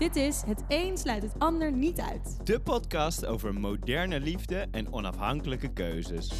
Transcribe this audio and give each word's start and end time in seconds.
Dit 0.00 0.16
is 0.16 0.42
Het 0.46 0.64
een 0.68 0.98
sluit 0.98 1.22
het 1.22 1.32
ander 1.38 1.72
niet 1.72 2.00
uit. 2.00 2.46
De 2.46 2.60
podcast 2.60 3.26
over 3.26 3.54
moderne 3.54 4.20
liefde 4.20 4.66
en 4.70 4.92
onafhankelijke 4.92 5.72
keuzes. 5.72 6.32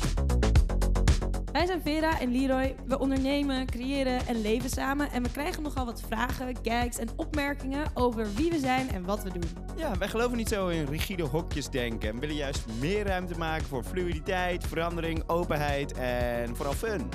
Wij 1.53 1.67
zijn 1.67 1.81
Vera 1.81 2.21
en 2.21 2.33
Leroy. 2.33 2.77
We 2.87 2.99
ondernemen, 2.99 3.67
creëren 3.67 4.27
en 4.27 4.41
leven 4.41 4.71
samen. 4.71 5.11
En 5.11 5.23
we 5.23 5.31
krijgen 5.31 5.63
nogal 5.63 5.85
wat 5.85 6.03
vragen, 6.09 6.57
gags 6.63 6.99
en 6.99 7.09
opmerkingen 7.17 7.91
over 7.95 8.35
wie 8.35 8.51
we 8.51 8.59
zijn 8.59 8.91
en 8.91 9.05
wat 9.05 9.23
we 9.23 9.31
doen. 9.31 9.49
Ja, 9.77 9.99
wij 9.99 10.09
geloven 10.09 10.37
niet 10.37 10.49
zo 10.49 10.69
in 10.69 10.85
rigide 10.85 11.23
hokjes 11.23 11.69
denken 11.69 12.09
en 12.09 12.19
willen 12.19 12.37
juist 12.37 12.65
meer 12.81 13.07
ruimte 13.07 13.39
maken 13.39 13.67
voor 13.67 13.85
fluiditeit, 13.85 14.67
verandering, 14.67 15.29
openheid 15.29 15.93
en 15.93 16.57
vooral 16.57 16.75
fun. 16.75 17.09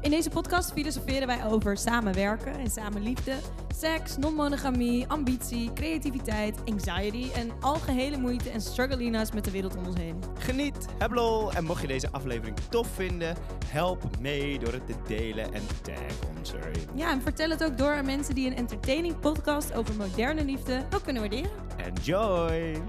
In 0.00 0.10
deze 0.10 0.30
podcast 0.30 0.72
filosoferen 0.72 1.26
wij 1.26 1.44
over 1.44 1.76
samenwerken 1.76 2.58
en 2.58 2.70
samenliefde, 2.70 3.34
seks, 3.76 4.16
non-monogamie, 4.16 5.06
ambitie, 5.08 5.72
creativiteit, 5.72 6.58
anxiety 6.64 7.32
en 7.34 7.50
algehele 7.60 8.16
moeite 8.16 8.50
en 8.50 8.60
struggelina's 8.60 9.32
met 9.32 9.44
de 9.44 9.50
wereld 9.50 9.76
om 9.76 9.86
ons 9.86 9.96
heen. 9.96 10.22
Geniet, 10.38 10.86
heb 10.98 11.12
lol 11.12 11.52
en 11.52 11.64
mocht 11.64 11.80
je 11.80 11.86
deze 11.86 12.08
aflevering 12.10 12.56
tof 12.70 12.88
vinden, 12.94 13.36
help 13.66 14.04
mee 14.20 14.58
door 14.58 14.72
het 14.72 14.86
te 14.86 14.94
delen 15.06 15.52
en 15.52 15.62
tag 15.82 16.28
ons 16.38 16.52
erin. 16.52 16.88
Ja, 16.94 17.10
en 17.10 17.22
vertel 17.22 17.50
het 17.50 17.64
ook 17.64 17.78
door 17.78 17.94
aan 17.94 18.06
mensen 18.06 18.34
die 18.34 18.46
een 18.46 18.56
entertaining 18.56 19.20
podcast 19.20 19.74
over 19.74 19.94
moderne 19.94 20.44
liefde 20.44 20.84
ook 20.94 21.02
kunnen 21.02 21.22
waarderen. 21.22 21.50
Enjoy! 21.76 22.82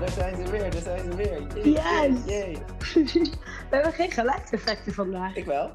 Daar 0.00 0.10
zijn 0.10 0.46
ze 0.46 0.50
weer, 0.50 0.70
daar 0.70 0.82
zijn 0.82 0.98
ze 0.98 1.16
weer. 1.16 1.64
Yes. 1.64 1.74
yay, 1.74 2.10
yay. 2.26 2.52
We 3.70 3.74
hebben 3.74 3.92
geen 3.92 4.10
geluidseffecten 4.10 4.92
vandaag. 4.92 5.36
Ik 5.36 5.44
wel. 5.44 5.72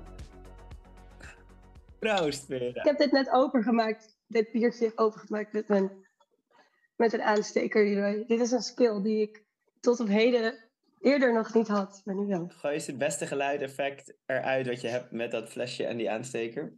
Proost, 2.00 2.50
Ik 2.50 2.84
heb 2.84 2.98
dit 2.98 3.12
net 3.12 3.30
opengemaakt, 3.30 4.18
dit 4.28 4.52
biertje 4.52 4.92
opengemaakt 4.96 5.54
met, 5.54 5.68
mijn, 5.68 5.92
met 6.96 7.14
een 7.14 7.22
aansteker. 7.22 7.86
Leroy. 7.86 8.24
Dit 8.28 8.40
is 8.40 8.52
een 8.52 8.62
skill 8.62 9.02
die 9.02 9.22
ik 9.22 9.44
tot 9.80 10.00
op 10.00 10.08
heden 10.08 10.70
eerder 11.00 11.34
nog 11.34 11.54
niet 11.54 11.68
had, 11.68 12.02
maar 12.06 12.16
nu 12.16 12.26
wel. 12.26 12.48
Gooi 12.50 12.74
eens 12.74 12.88
het 12.88 12.98
beste 12.98 13.28
geluideffect 13.28 14.18
eruit 14.26 14.68
wat 14.68 14.82
je 14.82 14.88
hebt 14.88 15.12
met 15.12 15.32
dat 15.32 15.50
flesje 15.50 15.86
en 15.86 15.98
die 15.98 16.12
aansteker. 16.12 16.74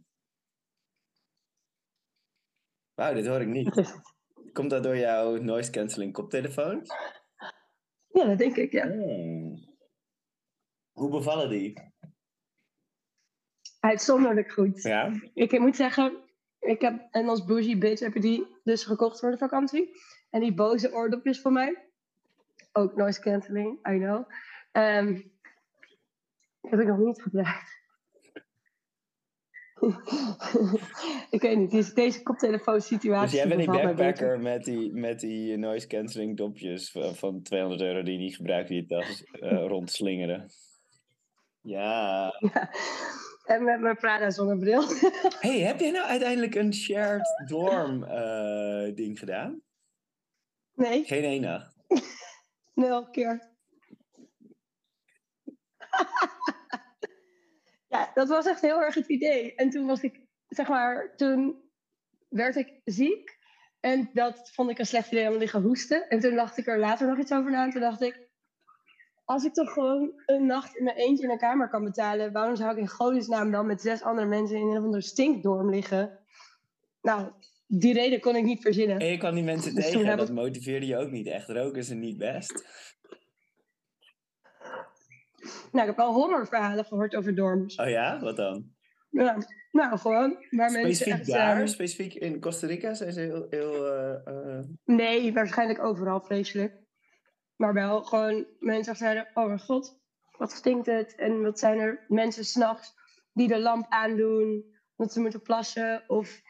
Wauw, 2.94 3.14
dit 3.14 3.26
hoor 3.26 3.40
ik 3.40 3.48
niet. 3.48 4.02
Komt 4.54 4.70
dat 4.70 4.82
door 4.82 4.96
jouw 4.96 5.36
noise 5.36 5.70
cancelling 5.70 6.12
koptelefoon? 6.12 6.82
Ja, 8.08 8.24
dat 8.24 8.38
denk 8.38 8.56
ik, 8.56 8.72
ja. 8.72 8.86
Hmm. 8.86 9.72
Hoe 10.92 11.10
bevallen 11.10 11.48
die? 11.48 11.92
Uitzonderlijk 13.80 14.52
goed. 14.52 14.82
Ja? 14.82 15.12
Ik 15.34 15.58
moet 15.58 15.76
zeggen, 15.76 16.24
ik 16.58 16.80
heb, 16.80 17.06
en 17.10 17.28
als 17.28 17.44
bougie 17.44 17.78
bitch 17.78 18.00
heb 18.00 18.14
je 18.14 18.20
die 18.20 18.46
dus 18.62 18.84
gekocht 18.84 19.20
voor 19.20 19.30
de 19.30 19.38
vakantie. 19.38 19.90
En 20.30 20.40
die 20.40 20.54
boze 20.54 20.92
oordopjes 20.92 21.40
van 21.40 21.52
mij, 21.52 21.88
ook 22.72 22.96
noise 22.96 23.20
cancelling, 23.20 23.88
I 23.88 23.98
know, 23.98 24.26
Ehm, 24.74 25.20
heb 26.60 26.80
ik 26.80 26.86
nog 26.86 26.98
niet 26.98 27.22
gebruikt. 27.22 27.82
Ik 31.30 31.40
weet 31.40 31.56
niet, 31.56 31.70
deze, 31.70 31.94
deze 31.94 32.22
koptelefoonsituatie. 32.22 33.30
Dus 33.30 33.38
jij 33.38 33.56
bent 33.56 33.60
die 33.60 33.82
backpacker 33.82 34.40
met 34.40 34.64
die, 34.64 34.92
met 34.92 35.20
die 35.20 35.56
noise 35.56 35.86
cancelling 35.86 36.36
dopjes 36.36 36.90
van, 36.90 37.14
van 37.14 37.42
200 37.42 37.82
euro 37.82 38.02
die 38.02 38.12
je 38.12 38.18
niet 38.18 38.36
gebruikt, 38.36 38.68
die 38.68 38.80
je 38.80 38.86
tas 38.86 39.24
eh, 39.24 39.66
rondslingeren. 39.72 40.50
Ja. 41.60 42.34
Ja. 42.38 42.70
En 43.44 43.64
met 43.64 43.80
mijn 43.80 43.96
Prada 43.96 44.30
zonnebril. 44.30 44.82
hey, 45.40 45.58
heb 45.58 45.80
jij 45.80 45.90
nou 45.90 46.06
uiteindelijk 46.06 46.54
een 46.54 46.74
shared 46.74 47.44
dorm 47.46 48.04
eh, 48.04 48.94
ding 48.94 49.18
gedaan? 49.18 49.62
nee, 50.74 51.04
Geen 51.04 51.24
één 51.24 51.40
nacht. 51.40 51.76
nul 52.74 53.10
keer. 53.10 53.52
Ja, 57.94 58.10
dat 58.14 58.28
was 58.28 58.46
echt 58.46 58.60
heel 58.60 58.82
erg 58.82 58.94
het 58.94 59.08
idee. 59.08 59.54
En 59.54 59.70
toen 59.70 59.86
was 59.86 60.02
ik, 60.02 60.20
zeg 60.48 60.68
maar, 60.68 61.16
toen 61.16 61.62
werd 62.28 62.56
ik 62.56 62.80
ziek. 62.84 63.38
En 63.80 64.10
dat 64.12 64.50
vond 64.52 64.70
ik 64.70 64.78
een 64.78 64.86
slecht 64.86 65.12
idee 65.12 65.30
om 65.30 65.36
liggen 65.36 65.62
hoesten. 65.62 66.08
En 66.08 66.20
toen 66.20 66.34
dacht 66.34 66.58
ik 66.58 66.66
er 66.66 66.78
later 66.78 67.08
nog 67.08 67.18
iets 67.18 67.32
over 67.32 67.50
na. 67.50 67.64
En 67.64 67.70
toen 67.70 67.80
dacht 67.80 68.02
ik, 68.02 68.28
als 69.24 69.44
ik 69.44 69.52
toch 69.52 69.72
gewoon 69.72 70.12
een 70.26 70.46
nacht 70.46 70.76
in 70.76 70.84
mijn 70.84 70.96
eentje 70.96 71.24
in 71.24 71.30
een 71.30 71.38
kamer 71.38 71.68
kan 71.68 71.84
betalen, 71.84 72.32
waarom 72.32 72.56
zou 72.56 72.70
ik 72.70 72.76
in 72.76 72.88
godesnaam 72.88 73.50
dan 73.50 73.66
met 73.66 73.80
zes 73.80 74.02
andere 74.02 74.26
mensen 74.26 74.56
in 74.56 74.62
een 74.62 74.78
of 74.78 74.84
andere 74.84 75.02
stinkdorm 75.02 75.70
liggen? 75.70 76.18
Nou, 77.02 77.30
die 77.66 77.92
reden 77.92 78.20
kon 78.20 78.36
ik 78.36 78.44
niet 78.44 78.62
verzinnen. 78.62 78.98
En 78.98 79.06
je 79.06 79.18
kwam 79.18 79.34
die 79.34 79.44
mensen 79.44 79.74
Dus 79.74 79.90
tegen 79.90 80.16
dat 80.16 80.30
motiveerde 80.30 80.86
je 80.86 80.96
ook 80.96 81.10
niet 81.10 81.26
echt. 81.26 81.48
Roken 81.48 81.78
is 81.78 81.88
niet 81.88 82.18
best. 82.18 82.64
Nou, 85.72 85.88
ik 85.88 85.96
heb 85.96 85.98
al 85.98 86.12
horrorverhalen 86.12 86.84
gehoord 86.84 87.16
over 87.16 87.34
dorms. 87.34 87.76
Oh 87.76 87.88
ja? 87.88 88.20
Wat 88.20 88.36
dan? 88.36 88.72
Ja, 89.10 89.36
nou, 89.70 89.98
gewoon 89.98 90.30
waar 90.50 90.70
mensen 90.70 90.94
Specifiek 90.94 91.12
echt... 91.12 91.26
daar? 91.26 91.56
ehm, 91.56 91.66
Specifiek 91.66 92.14
in 92.14 92.40
Costa 92.40 92.66
Rica 92.66 92.94
zijn 92.94 93.12
ze 93.12 93.20
heel... 93.20 93.46
heel 93.50 93.86
eh, 93.86 94.26
eh, 94.26 94.64
nee, 94.84 95.32
waarschijnlijk 95.32 95.84
overal 95.84 96.20
vreselijk. 96.20 96.82
Maar 97.56 97.74
wel 97.74 98.02
gewoon 98.02 98.46
mensen 98.58 98.96
zeiden... 98.96 99.28
Oh 99.34 99.46
mijn 99.46 99.60
god, 99.60 100.00
wat 100.38 100.52
stinkt 100.52 100.86
het? 100.86 101.14
En 101.14 101.42
wat 101.42 101.58
zijn 101.58 101.78
er 101.78 102.04
mensen 102.08 102.44
s'nachts 102.44 102.94
die 103.32 103.48
de 103.48 103.60
lamp 103.60 103.86
aandoen... 103.88 104.64
omdat 104.96 105.14
ze 105.14 105.20
moeten 105.20 105.42
plassen 105.42 106.04
of... 106.06 106.42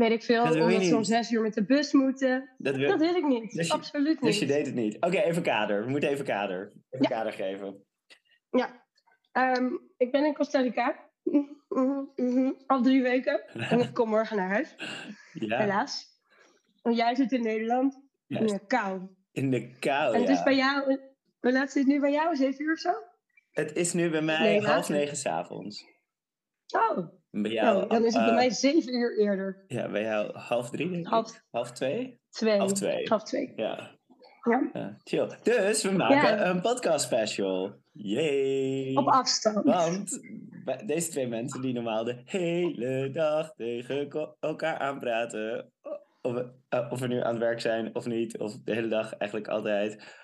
Weet 0.00 0.10
ik 0.10 0.22
veel, 0.22 0.44
Dat 0.44 0.54
wil 0.54 0.68
je 0.68 0.72
omdat 0.74 0.88
ze 0.88 0.96
om 0.96 1.04
zes 1.04 1.30
uur 1.30 1.40
met 1.42 1.54
de 1.54 1.64
bus 1.64 1.92
moeten. 1.92 2.54
dat 2.58 2.76
wil... 2.76 2.88
Dat 2.88 3.00
weet 3.00 3.16
ik 3.16 3.26
niet, 3.26 3.52
Dus 3.52 3.66
je- 3.66 3.72
absoluut 3.72 4.20
Dus 4.20 4.38
je 4.38 4.44
niet. 4.44 4.54
deed 4.54 4.66
het 4.66 4.74
niet. 4.74 4.94
Oké, 4.96 5.16
even 5.18 5.42
kader. 5.42 5.84
We 5.84 5.90
moeten 5.90 6.08
even 6.10 6.24
kader. 6.24 6.72
Even 6.90 7.06
Ja. 7.08 7.16
kader 7.16 7.32
geven. 7.32 7.84
Ja, 8.50 8.78
Ehm, 9.32 9.68
ik 9.96 10.12
ben 10.12 10.24
in 10.24 10.34
Costa 10.34 10.60
Rica. 10.60 11.10
Al 12.66 12.82
drie 12.82 13.02
weken. 13.02 13.46
En 13.48 13.80
ik 13.80 13.94
kom 13.94 14.08
morgen 14.08 14.36
naar 14.36 14.48
huis. 14.48 14.74
Ja, 15.32 15.58
helaas. 15.58 16.06
Want 16.82 16.96
jij 16.96 17.14
zit 17.14 17.32
in 17.32 17.42
Nederland 17.42 18.00
in 18.26 18.46
de 18.46 18.66
kou. 18.66 19.00
In 19.32 19.50
de 19.50 19.76
kou, 19.78 20.14
en 20.14 20.20
het 20.20 20.28
is 20.30 20.42
bij 20.42 20.56
jou, 20.56 20.98
hoe 21.40 21.52
laat 21.52 21.72
zit 21.72 21.82
het 21.84 21.92
nu 21.92 22.00
bij 22.00 22.12
jou? 22.12 22.36
Zeven 22.36 22.64
uur 22.64 22.72
of 22.72 22.78
zo? 22.78 22.92
Het 23.50 23.76
is 23.76 23.92
nu 23.92 24.10
bij 24.10 24.22
mij 24.22 24.38
Nee, 24.40 24.66
half 24.66 24.88
negen 24.88 25.16
s'avonds. 25.16 25.84
Oh, 26.74 27.19
Bij 27.30 27.50
jou, 27.50 27.76
nou, 27.76 27.88
dan 27.88 28.04
is 28.04 28.14
het 28.14 28.22
bij 28.22 28.30
eh, 28.30 28.36
mij 28.36 28.50
zeven 28.50 28.94
uur 28.94 29.18
eerder. 29.18 29.64
Ja, 29.66 29.90
bij 29.90 30.02
jou 30.02 30.36
half 30.38 30.70
drie, 30.70 30.90
denk 30.90 31.04
ik. 31.04 31.10
Half 31.10 31.42
Half 31.50 31.72
twee? 31.72 32.20
twee. 32.30 32.58
Half 32.58 32.72
twee. 32.72 33.08
Half 33.08 33.22
twee. 33.22 33.52
Ja. 33.56 33.98
Ja. 34.42 34.70
ja. 34.72 34.96
Chill. 35.04 35.28
Dus 35.42 35.82
we 35.82 35.90
maken 35.92 36.16
Ja. 36.16 36.46
een 36.46 36.60
podcast 36.60 37.04
special. 37.04 37.78
Yay! 37.92 38.94
Op 38.94 39.08
afstand. 39.08 39.64
Want 39.64 40.20
deze 40.86 41.10
twee 41.10 41.28
mensen 41.28 41.60
die 41.60 41.72
normaal 41.72 42.04
de 42.04 42.20
hele 42.24 43.10
dag 43.10 43.54
tegen 43.54 44.08
elkaar 44.40 44.78
aanpraten, 44.78 45.72
of 46.20 46.32
we, 46.32 46.52
eh, 46.68 46.86
of 46.90 47.00
we 47.00 47.06
nu 47.06 47.20
aan 47.20 47.30
het 47.30 47.38
werk 47.42 47.60
zijn 47.60 47.94
of 47.94 48.06
niet, 48.06 48.38
of 48.38 48.56
de 48.64 48.74
hele 48.74 48.88
dag 48.88 49.12
eigenlijk 49.16 49.50
altijd, 49.50 50.18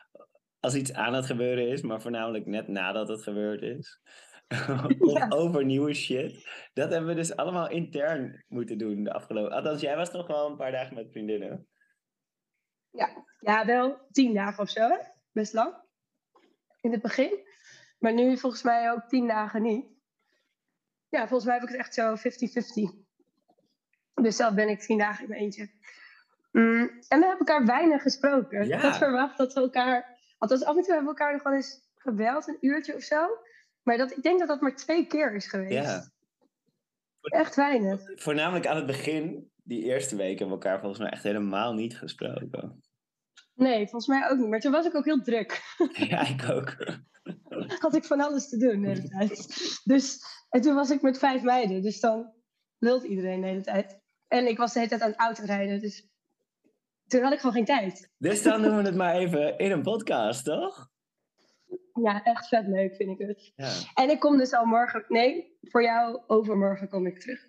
als 0.61 0.75
iets 0.75 0.93
aan 0.93 1.15
het 1.15 1.27
gebeuren 1.27 1.69
is, 1.69 1.83
maar 1.83 2.00
voornamelijk 2.00 2.47
net 2.47 2.69
nadat 2.69 3.09
het 3.09 3.22
gebeurd 3.22 3.62
is, 3.62 4.00
of 4.99 5.33
over 5.33 5.65
nieuwe 5.65 5.95
shit. 5.95 6.49
Dat 6.75 6.91
hebben 6.91 7.09
we 7.09 7.15
dus 7.15 7.37
allemaal 7.37 7.69
intern 7.69 8.45
moeten 8.49 8.79
doen 8.79 9.05
de 9.05 9.12
afgelopen... 9.12 9.53
Althans, 9.53 9.81
jij 9.81 9.97
was 9.97 10.11
toch 10.11 10.27
wel 10.27 10.51
een 10.51 10.57
paar 10.57 10.73
dagen 10.73 10.95
met 10.95 11.11
vriendinnen. 11.11 11.69
Ja. 12.91 13.25
ja, 13.41 13.67
wel 13.67 14.07
tien 14.11 14.34
dagen 14.34 14.62
of 14.62 14.71
zo. 14.71 14.81
hè? 14.81 14.97
Best 15.33 15.53
lang. 15.53 15.75
In 16.81 16.93
het 16.93 17.03
begin. 17.03 17.47
Maar 17.98 18.13
nu 18.13 18.39
volgens 18.39 18.63
mij 18.63 18.91
ook 18.91 19.09
tien 19.09 19.27
dagen 19.27 19.63
niet. 19.63 19.87
Ja, 21.09 21.28
volgens 21.28 21.45
mij 21.45 21.54
heb 21.54 21.63
ik 21.63 21.69
het 21.69 21.78
echt 21.78 21.95
zo 21.95 22.16
50-50. 22.16 23.04
Dus 24.15 24.37
zelf 24.37 24.54
ben 24.54 24.69
ik 24.69 24.81
tien 24.81 24.98
dagen 24.98 25.22
in 25.22 25.28
mijn 25.28 25.41
eentje. 25.41 25.71
Mm, 26.53 26.81
en 27.09 27.19
we 27.21 27.27
hebben 27.27 27.39
elkaar 27.39 27.65
weinig 27.65 28.03
gesproken. 28.03 28.66
Ja. 28.66 28.77
Ik 28.77 28.83
had 28.83 28.97
verwacht 28.97 29.39
dat 29.39 29.53
we 29.53 29.60
elkaar... 29.60 30.19
Althans, 30.39 30.65
af 30.65 30.77
en 30.77 30.83
toe 30.83 30.95
hebben 30.95 31.13
we 31.15 31.19
elkaar 31.19 31.33
nog 31.33 31.43
wel 31.43 31.53
eens 31.53 31.91
gebeld, 31.95 32.48
een 32.48 32.59
uurtje 32.60 32.95
of 32.95 33.03
zo. 33.03 33.28
Maar 33.86 33.97
dat, 33.97 34.10
ik 34.10 34.22
denk 34.22 34.38
dat 34.38 34.48
dat 34.48 34.60
maar 34.60 34.77
twee 34.77 35.06
keer 35.06 35.34
is 35.34 35.47
geweest. 35.47 35.72
Ja. 35.72 36.10
Echt 37.21 37.54
weinig. 37.54 38.00
Voornamelijk 38.15 38.66
aan 38.66 38.77
het 38.77 38.86
begin, 38.86 39.50
die 39.62 39.83
eerste 39.83 40.16
week, 40.16 40.38
hebben 40.38 40.59
we 40.59 40.65
elkaar 40.65 40.80
volgens 40.80 41.00
mij 41.00 41.10
echt 41.10 41.22
helemaal 41.22 41.74
niet 41.74 41.98
gesproken. 41.98 42.83
Nee, 43.54 43.88
volgens 43.88 44.06
mij 44.06 44.30
ook 44.30 44.38
niet. 44.38 44.48
Maar 44.48 44.60
toen 44.60 44.72
was 44.72 44.86
ik 44.86 44.94
ook 44.94 45.04
heel 45.04 45.22
druk. 45.22 45.62
ja, 46.10 46.28
ik 46.28 46.50
ook. 46.50 46.77
had 47.83 47.94
ik 47.94 48.04
van 48.04 48.21
alles 48.21 48.48
te 48.48 48.56
doen 48.56 48.80
de 48.80 48.88
hele 48.88 49.09
tijd. 49.09 49.47
Dus, 49.84 50.18
en 50.48 50.60
toen 50.60 50.74
was 50.74 50.91
ik 50.91 51.03
met 51.03 51.18
vijf 51.18 51.42
meiden. 51.42 51.83
Dus 51.83 52.00
dan 52.00 52.33
lult 52.78 53.04
iedereen 53.04 53.41
de 53.41 53.47
hele 53.47 53.62
tijd. 53.62 54.00
En 54.28 54.48
ik 54.48 54.56
was 54.56 54.72
de 54.72 54.78
hele 54.78 54.91
tijd 54.91 55.03
aan 55.03 55.10
het 55.10 55.21
autorijden. 55.21 55.80
Dus 55.80 56.09
toen 57.06 57.22
had 57.22 57.33
ik 57.33 57.38
gewoon 57.38 57.54
geen 57.54 57.65
tijd. 57.65 58.10
Dus 58.18 58.42
dan 58.42 58.62
doen 58.62 58.77
we 58.77 58.83
het 58.83 58.97
maar 58.97 59.15
even 59.15 59.59
in 59.59 59.71
een 59.71 59.83
podcast, 59.83 60.44
toch? 60.44 60.94
Ja, 62.03 62.22
echt 62.22 62.48
vet 62.48 62.66
leuk 62.66 62.95
vind 62.97 63.21
ik 63.21 63.27
het. 63.27 63.53
Ja. 63.57 63.71
En 63.95 64.10
ik 64.10 64.21
kom 64.21 64.37
dus 64.37 64.53
al 64.53 64.65
morgen... 64.65 65.04
Nee, 65.09 65.59
voor 65.60 65.83
jou 65.83 66.22
overmorgen 66.27 66.89
kom 66.89 67.07
ik 67.07 67.21
terug. 67.21 67.41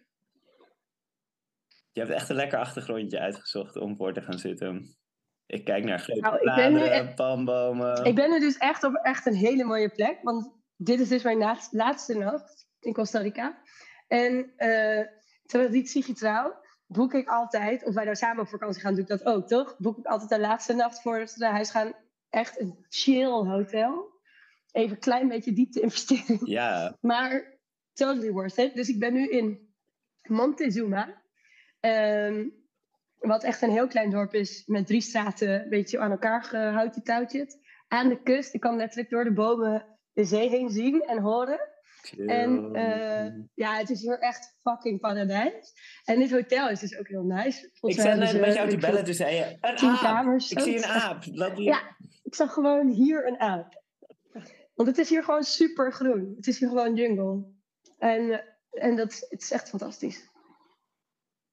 Je 1.91 1.99
hebt 1.99 2.13
echt 2.13 2.29
een 2.29 2.35
lekker 2.35 2.59
achtergrondje 2.59 3.19
uitgezocht 3.19 3.75
om 3.75 3.95
voor 3.95 4.13
te 4.13 4.21
gaan 4.21 4.39
zitten. 4.39 4.97
Ik 5.45 5.65
kijk 5.65 5.83
naar 5.83 5.99
grote 5.99 6.19
Nou, 6.19 6.39
bladeren, 6.39 7.13
palmbomen. 7.15 8.05
Ik 8.05 8.15
ben 8.15 8.29
nu 8.29 8.39
dus 8.39 8.57
echt 8.57 8.83
op 8.83 8.93
echt 8.93 9.25
een 9.25 9.35
hele 9.35 9.63
mooie 9.63 9.89
plek. 9.89 10.19
Want 10.21 10.51
dit 10.75 10.99
is 10.99 11.07
dus 11.07 11.23
mijn 11.23 11.37
laatste, 11.37 11.77
laatste 11.77 12.17
nacht 12.17 12.67
in 12.79 12.93
Costa 12.93 13.19
Rica. 13.19 13.61
En 14.07 14.53
eh 14.55 15.05
traditiegetrouw 15.45 16.65
boek 16.87 17.13
ik 17.13 17.27
altijd, 17.27 17.85
of 17.85 17.93
wij 17.93 18.03
nou 18.03 18.15
samen 18.15 18.41
op 18.41 18.47
vakantie 18.47 18.81
gaan, 18.81 18.93
doe 18.93 19.01
ik 19.01 19.07
dat 19.07 19.25
ook, 19.25 19.47
toch? 19.47 19.77
Boek 19.77 19.97
ik 19.97 20.05
altijd 20.05 20.29
de 20.29 20.39
laatste 20.39 20.73
nacht 20.73 21.01
voordat 21.01 21.33
we 21.33 21.43
naar 21.43 21.51
huis 21.51 21.71
gaan. 21.71 21.93
Echt 22.29 22.59
een 22.59 22.85
chill 22.89 23.25
hotel. 23.25 24.15
Even 24.77 24.91
een 24.91 24.99
klein 24.99 25.27
beetje 25.27 25.53
diepte 25.53 25.79
investering. 25.81 26.39
Ja, 26.43 26.95
Maar 27.01 27.57
totally 27.93 28.31
worth 28.31 28.57
it. 28.57 28.75
Dus 28.75 28.89
ik 28.89 28.99
ben 28.99 29.13
nu 29.13 29.29
in 29.29 29.69
Montezuma. 30.21 31.21
Ehm, 31.79 32.47
wat 33.19 33.43
echt 33.43 33.61
een 33.61 33.71
heel 33.71 33.87
klein 33.87 34.09
dorp 34.09 34.33
is. 34.33 34.63
Met 34.65 34.87
drie 34.87 35.01
straten 35.01 35.61
een 35.63 35.69
beetje 35.69 35.99
aan 35.99 36.11
elkaar 36.11 36.43
gehouden 36.43 37.03
touwtjes. 37.03 37.57
Aan 37.87 38.09
de 38.09 38.21
kust. 38.21 38.53
Ik 38.53 38.59
kan 38.59 38.75
letterlijk 38.75 39.09
door 39.09 39.23
de 39.23 39.33
bomen 39.33 39.85
de 40.13 40.23
zee 40.23 40.49
heen 40.49 40.69
zien 40.69 41.01
en 41.01 41.19
horen. 41.19 41.59
En 42.27 42.73
eh, 42.73 43.33
ja, 43.53 43.77
het 43.77 43.89
is 43.89 44.01
hier 44.01 44.19
echt 44.19 44.57
fucking 44.61 44.99
paradijs. 44.99 45.73
En 46.03 46.19
dit 46.19 46.31
hotel 46.31 46.69
is 46.69 46.79
dus 46.79 46.97
ook 46.97 47.07
heel 47.07 47.23
nice. 47.23 47.65
ik 47.65 47.71
Volgens 47.73 48.01
zat 48.03 48.17
net 48.17 48.39
met 48.39 48.53
jou 48.53 48.69
te 48.69 48.77
bellen, 48.77 49.03
toen 49.03 49.13
zei 49.13 49.35
je, 49.35 49.57
een 49.61 49.77
aap. 49.77 49.99
kamers. 49.99 50.51
Ik 50.51 50.59
zie 50.59 50.77
een 50.77 50.85
aap. 50.85 51.23
Laat. 51.25 51.57
Ja, 51.57 51.81
ik 52.23 52.35
zag 52.35 52.53
gewoon 52.53 52.89
hier 52.89 53.27
een 53.27 53.39
aap. 53.39 53.85
Want 54.77 54.89
het 54.89 54.97
is 54.97 55.09
hier 55.09 55.23
gewoon 55.23 55.43
super 55.43 55.93
groen. 55.93 56.33
Het 56.35 56.47
is 56.47 56.59
hier 56.59 56.67
gewoon 56.69 56.95
jungle. 56.95 57.45
En, 57.97 58.43
en 58.71 58.95
dat, 58.95 59.25
het 59.29 59.41
is 59.41 59.51
echt 59.51 59.69
fantastisch. 59.69 60.29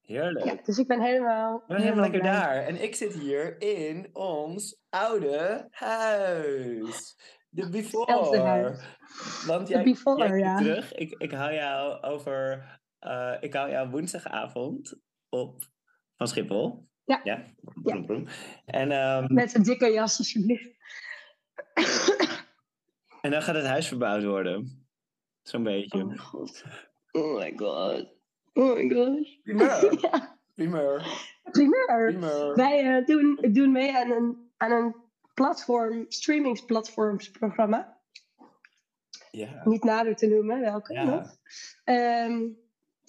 Heerlijk. 0.00 0.44
Ja, 0.44 0.54
dus 0.62 0.78
ik 0.78 0.86
ben 0.86 1.00
helemaal, 1.00 1.58
We 1.58 1.64
zijn 1.66 1.80
helemaal 1.80 2.02
lekker 2.02 2.20
blij. 2.20 2.32
daar. 2.32 2.56
En 2.66 2.82
ik 2.82 2.94
zit 2.94 3.12
hier 3.12 3.60
in 3.60 4.10
ons 4.12 4.80
oude 4.88 5.68
huis. 5.70 7.16
De 7.48 7.68
before. 7.68 8.38
Huis. 8.38 8.78
Want 9.46 9.68
jij, 9.68 9.84
before, 9.84 10.18
jij 10.18 10.28
komt 10.28 10.40
ja. 10.40 10.56
terug. 10.56 10.92
Ik, 10.94 11.14
ik 11.18 11.30
hou 11.32 11.52
jou 11.52 12.02
over... 12.02 12.64
eh, 12.98 13.34
ik 13.40 13.54
hou 13.54 13.70
jou 13.70 13.90
woensdagavond 13.90 15.00
op 15.28 15.62
van 16.16 16.28
Schiphol. 16.28 16.88
Ja. 17.04 17.20
Ja. 17.24 17.44
Broem. 17.82 18.26
En, 18.64 18.90
ehm, 18.92 19.34
Met 19.34 19.54
een 19.54 19.62
dikke 19.62 19.92
jas, 19.92 20.18
alsjeblieft. 20.18 20.70
En 23.24 23.30
dan 23.30 23.42
gaat 23.42 23.54
het 23.54 23.64
huis 23.66 23.88
verbouwd 23.88 24.24
worden. 24.24 24.86
Zo'n 25.42 25.62
beetje. 25.62 25.98
Oh 26.00 26.06
mijn 26.06 26.18
god. 26.18 26.64
Oh 27.12 27.38
my 27.38 27.52
god. 27.56 28.06
Oh 28.52 28.74
my 28.76 28.88
god. 28.94 29.42
Primeur. 29.42 29.98
Ja, 30.00 30.38
Primeur. 30.54 31.06
primeur. 31.50 32.06
Primeur. 32.12 32.54
Wij 32.54 32.96
eh, 32.96 33.06
doen, 33.06 33.38
doen 33.52 33.72
mee 33.72 33.96
aan 33.96 34.10
een, 34.10 34.50
aan 34.56 34.70
een 34.72 34.94
platform, 35.34 36.04
streamingsplatformsprogramma. 36.08 37.98
Ja. 39.30 39.60
Niet 39.64 39.84
nader 39.84 40.16
te 40.16 40.26
noemen, 40.26 40.60
welke 40.60 40.92
Ja. 40.92 41.04
nog. 41.04 41.36
Ehm, 41.84 42.42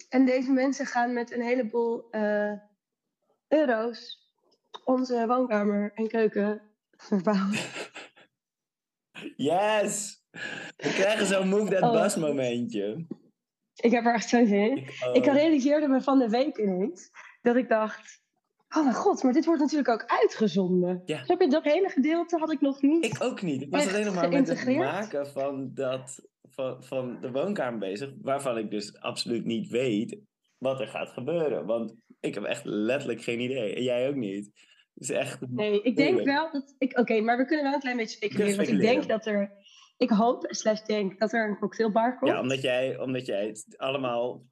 en 0.08 0.24
deze 0.24 0.52
mensen 0.52 0.86
gaan 0.86 1.12
met 1.12 1.32
een 1.32 1.42
heleboel 1.42 2.10
eh, 2.10 2.52
euro's 3.48 4.30
onze 4.84 5.26
woonkamer 5.26 5.92
en 5.94 6.08
keuken 6.08 6.62
verbouwen. 6.96 7.58
Yes! 9.36 10.22
We 10.76 10.92
krijgen 10.94 11.26
zo'n 11.26 11.48
move 11.48 11.70
that 11.70 11.82
Oh. 11.82 12.02
bus 12.02 12.16
momentje. 12.16 13.06
Ik 13.76 13.90
heb 13.90 14.04
er 14.04 14.14
echt 14.14 14.28
zo'n 14.28 14.46
zin 14.46 14.70
in. 14.70 14.76
Ik, 14.76 14.90
Ik 15.12 15.28
ook. 15.28 15.34
realiseerde 15.34 15.88
me 15.88 16.00
van 16.00 16.18
de 16.18 16.28
week 16.28 16.58
ineens 16.58 17.10
dat 17.42 17.56
ik 17.56 17.68
dacht: 17.68 18.20
Oh 18.76 18.82
mijn 18.82 18.94
god, 18.94 19.22
maar 19.22 19.32
dit 19.32 19.44
wordt 19.44 19.60
natuurlijk 19.60 19.88
ook 19.88 20.04
uitgezonden. 20.06 21.02
Ja. 21.04 21.22
Je, 21.26 21.48
dat 21.48 21.64
hele 21.64 21.88
gedeelte 21.88 22.38
had 22.38 22.52
ik 22.52 22.60
nog 22.60 22.82
niet. 22.82 23.04
Ik 23.04 23.22
ook 23.22 23.42
niet. 23.42 23.62
Ik 23.62 23.70
was 23.70 23.88
alleen 23.88 24.04
nog 24.04 24.14
maar 24.14 24.28
met 24.28 24.48
het 24.48 24.76
maken 24.76 25.26
van, 25.26 25.70
dat, 25.74 26.28
van, 26.50 26.84
van 26.84 27.20
de 27.20 27.30
woonkamer 27.30 27.78
bezig. 27.78 28.10
Waarvan 28.20 28.58
ik 28.58 28.70
dus 28.70 29.00
absoluut 29.00 29.44
niet 29.44 29.68
weet 29.68 30.18
wat 30.58 30.80
er 30.80 30.88
gaat 30.88 31.08
gebeuren. 31.08 31.66
Want 31.66 31.94
ik 32.20 32.34
heb 32.34 32.44
echt 32.44 32.64
letterlijk 32.64 33.22
geen 33.22 33.40
idee. 33.40 33.74
En 33.74 33.82
jij 33.82 34.08
ook 34.08 34.14
niet. 34.14 34.50
Is 34.96 35.10
echt... 35.10 35.38
Nee, 35.48 35.82
ik 35.82 35.96
denk 35.96 36.22
wel 36.22 36.52
dat. 36.52 36.74
ik 36.78 36.98
Oké, 36.98 37.20
maar 37.20 37.36
we 37.36 37.44
kunnen 37.46 37.64
wel 37.64 37.74
een 37.74 37.80
klein 37.80 37.96
beetje 37.96 38.16
speculeren. 38.16 38.56
Want 38.56 38.68
ik 38.68 38.80
denk 38.80 39.08
dat 39.08 39.26
er. 39.26 39.52
Ik 39.96 40.10
hoop, 40.10 40.46
slash 40.48 40.82
denk, 40.82 41.18
dat 41.18 41.32
er 41.32 41.48
een 41.48 41.58
cocktailbar 41.58 42.18
komt. 42.18 42.30
Ja, 42.30 42.40
omdat 42.40 42.62
jij, 42.62 42.98
omdat 42.98 43.26
jij 43.26 43.46
het 43.46 43.74
allemaal 43.76 44.44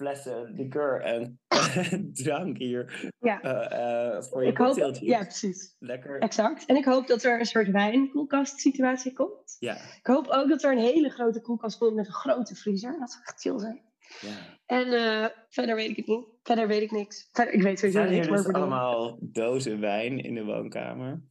flessen 0.00 0.52
liqueur 0.54 1.00
en 1.00 1.40
drank 2.22 2.58
hier 2.58 3.10
Ja. 3.18 3.40
eh, 3.40 4.16
eh, 4.16 4.22
voor 4.22 4.44
je 4.44 4.50
ik 4.50 4.56
hoop. 4.56 4.96
Ja, 5.00 5.22
precies. 5.22 5.76
Lekker. 5.78 6.18
Exact. 6.18 6.66
En 6.66 6.76
ik 6.76 6.84
hoop 6.84 7.06
dat 7.06 7.22
er 7.22 7.38
een 7.38 7.46
soort 7.46 7.70
wijnkoelkast 7.70 8.60
situatie 8.60 9.12
komt. 9.12 9.56
Ja, 9.58 9.74
Ik 9.74 10.06
hoop 10.06 10.26
ook 10.28 10.48
dat 10.48 10.62
er 10.62 10.72
een 10.72 10.78
hele 10.78 11.10
grote 11.10 11.40
koelkast 11.40 11.78
komt 11.78 11.94
met 11.94 12.06
een 12.06 12.12
grote 12.12 12.54
vriezer. 12.54 12.98
Dat 12.98 13.10
zou 13.10 13.22
echt 13.24 13.40
chill 13.40 13.58
zijn. 13.58 13.80
ja. 14.20 14.58
En 14.66 14.92
eh, 14.92 15.26
verder 15.48 15.74
weet 15.74 15.90
ik 15.90 15.96
het 15.96 16.06
niet. 16.06 16.26
Verder 16.42 16.68
weet 16.68 16.82
ik 16.82 16.90
niks. 16.90 17.28
Verder, 17.32 17.54
ik 17.54 17.62
weet 17.62 17.78
sowieso 17.78 17.98
Zijn 17.98 18.12
hier 18.12 18.16
niks, 18.16 18.28
maar 18.28 18.38
dus 18.38 18.46
ik 18.46 18.52
bedoel, 18.52 18.68
allemaal 18.68 19.18
dozen 19.20 19.80
wijn 19.80 20.18
in 20.18 20.34
de 20.34 20.44
woonkamer? 20.44 21.22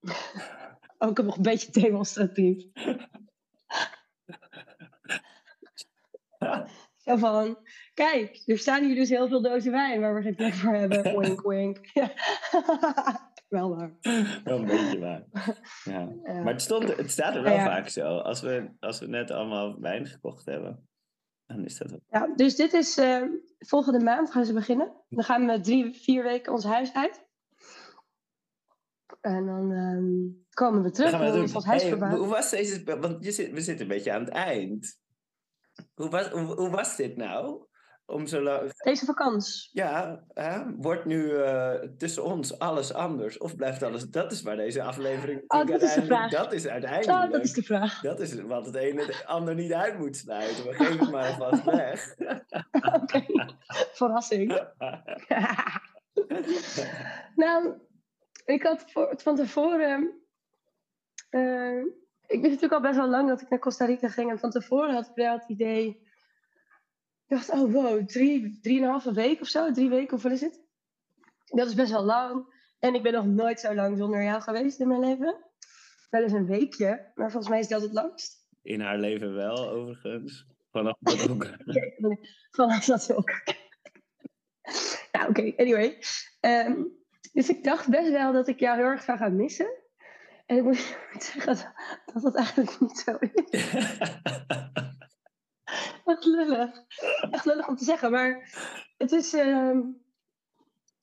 ook 0.98 1.22
nog 1.22 1.36
een 1.36 1.42
beetje 1.42 1.72
demonstratief. 1.80 2.64
Zo 6.96 7.16
van, 7.16 7.58
kijk, 7.94 8.42
er 8.46 8.58
staan 8.58 8.84
hier 8.84 8.94
dus 8.94 9.08
heel 9.08 9.28
veel 9.28 9.42
dozen 9.42 9.72
wijn 9.72 10.00
waar 10.00 10.14
we 10.14 10.22
geen 10.22 10.34
plek 10.34 10.54
voor 10.54 10.74
hebben. 10.74 11.02
Wink, 11.20 11.42
wink. 11.42 11.90
Ja. 11.92 12.12
Wel 13.48 13.76
waar. 13.76 13.96
Wel 14.44 14.58
een 14.58 14.66
beetje 14.66 14.98
waar. 14.98 15.24
Ja. 15.84 16.12
Ja. 16.24 16.42
Maar 16.42 16.52
het, 16.52 16.62
stond, 16.62 16.96
het 16.96 17.10
staat 17.10 17.34
er 17.34 17.42
wel 17.42 17.52
Ja. 17.52 17.64
vaak 17.64 17.88
zo. 17.88 18.18
Als 18.18 18.40
we, 18.40 18.70
als 18.80 19.00
we 19.00 19.06
net 19.06 19.30
allemaal 19.30 19.80
wijn 19.80 20.06
gekocht 20.06 20.44
hebben, 20.46 20.87
dan 21.48 21.64
is 21.64 21.78
dat 21.78 21.90
wel. 21.90 22.00
Ja, 22.10 22.34
dus 22.34 22.56
dit 22.56 22.72
is, 22.72 22.96
eh, 22.96 23.22
volgende 23.58 24.04
maand 24.04 24.30
gaan 24.30 24.44
ze 24.44 24.52
beginnen. 24.52 24.92
Dan 25.08 25.24
gaan 25.24 25.46
we 25.46 25.60
drie, 25.60 25.94
vier 25.94 26.22
weken 26.22 26.52
ons 26.52 26.64
huis 26.64 26.94
uit. 26.94 27.26
En 29.20 29.46
dan 29.46 29.72
ehm, 29.72 30.44
komen 30.54 30.82
we 30.82 30.90
terug 30.90 31.10
Dan 31.10 31.20
gaan 31.20 31.32
we 31.32 31.54
ons 31.54 31.64
huis 31.64 31.82
Hey, 31.82 31.90
verbouwd. 31.90 32.18
hoe 32.18 32.28
was 32.28 32.50
deze... 32.50 32.98
Want 33.00 33.24
je 33.24 33.32
zit, 33.32 33.52
we 33.52 33.60
zitten 33.60 33.82
een 33.82 33.92
beetje 33.92 34.12
aan 34.12 34.24
het 34.24 34.32
eind. 34.32 34.98
Hoe 35.94 36.08
was, 36.08 36.28
hoe, 36.28 36.54
hoe 36.54 36.70
was 36.70 36.96
dit 36.96 37.16
nou? 37.16 37.64
Om 38.10 38.26
zo. 38.26 38.68
Deze 38.76 39.04
vakantie. 39.04 39.68
Ja, 39.72 40.24
hè? 40.34 40.74
wordt 40.76 41.04
nu 41.04 41.36
eh, 41.36 41.74
tussen 41.98 42.24
ons 42.24 42.58
alles 42.58 42.94
anders? 42.94 43.38
Of 43.38 43.56
blijft 43.56 43.82
alles... 43.82 44.10
Dat 44.10 44.32
is 44.32 44.42
waar 44.42 44.56
deze 44.56 44.82
aflevering... 44.82 45.44
Oh, 45.46 45.66
dat 45.66 45.82
is 45.82 45.94
de 45.94 46.00
uiteindelijk- 46.00 46.30
vraag. 46.30 46.42
Dat 46.42 46.52
is 46.52 46.66
uiteindelijk... 46.66 47.24
Oh, 47.24 47.30
dat 47.32 47.42
is 47.44 47.52
de 47.52 47.62
vraag. 47.62 48.00
Dat 48.00 48.20
is 48.20 48.40
wat 48.40 48.66
het 48.66 48.74
ene 48.74 49.04
het 49.04 49.24
ander 49.26 49.54
niet 49.54 49.72
uit 49.72 49.98
moet 49.98 50.16
sluiten. 50.16 50.64
We 50.64 50.74
geven 50.74 50.98
het 50.98 51.10
maar 51.10 51.26
alvast 51.26 51.64
weg. 51.64 52.14
Oké, 53.02 53.24
verrassing. 53.92 54.48
nou, 57.36 57.74
ik 58.44 58.62
had 58.62 58.84
voor, 58.90 59.14
van 59.16 59.36
tevoren. 59.36 60.20
eh, 61.30 61.78
ik 62.26 62.40
wist 62.40 62.42
natuurlijk 62.42 62.72
al 62.72 62.80
best 62.80 62.96
wel 62.96 63.08
lang 63.08 63.28
dat 63.28 63.40
ik 63.40 63.48
naar 63.48 63.58
Costa 63.58 63.84
Rica 63.84 64.08
ging. 64.08 64.30
En 64.30 64.38
van 64.38 64.50
tevoren 64.50 64.94
had 64.94 65.06
ik 65.08 65.14
wel 65.14 65.32
het 65.38 65.48
idee. 65.48 66.06
Ik 67.28 67.36
dacht, 67.36 67.50
oh 67.50 67.72
wow, 67.72 68.06
drie, 68.06 68.58
drieënhalve 68.60 69.12
week 69.12 69.40
of 69.40 69.48
zo. 69.48 69.72
Drie 69.72 69.88
weken, 69.88 70.16
of 70.16 70.22
wat 70.22 70.32
is 70.32 70.40
het? 70.40 70.60
Dat 71.44 71.66
is 71.66 71.74
best 71.74 71.90
wel 71.90 72.04
lang. 72.04 72.54
En 72.78 72.94
ik 72.94 73.02
ben 73.02 73.12
nog 73.12 73.26
nooit 73.26 73.60
zo 73.60 73.74
lang 73.74 73.98
zonder 73.98 74.22
jou 74.22 74.42
geweest 74.42 74.80
in 74.80 74.88
mijn 74.88 75.00
leven. 75.00 75.44
Wel 76.10 76.22
eens 76.22 76.32
een 76.32 76.46
weekje, 76.46 77.10
maar 77.14 77.30
volgens 77.30 77.52
mij 77.52 77.58
is 77.58 77.68
dat 77.68 77.82
het 77.82 77.92
langst. 77.92 78.46
In 78.62 78.80
haar 78.80 78.98
leven 78.98 79.34
wel, 79.34 79.70
overigens. 79.70 80.46
Vanaf 80.70 80.96
dat 81.00 81.28
ook. 81.30 81.46
Vanaf 82.50 82.84
dat. 82.84 83.08
Nou, 85.12 85.28
oké, 85.28 85.52
anyway. 85.56 85.98
Ehm, 86.40 86.82
dus 87.32 87.48
ik 87.48 87.64
dacht 87.64 87.88
best 87.88 88.10
wel 88.10 88.32
dat 88.32 88.48
ik 88.48 88.60
jou 88.60 88.76
heel 88.76 88.86
erg 88.86 89.02
zou 89.02 89.18
gaan 89.18 89.36
missen. 89.36 89.70
En 90.46 90.56
ik 90.56 90.62
moet 90.62 90.94
zeggen 91.32 91.46
dat, 91.46 91.72
dat 92.12 92.22
dat 92.22 92.36
eigenlijk 92.36 92.80
niet 92.80 92.98
zo 92.98 93.16
is. 93.20 93.70
Echt 96.04 96.24
lullig. 96.24 96.84
Echt 97.30 97.44
lullig 97.44 97.68
om 97.68 97.76
te 97.76 97.84
zeggen, 97.84 98.10
maar 98.10 98.48
het 98.96 99.12
is 99.12 99.32
ehm, 99.34 99.80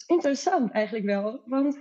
interessant 0.07 0.71
eigenlijk 0.71 1.05
wel. 1.05 1.41
Want 1.45 1.77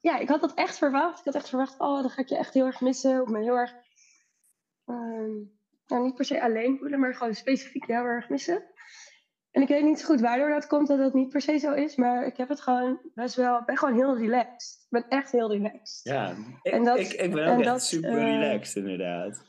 ja, 0.00 0.18
ik 0.18 0.28
had 0.28 0.40
dat 0.40 0.54
echt 0.54 0.78
verwacht. 0.78 1.18
Ik 1.18 1.24
had 1.24 1.34
echt 1.34 1.48
verwacht, 1.48 1.78
oh, 1.78 2.00
dan 2.00 2.10
ga 2.10 2.20
ik 2.22 2.28
je 2.28 2.36
echt 2.36 2.54
heel 2.54 2.66
erg 2.66 2.80
missen. 2.80 3.22
Of 3.22 3.28
me 3.28 3.42
heel 3.42 3.56
erg, 3.58 3.74
ehm, 4.86 5.34
nou 5.86 6.02
niet 6.04 6.14
per 6.14 6.24
se 6.24 6.42
alleen 6.42 6.78
voelen, 6.78 7.00
maar 7.00 7.14
gewoon 7.14 7.34
specifiek 7.34 7.86
jou 7.86 8.02
heel 8.02 8.10
erg 8.14 8.28
missen. 8.28 8.64
En 9.50 9.62
ik 9.62 9.68
weet 9.68 9.82
niet 9.82 9.98
zo 10.00 10.06
goed 10.06 10.20
waardoor 10.20 10.48
dat 10.48 10.66
komt 10.66 10.88
dat 10.88 10.98
dat 10.98 11.14
niet 11.14 11.28
per 11.28 11.40
se 11.40 11.58
zo 11.58 11.72
is. 11.72 11.96
Maar 11.96 12.26
ik 12.26 12.36
heb 12.36 12.48
het 12.48 12.60
gewoon 12.60 13.00
best 13.14 13.34
wel. 13.34 13.58
Ik 13.58 13.64
ben 13.66 13.76
gewoon 13.76 13.94
heel 13.94 14.16
relaxed. 14.16 14.80
Ik 14.82 14.86
ben 14.90 15.08
echt 15.08 15.32
heel 15.32 15.50
relaxed. 15.50 16.00
Ja, 16.02 16.34
ik, 16.62 16.72
En 16.72 16.84
dat- 16.84 16.98
ik, 16.98 17.12
ik 17.12 17.32
ben 17.32 17.46
ook 17.48 17.58
echt 17.58 17.64
dat, 17.68 17.82
super 17.82 18.10
eh, 18.18 18.24
relaxed, 18.24 18.76
inderdaad. 18.76 19.44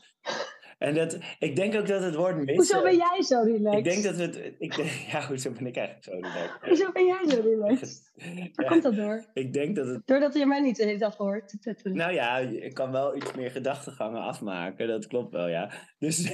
En 0.77 0.93
dat, 0.93 1.17
ik 1.39 1.55
denk 1.55 1.75
ook 1.75 1.88
dat 1.88 2.03
het 2.03 2.15
woord 2.15 2.36
missen... 2.36 2.55
Hoezo 2.55 2.81
ben 2.81 2.96
jij 2.96 3.22
zo 3.22 3.41
relaxed? 3.41 3.77
Ik 3.77 3.84
denk 3.84 4.03
dat 4.03 4.15
we 4.15 4.22
het... 4.22 4.55
Ik 4.60 4.75
denk, 4.75 4.89
ja, 5.12 5.27
hoezo 5.27 5.51
ben 5.51 5.65
ik 5.67 5.77
eigenlijk 5.77 6.05
zo 6.05 6.12
relaxed? 6.12 6.67
Hoezo 6.67 6.91
ben 6.91 7.05
jij 7.05 7.24
zo 7.27 7.41
relaxed? 7.41 8.12
Waar 8.15 8.65
Ja, 8.65 8.69
komt 8.69 8.84
dat 8.84 8.96
door? 8.96 9.25
ik 9.34 9.53
denk 9.53 9.75
dat 9.75 9.88
het... 9.88 10.01
Doordat 10.05 10.34
je 10.34 10.46
mij 10.46 10.62
niet 10.62 11.00
dag 11.00 11.17
hoort. 11.17 11.55
Nou 11.84 12.13
ja, 12.13 12.38
ik 12.38 12.74
kan 12.74 12.91
wel 12.91 13.15
iets 13.15 13.34
meer 13.34 13.51
gedachtegangen 13.51 14.22
afmaken. 14.22 14.88
Dat 14.88 15.07
klopt 15.07 15.34
wel, 15.34 15.48
ja. 15.48 15.72
Dus 16.00 16.29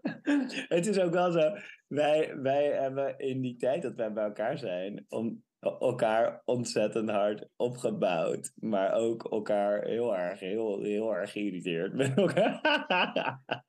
het 0.68 0.86
is 0.86 0.98
ook 0.98 1.12
wel 1.12 1.30
zo. 1.30 1.52
Wij, 1.88 2.36
wij 2.36 2.64
hebben 2.64 3.18
in 3.18 3.40
die 3.40 3.56
tijd 3.56 3.82
dat 3.82 3.94
wij 3.94 4.12
bij 4.12 4.24
elkaar 4.24 4.58
zijn... 4.58 5.04
Om, 5.08 5.42
elkaar 5.60 6.42
ontzettend 6.44 7.10
hard 7.10 7.48
opgebouwd. 7.56 8.52
Maar 8.54 8.92
ook 8.92 9.24
elkaar 9.24 9.84
heel 9.84 10.16
erg, 10.16 10.40
heel, 10.40 10.82
heel 10.82 11.14
erg 11.14 11.32
geïrriteerd 11.32 11.94
met 11.94 12.16
elkaar. 12.16 13.40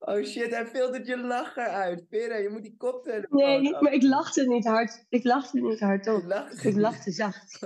Oh 0.00 0.24
shit, 0.24 0.50
hij 0.50 0.66
filtert 0.66 1.06
je 1.06 1.18
lacher 1.18 1.68
uit. 1.68 2.08
Pera, 2.08 2.36
je 2.36 2.48
moet 2.48 2.62
die 2.62 2.76
koptelefoon 2.76 3.38
Nee, 3.38 3.72
maar 3.80 3.92
ik 3.92 4.02
lachte 4.02 4.46
niet 4.46 4.64
hard. 4.64 5.06
Ik 5.08 5.24
lachte 5.24 5.60
niet 5.60 5.80
hard 5.80 6.04
Je 6.04 6.14
op. 6.14 6.24
lacht 6.24 6.64
Ik 6.64 6.76
lachte 6.76 7.10
zacht. 7.10 7.58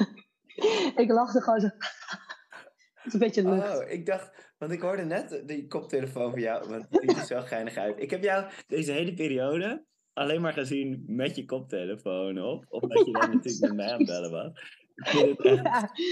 ik 1.02 1.10
lachte 1.10 1.40
gewoon 1.40 1.60
zo. 1.60 1.66
Het 2.94 3.06
is 3.06 3.12
een 3.12 3.18
beetje 3.18 3.42
lucht. 3.42 3.78
Oh, 3.78 3.90
ik 3.90 4.06
dacht, 4.06 4.52
want 4.58 4.72
ik 4.72 4.80
hoorde 4.80 5.04
net 5.04 5.42
die 5.46 5.66
koptelefoon 5.66 6.30
van 6.30 6.40
jou, 6.40 6.68
want 6.68 6.86
die 6.90 7.16
is 7.16 7.28
wel 7.28 7.42
geinig 7.42 7.76
uit. 7.76 8.00
Ik 8.00 8.10
heb 8.10 8.22
jou 8.22 8.50
deze 8.66 8.92
hele 8.92 9.14
periode 9.14 9.84
alleen 10.12 10.40
maar 10.40 10.52
gezien 10.52 11.02
met 11.06 11.36
je 11.36 11.44
koptelefoon 11.44 12.42
op, 12.42 12.64
omdat 12.68 13.06
je 13.06 13.12
dan 13.12 13.30
natuurlijk 13.34 13.60
met 13.60 13.74
mij 13.74 13.90
aan 13.92 13.98
het 13.98 14.06
bellen 14.06 14.30
was. 14.30 14.50
Ik 14.94 15.06
vind 15.08 15.28
het 15.38 15.46
echt 15.46 15.62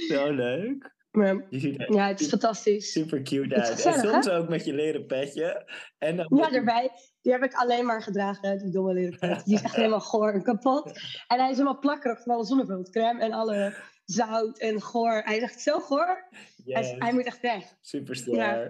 Ja, 0.09 0.17
zo 0.17 0.31
leuk. 0.33 0.95
maar, 1.11 1.47
Je 1.51 1.59
ziet 1.59 1.85
ja, 1.89 2.09
het 2.09 2.21
is 2.21 2.29
fantastisch. 2.29 2.93
super 2.93 3.23
cute 3.23 3.55
uit. 3.55 3.69
En 3.69 3.75
gezellig, 3.75 4.01
soms 4.11 4.29
ook 4.29 4.49
met 4.49 4.65
je 4.65 4.75
leren 4.75 5.07
petje. 5.07 5.71
En 5.99 6.17
dan 6.17 6.27
Ja, 6.37 6.51
daarbij. 6.51 6.91
Die 7.23 7.33
heb 7.33 7.43
ik 7.43 7.55
alleen 7.55 7.87
maar 7.87 8.03
gedragen, 8.03 8.59
die 8.59 8.71
domme 8.73 8.93
leren 8.93 9.19
pet. 9.19 9.45
Die 9.45 9.55
is 9.55 9.63
echt 9.63 9.77
helemaal 9.77 10.01
goor 10.01 10.33
en 10.33 10.43
kapot. 10.43 10.87
En 11.27 11.39
hij 11.39 11.51
is 11.51 11.57
helemaal 11.57 11.79
plakkerig 11.79 12.23
van 12.23 12.35
alle 12.35 12.45
zonnebroodcrème 12.45 13.21
en 13.21 13.33
alle 13.33 13.75
zout 14.05 14.59
en 14.59 14.81
goor. 14.83 15.23
Hij 15.25 15.37
is 15.37 15.43
echt 15.43 15.61
zo 15.61 15.79
goor. 15.79 16.27
Hij, 16.31 16.83
is- 16.83 16.89
Yes, 16.89 16.95
hij 16.99 17.13
moet 17.13 17.25
echt 17.25 17.41
weg. 17.41 17.65
superster. 17.81 18.35
Ja, 18.35 18.69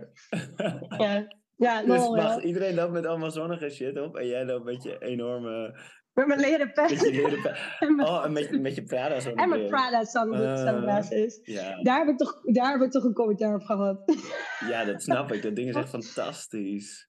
ja 0.98 1.26
Dus 1.86 1.86
lol, 1.86 2.16
wacht, 2.16 2.40
ja. 2.42 2.46
iedereen 2.48 2.74
loopt 2.74 2.92
met 2.92 3.06
allemaal 3.06 3.30
zonnige 3.30 3.70
shit 3.70 4.00
op 4.00 4.16
en 4.16 4.26
jij 4.26 4.44
loopt 4.44 4.64
met 4.64 4.82
je 4.82 4.98
enorme... 4.98 5.80
Met 6.12 6.26
mijn 6.26 6.40
leren 6.40 6.70
Met 6.74 6.90
je 6.90 6.96
pet. 6.96 7.10
leren 7.10 7.42
pe- 7.42 7.56
En 7.78 7.96
mijn, 7.96 8.08
Oh, 8.08 8.24
en 8.24 8.32
met, 8.32 8.60
met 8.60 8.74
je 8.74 8.82
Prada 8.82 9.20
zo. 9.20 9.30
en 9.34 9.48
mijn 9.48 9.66
Prada 9.66 10.04
sun- 10.04 10.32
Eh. 10.34 10.56
sunglasses. 10.56 11.40
Ja. 11.42 11.82
Daar 11.82 11.98
heb, 11.98 12.08
ik 12.08 12.16
toch, 12.18 12.40
daar 12.44 12.72
heb 12.72 12.80
ik 12.80 12.90
toch 12.90 13.04
een 13.04 13.12
commentaar 13.12 13.54
op 13.54 13.62
gehad. 13.62 14.02
Ja, 14.70 14.84
dat 14.84 15.02
snap 15.02 15.32
ik. 15.32 15.42
Dat 15.42 15.56
ding 15.56 15.68
is 15.68 15.74
echt 15.74 15.88
fantastisch. 15.88 17.08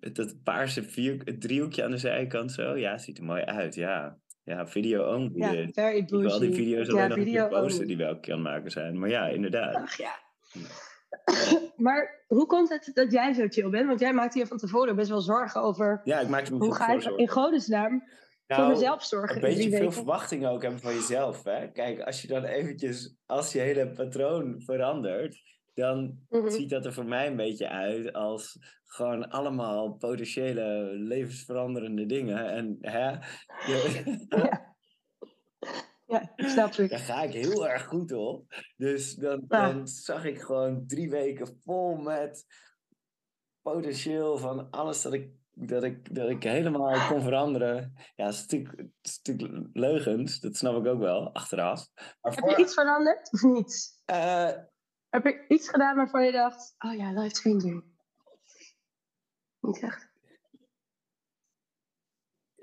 Het- 0.00 0.14
Dat 0.16 0.42
paarse 0.42 0.82
vier, 0.82 1.20
het 1.24 1.40
driehoekje 1.40 1.84
aan 1.84 1.90
de 1.90 1.98
zijkant 1.98 2.52
zo. 2.52 2.76
Ja, 2.76 2.98
ziet 2.98 3.18
er 3.18 3.24
mooi 3.24 3.42
uit. 3.42 3.74
Ja, 3.74 4.18
ja 4.42 4.66
video 4.66 5.14
only. 5.14 5.30
Ja, 5.34 5.68
very 5.72 5.96
Ik 5.96 6.08
wil 6.08 6.30
al 6.30 6.38
die 6.38 6.54
video's 6.54 6.86
Ja, 6.86 6.92
alleen 6.92 7.08
nog 7.08 7.18
video 7.18 7.44
op 7.44 7.50
posten 7.50 7.86
die 7.86 7.96
we 7.96 8.04
elke 8.04 8.20
keer 8.20 8.34
aan 8.34 8.40
het 8.44 8.48
maken 8.48 8.70
zijn. 8.70 8.98
Maar 8.98 9.08
ja, 9.10 9.26
inderdaad. 9.26 9.74
Ach 9.74 9.96
ja. 9.96 10.14
Maar 11.76 12.24
hoe 12.26 12.46
komt 12.46 12.68
het 12.68 12.90
dat 12.94 13.12
jij 13.12 13.32
zo 13.32 13.46
chill 13.48 13.70
bent? 13.70 13.86
Want 13.86 14.00
jij 14.00 14.12
maakt 14.12 14.34
hier 14.34 14.46
van 14.46 14.56
tevoren 14.56 14.96
best 14.96 15.08
wel 15.08 15.20
zorgen 15.20 15.62
over 15.62 16.00
Ja, 16.04 16.20
ik 16.20 16.28
maak 16.28 16.50
me 16.50 16.56
hoe 16.56 16.74
ga 16.74 16.84
voor 16.86 16.94
ik 16.94 17.02
zorgen. 17.02 17.20
in 17.20 17.28
godesnaam 17.28 18.02
voor 18.46 18.56
Nou, 18.56 18.68
mezelf 18.72 19.04
zorgen. 19.04 19.34
een 19.36 19.40
beetje 19.54 19.70
veel 19.76 19.92
verwachtingen 19.92 20.50
ook 20.50 20.62
hebben 20.62 20.80
van 20.80 20.94
jezelf. 20.94 21.44
Hè? 21.44 21.70
Kijk, 21.72 22.00
als 22.00 22.22
je 22.22 22.28
dan 22.28 22.44
eventjes, 22.44 23.16
als 23.26 23.52
je 23.52 23.58
hele 23.58 23.90
patroon 23.90 24.60
verandert, 24.64 25.40
dan 25.74 26.18
Mhm. 26.28 26.48
ziet 26.50 26.70
dat 26.70 26.84
er 26.86 26.92
voor 26.92 27.06
mij 27.06 27.26
een 27.26 27.36
beetje 27.36 27.68
uit 27.68 28.12
als 28.12 28.58
gewoon 28.84 29.28
allemaal 29.28 29.92
potentiële 29.92 30.90
levensveranderende 30.94 32.06
dingen. 32.06 32.46
En 32.48 32.76
hè, 32.80 33.10
je- 33.72 34.26
Ja, 36.08 36.32
ik 36.36 36.48
snap 36.48 36.72
ik. 36.72 36.90
daar 36.90 36.98
ga 36.98 37.22
ik 37.22 37.32
heel 37.32 37.68
erg 37.68 37.86
goed 37.86 38.12
op. 38.12 38.44
Dus 38.76 39.14
dan, 39.14 39.44
Ja. 39.48 39.66
dan 39.72 39.88
zag 39.88 40.24
ik 40.24 40.40
gewoon 40.40 40.86
drie 40.86 41.10
weken 41.10 41.60
vol 41.64 41.96
met 41.96 42.44
potentieel 43.62 44.38
van 44.38 44.70
alles 44.70 45.02
dat 45.02 45.12
ik, 45.12 45.30
dat 45.50 45.82
ik, 45.82 46.14
dat 46.14 46.28
ik 46.30 46.42
helemaal 46.42 47.06
kon 47.08 47.22
veranderen. 47.22 47.92
Ja, 48.14 48.24
dat 48.24 48.34
is 48.34 48.40
natuurlijk, 48.40 48.76
het 48.78 48.90
is 49.02 49.20
natuurlijk 49.22 49.68
leugens, 49.72 50.40
dat 50.40 50.56
snap 50.56 50.76
ik 50.84 50.86
ook 50.86 50.98
wel, 51.00 51.34
achteraf. 51.34 51.88
Maar 51.94 52.16
Heb 52.20 52.38
voor, 52.40 52.50
je 52.50 52.56
iets 52.56 52.74
veranderd 52.74 53.32
of 53.32 53.42
niet? 53.42 54.02
eh, 54.04 54.50
Heb 55.08 55.24
je 55.24 55.44
iets 55.48 55.68
gedaan 55.68 55.96
waarvan 55.96 56.24
je 56.24 56.32
dacht, 56.32 56.74
oh 56.78 56.94
ja, 56.94 57.12
life 57.12 57.34
changing? 57.34 57.84
Niet 59.60 59.82
echt. 59.82 60.07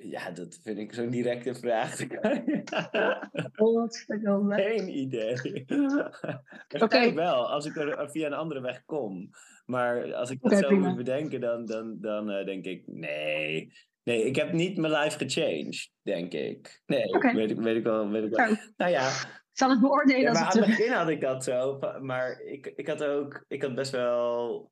Ja, 0.09 0.31
dat 0.31 0.59
vind 0.61 0.77
ik 0.77 0.93
zo'n 0.93 1.09
directe 1.09 1.55
vraag. 1.55 1.97
Godverdomme. 3.53 4.55
Geen 4.55 4.97
idee. 4.97 5.65
Oké. 6.83 7.13
wel, 7.13 7.51
als 7.51 7.65
ik 7.65 7.75
er 7.75 8.09
via 8.09 8.25
een 8.25 8.33
andere 8.33 8.61
weg 8.61 8.85
kom. 8.85 9.29
Maar 9.65 10.13
als 10.13 10.29
ik 10.29 10.41
dat 10.41 10.57
zo 10.57 10.67
prima. 10.67 10.87
moet 10.87 10.97
bedenken, 10.97 11.41
dan, 11.41 11.65
dan, 11.65 11.97
dan 11.99 12.29
eh, 12.29 12.45
denk 12.45 12.65
ik, 12.65 12.83
nee. 12.87 13.73
Nee, 14.03 14.25
ik 14.25 14.35
heb 14.35 14.51
niet 14.53 14.77
mijn 14.77 14.93
life 14.93 15.17
gechanged, 15.17 15.91
denk 16.01 16.33
ik. 16.33 16.81
Nee, 16.85 17.03
weet, 17.33 17.51
ik, 17.51 17.59
weet 17.59 17.77
ik 17.77 17.83
wel. 17.83 18.09
Weet 18.09 18.23
ik 18.23 18.35
wel. 18.35 18.55
Nou 18.77 18.91
ja, 18.91 19.07
ik 19.07 19.49
zal 19.51 19.69
het 19.69 19.79
beoordelen 19.79 20.21
ja 20.21 20.29
als 20.29 20.39
maar 20.39 20.47
ik 20.47 20.53
aan 20.53 20.69
het 20.69 20.77
begin 20.77 20.93
had 20.93 21.09
ik 21.09 21.21
dat 21.21 21.43
zo. 21.43 21.79
Maar 22.01 22.41
ik, 22.41 22.73
ik 22.75 22.87
had 22.87 23.03
ook, 23.03 23.45
ik 23.47 23.61
had 23.61 23.75
best 23.75 23.91
wel... 23.91 24.71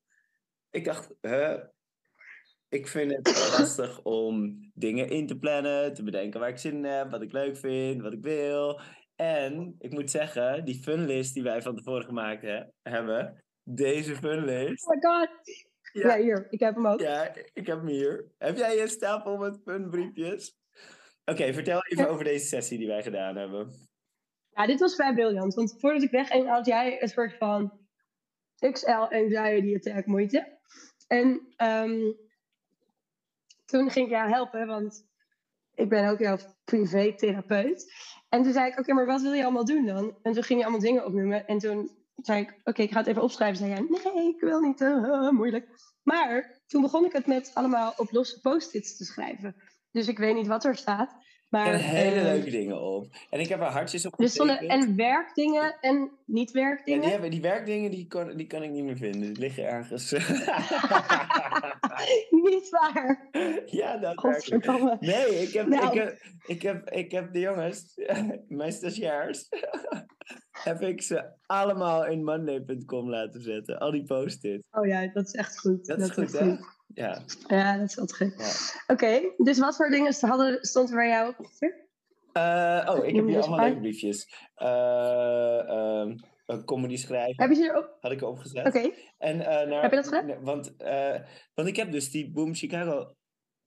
Ik 0.70 0.86
dacht, 0.86 1.14
hè, 1.22 1.58
ik 2.74 2.88
vind 2.88 3.12
het 3.12 3.56
lastig 3.58 4.02
om 4.04 4.60
dingen 4.74 5.10
in 5.10 5.28
te 5.28 5.38
plannen, 5.38 5.94
te 5.94 6.04
bedenken 6.04 6.40
waar 6.40 6.50
ik 6.50 6.58
zin 6.58 6.76
in 6.76 6.84
heb, 6.84 7.12
wat 7.12 7.22
ik 7.22 7.32
leuk 7.32 7.58
vind, 7.58 8.02
wat 8.02 8.14
ik 8.14 8.22
wil. 8.22 8.80
En 9.16 9.76
ik 9.80 9.92
moet 9.92 10.12
zeggen, 10.12 10.66
die 10.66 10.82
funlist 10.84 11.34
die 11.34 11.44
wij 11.44 11.62
van 11.62 11.76
tevoren 11.76 12.06
gemaakt 12.06 12.42
he- 12.42 12.66
hebben, 12.82 13.44
deze 13.64 14.16
funlist. 14.16 14.88
Oh 14.88 14.96
my 14.96 15.02
god. 15.02 15.30
Ja. 15.94 16.18
hier, 16.18 16.48
ik 16.50 16.60
heb 16.60 16.76
hem 16.76 16.88
ook. 16.88 17.00
Ja, 17.00 17.36
ik 17.54 17.68
heb 17.68 17.78
hem 17.78 17.88
hier. 17.88 18.32
Heb 18.38 18.58
jij 18.58 18.82
een 18.82 18.88
stapel 18.88 19.38
met 19.38 19.60
funbriefjes? 19.66 20.56
Oké, 21.26 21.54
vertel 21.54 21.84
even 21.84 22.10
over 22.10 22.24
deze 22.24 22.46
sessie 22.46 22.78
die 22.78 22.88
wij 22.88 23.04
gedaan 23.04 23.36
hebben. 23.36 23.72
Ja, 24.50 24.66
dit 24.66 24.80
was 24.80 24.96
vrij 24.96 25.14
briljant. 25.14 25.54
Want 25.54 25.76
voordat 25.80 26.04
ik 26.04 26.12
wegging 26.12 26.48
had 26.48 26.66
jij 26.66 27.02
een 27.02 27.08
soort 27.08 27.38
van 27.38 27.82
XL 28.72 28.92
anxiety 28.92 29.76
attack 29.76 30.06
moeite. 30.06 30.60
En 31.08 31.54
ehm, 31.56 32.12
toen 33.74 33.90
ging 33.90 34.06
ik 34.06 34.12
jou 34.12 34.30
helpen, 34.30 34.68
want 34.68 35.06
ik 35.74 35.90
ben 35.90 36.10
ook 36.10 36.20
jouw 36.20 36.38
privé-therapeut. 36.64 37.94
En 38.30 38.44
toen 38.44 38.54
zei 38.54 38.72
ik, 38.72 38.80
oké, 38.80 38.94
maar 38.94 39.06
wat 39.06 39.22
wil 39.22 39.34
je 39.34 39.44
allemaal 39.44 39.66
doen 39.66 39.86
dan? 39.86 40.18
En 40.22 40.34
toen 40.34 40.44
ging 40.44 40.60
je 40.60 40.66
allemaal 40.66 40.84
dingen 40.84 41.06
opnoemen. 41.06 41.48
En 41.48 41.58
toen 41.58 41.90
zei 42.16 42.42
ik, 42.42 42.60
oké, 42.64 42.82
ik 42.82 42.92
ga 42.92 42.98
het 42.98 43.08
even 43.08 43.22
opschrijven. 43.22 43.58
Zei 43.58 43.70
jij, 43.70 43.86
nee, 44.14 44.28
ik 44.28 44.40
wil 44.40 44.60
niet, 44.60 44.82
eh, 44.82 45.30
moeilijk. 45.30 45.68
Maar 46.04 46.62
toen 46.68 46.82
begon 46.82 47.06
ik 47.06 47.14
het 47.14 47.28
met 47.28 47.52
allemaal 47.54 47.94
op 47.98 48.12
losse 48.12 48.40
post-its 48.42 48.98
te 48.98 49.06
schrijven. 49.06 49.56
Dus 49.92 50.08
ik 50.08 50.18
weet 50.18 50.36
niet 50.36 50.48
wat 50.48 50.66
er 50.66 50.76
staat. 50.76 51.16
Maar, 51.54 51.80
hele 51.80 52.16
eh, 52.16 52.24
leuke 52.24 52.50
dingen 52.50 52.82
op. 52.82 53.08
En 53.30 53.40
ik 53.40 53.50
heb 53.50 53.60
er 53.60 53.66
hartjes 53.66 54.06
op 54.06 54.14
getekend. 54.14 54.70
en 54.70 54.96
werkdingen 54.96 55.76
en 55.82 56.12
niet 56.26 56.52
Ja, 56.52 56.62
werkdingen. 56.62 57.02
die, 57.02 57.10
hebben, 57.10 57.32
die 57.32 57.42
werkdingen 57.42 57.92
die 57.92 58.08
kan, 58.08 58.38
die 58.38 58.48
kan 58.48 58.64
ik 58.64 58.70
niet 58.70 58.84
meer 58.84 58.98
vinden. 58.98 59.22
Die 59.22 59.40
liggen 59.40 59.68
ergens. 59.68 60.12
niet 62.52 62.70
waar. 62.70 63.30
ja, 63.66 63.98
dat 63.98 64.18
Godverdomme. 64.18 64.98
Nee, 65.00 65.42
ik 65.42 65.54
heb, 65.54 65.68
Nou. 65.68 65.88
ik, 65.88 65.94
heb, 65.94 66.18
ik, 66.46 66.62
heb, 66.62 66.90
ik 66.90 67.12
heb 67.12 67.34
de 67.34 67.40
jongens, 67.40 67.94
mijn 68.48 68.72
stagiairs, 68.72 69.50
heb 70.52 70.82
ik 70.82 71.02
ze 71.02 71.26
allemaal 71.46 72.06
in 72.06 72.24
monday.com 72.24 73.10
laten 73.10 73.42
zetten. 73.42 73.80
Al 73.80 73.92
die 73.92 74.04
post-it. 74.04 74.68
Oh 74.72 74.86
ja, 74.86 75.10
dat 75.14 75.26
is 75.26 75.34
echt 75.34 75.60
goed. 75.60 75.86
Dat 75.86 76.00
is 76.00 76.10
goed, 76.10 76.40
hè? 76.40 76.56
Ja. 76.94 77.22
Ja, 77.48 77.78
dat 77.78 77.90
is 77.90 78.00
altijd 78.00 78.18
goed. 78.18 78.40
ja. 78.86 78.94
Oké, 78.94 79.22
dus 79.38 79.60
wat 79.60 79.76
voor 79.76 79.90
dingen 79.90 80.14
hadden, 80.20 80.64
stond 80.64 80.90
er 80.90 80.96
bij 80.96 81.08
jou 81.08 81.34
op? 81.38 81.46
Eh, 82.34 82.88
oh, 82.90 83.06
ik 83.06 83.16
heb 83.16 83.26
hier 83.28 83.42
allemaal 83.42 83.66
leuke 83.66 83.80
briefjes. 83.80 84.28
Een 86.46 86.66
comedy 86.66 86.96
schrijven 86.98 87.42
Heb 87.44 87.50
je 87.50 87.56
ze 87.56 87.64
erop? 87.64 87.98
had 88.00 88.12
ik 88.12 88.22
erop 88.22 88.38
gezet. 88.38 88.68
Oké, 88.68 88.92
En, 89.18 89.42
eh, 89.42 89.68
naar, 89.68 89.82
Heb 89.82 89.90
je 89.92 89.96
dat 89.96 90.08
gedaan? 90.08 90.44
Want, 90.44 90.74
want 91.54 91.68
ik 91.68 91.76
heb 91.76 91.92
dus 91.92 92.12
die 92.12 92.32
Boom 92.32 92.56
Chicago 92.56 93.16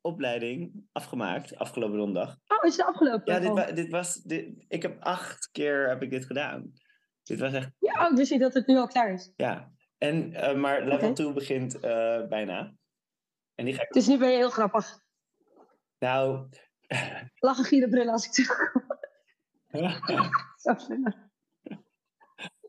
opleiding 0.00 0.72
afgemaakt 0.92 1.56
afgelopen 1.56 1.96
donderdag. 1.98 2.36
oh, 2.46 2.64
is 2.64 2.76
het 2.76 2.86
afgelopen? 2.86 3.32
Ja, 3.32 3.38
dit, 3.40 3.48
Oh. 3.50 3.54
wa- 3.54 3.72
dit 3.72 3.90
was. 3.90 4.14
Dit, 4.14 4.64
ik 4.68 4.82
heb 4.82 4.96
acht 5.02 5.48
keer 5.52 5.88
heb 5.88 6.02
ik 6.02 6.10
dit 6.10 6.24
gedaan. 6.26 6.72
Dit 7.22 7.40
was 7.40 7.52
echt. 7.52 7.70
Ja, 7.78 8.08
oh, 8.08 8.16
dus 8.16 8.30
niet 8.30 8.40
dat 8.40 8.54
het 8.54 8.66
nu 8.66 8.76
al 8.76 8.86
klaar 8.86 9.12
is. 9.12 9.32
Ja. 9.36 9.70
En, 9.98 10.30
maar 10.60 10.84
level 10.84 11.08
Oké. 11.08 11.12
2 11.14 11.32
begint 11.32 11.80
bijna. 12.28 12.74
En 13.56 13.64
die 13.64 13.74
ga 13.74 13.82
ik... 13.82 13.92
Dus 13.92 14.06
nu 14.06 14.18
ben 14.18 14.30
je 14.30 14.36
heel 14.36 14.50
grappig. 14.50 14.98
Nou... 15.98 16.48
Lachen, 17.34 17.90
brullen 17.90 18.12
als 18.12 18.26
ik 18.26 18.32
terugkom. 18.32 18.82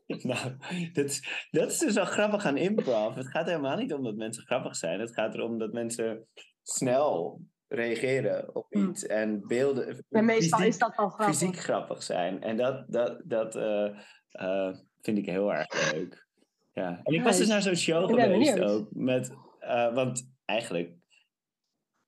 Nou, 0.06 0.56
dat 0.92 1.04
is, 1.04 1.46
dat 1.50 1.70
is 1.70 1.78
dus 1.78 1.94
wel 1.94 2.04
grappig 2.04 2.44
aan 2.44 2.56
improv. 2.56 3.14
Het 3.14 3.28
gaat 3.28 3.46
helemaal 3.46 3.76
niet 3.76 3.92
om 3.92 4.04
dat 4.04 4.16
mensen 4.16 4.46
grappig 4.46 4.76
zijn. 4.76 5.00
Het 5.00 5.14
gaat 5.14 5.34
erom 5.34 5.58
dat 5.58 5.72
mensen 5.72 6.28
snel 6.62 7.40
reageren 7.66 8.54
op 8.54 8.66
Hmm. 8.70 8.88
iets 8.88 9.06
en 9.06 9.46
beelden. 9.46 10.04
En 10.08 10.24
meestal 10.24 10.58
fysiek- 10.58 10.72
is 10.74 10.78
dat 10.78 10.96
wel 10.96 11.08
grappig. 11.08 11.38
fysiek 11.38 11.56
grappig 11.56 12.02
zijn. 12.02 12.42
En 12.42 12.56
dat, 12.56 12.84
dat, 12.92 13.22
dat 13.24 13.56
eh, 13.56 13.86
eh, 14.28 14.74
vind 15.00 15.18
ik 15.18 15.26
heel 15.26 15.52
erg 15.52 15.92
leuk. 15.92 16.26
Ja. 16.72 17.00
En 17.02 17.14
ik 17.14 17.22
was 17.22 17.38
dus 17.38 17.48
naar 17.48 17.62
zo'n 17.62 17.76
show 17.76 18.08
geweest 18.08 18.60
ook. 18.60 18.88
Met, 18.90 19.34
eh, 19.58 19.94
want 19.94 20.30
eigenlijk 20.48 20.94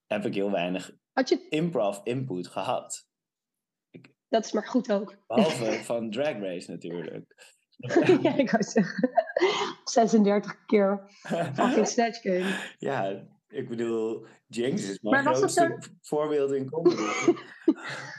heb 0.07 0.25
ik 0.25 0.35
heel 0.35 0.51
weinig 0.51 0.93
Had 1.13 1.29
je, 1.29 1.49
improv 1.49 1.99
input 2.05 2.47
gehad. 2.47 3.09
dat 4.29 4.45
is 4.45 4.53
maar 4.53 4.67
goed 4.67 4.93
ook. 4.93 5.17
Behalve 5.27 5.73
van 5.91 6.11
Drag 6.11 6.39
Race 6.39 6.71
natuurlijk. 6.71 7.57
ja, 8.23 8.37
ik 8.37 8.51
wou 8.51 8.63
zeggen. 8.63 9.11
36 9.85 10.65
keer 10.65 11.11
fucking 11.55 11.87
Snatch 11.87 12.21
Game. 12.21 12.75
ja, 12.79 13.29
ik 13.49 13.69
bedoel, 13.69 14.27
Jinx 14.47 14.89
is 14.89 15.01
mijn 15.01 15.25
Maar 15.25 15.41
was 15.41 15.57
voorbeeld 16.01 16.53
in 16.53 16.71
comedy. 16.71 17.03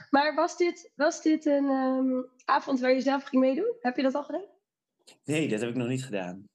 Maar 0.10 0.36
was 0.36 0.58
dit, 0.58 0.92
was 0.96 1.22
dit 1.22 1.46
een 1.46 1.70
ehm, 1.70 2.24
avond 2.46 2.80
waar 2.80 2.94
je 2.94 3.01
zelf 3.01 3.24
ging 3.24 3.42
meedoen? 3.42 3.75
Heb 3.80 3.96
je 3.96 4.01
dat 4.01 4.16
al 4.16 4.24
gedaan? 4.24 4.46
nee, 5.24 5.50
dat 5.50 5.60
heb 5.60 5.70
ik 5.70 5.75
nog 5.75 5.88
niet 5.88 6.06
gedaan. 6.06 6.50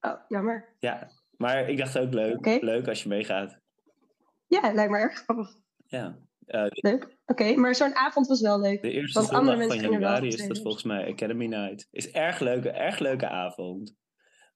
Oh, 0.00 0.20
jammer. 0.28 0.76
Ja, 0.78 1.10
maar 1.42 1.68
ik 1.68 1.78
dacht 1.78 1.98
ook 1.98 2.12
leuk, 2.14 2.62
leuk 2.62 2.88
als 2.88 3.02
je 3.02 3.08
meegaat. 3.08 3.58
Ja, 4.46 4.72
lijkt 4.72 4.90
me 4.90 4.98
erg 4.98 5.14
grappig. 5.14 5.48
Ja. 5.86 6.18
Eh, 6.46 6.66
Leuk. 6.68 7.16
Oké, 7.26 7.54
maar 7.54 7.74
zo'n 7.74 7.94
avond 7.94 8.26
was 8.26 8.40
wel 8.40 8.60
leuk. 8.60 8.82
de 8.82 8.90
eerste 8.90 9.18
Want 9.18 9.32
andere 9.32 9.56
zondag 9.60 9.80
van 9.80 9.90
januari 9.90 10.28
is 10.28 10.46
dat 10.46 10.60
volgens 10.60 10.84
mij 10.84 11.10
Academy 11.12 11.46
Night. 11.46 11.88
Is 11.90 12.10
erg 12.10 12.40
leuke, 12.40 12.70
erg 12.70 12.98
leuke 12.98 13.28
avond. 13.28 13.96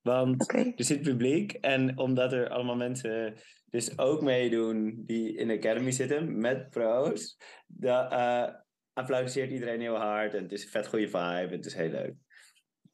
Want 0.02 0.52
er 0.52 0.72
zit 0.76 1.02
publiek 1.02 1.52
en 1.52 1.98
omdat 1.98 2.32
er 2.32 2.48
allemaal 2.48 2.76
mensen 2.76 3.34
dus 3.70 3.98
ook 3.98 4.22
meedoen 4.22 5.02
die 5.06 5.36
in 5.36 5.48
de 5.48 5.54
Academy 5.56 5.90
zitten 5.90 6.38
met 6.38 6.70
pro's, 6.70 7.36
dan 7.66 8.10
eh 8.10 8.48
applaudisseert 8.92 9.50
iedereen 9.50 9.80
heel 9.80 9.96
hard 9.96 10.34
en 10.34 10.42
het 10.42 10.52
is 10.52 10.64
een 10.64 10.70
vet 10.70 10.86
goede 10.86 11.08
vibe 11.08 11.48
en 11.48 11.56
het 11.56 11.66
is 11.66 11.74
heel 11.74 11.90
leuk. 11.90 12.14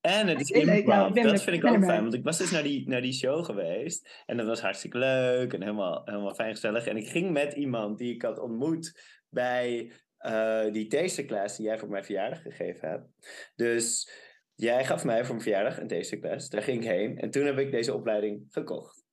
En 0.03 0.27
het 0.27 0.41
is 0.41 0.51
leuk, 0.51 0.63
improv. 0.63 1.15
ja, 1.15 1.23
dat 1.23 1.43
vind 1.43 1.57
ik 1.57 1.65
ook 1.65 1.85
fijn, 1.85 2.03
want 2.03 2.15
ik 2.15 2.25
was 2.25 2.39
dus 2.39 2.51
naar 2.51 2.63
die, 2.63 2.89
naar 2.89 3.01
die 3.01 3.13
show 3.13 3.45
geweest 3.45 4.23
en 4.27 4.37
dat 4.37 4.47
was 4.47 4.61
hartstikke 4.61 4.99
leuk 4.99 5.53
en 5.53 5.63
helemaal, 5.63 6.03
helemaal 6.05 6.35
fijn 6.35 6.55
gezellig. 6.55 6.87
En 6.87 6.97
ik 6.97 7.09
ging 7.09 7.31
met 7.31 7.53
iemand 7.53 7.99
die 7.99 8.15
ik 8.15 8.23
had 8.23 8.39
ontmoet 8.39 9.01
bij 9.29 9.93
eh, 10.17 10.73
die 10.73 10.87
tasterclass 10.87 11.57
die 11.57 11.67
jij 11.67 11.79
voor 11.79 11.89
mijn 11.89 12.05
verjaardag 12.05 12.43
gegeven 12.43 12.89
hebt. 12.89 13.07
Dus 13.55 14.11
jij 14.55 14.85
gaf 14.85 15.05
mij 15.05 15.19
voor 15.19 15.35
mijn 15.35 15.43
verjaardag 15.43 15.79
een 15.79 15.89
tasterclass. 15.89 16.49
Daar 16.49 16.63
ging 16.63 16.83
ik 16.83 16.89
heen 16.89 17.19
en 17.19 17.31
toen 17.31 17.45
heb 17.45 17.59
ik 17.59 17.71
deze 17.71 17.95
opleiding 17.95 18.47
gekocht. 18.51 19.05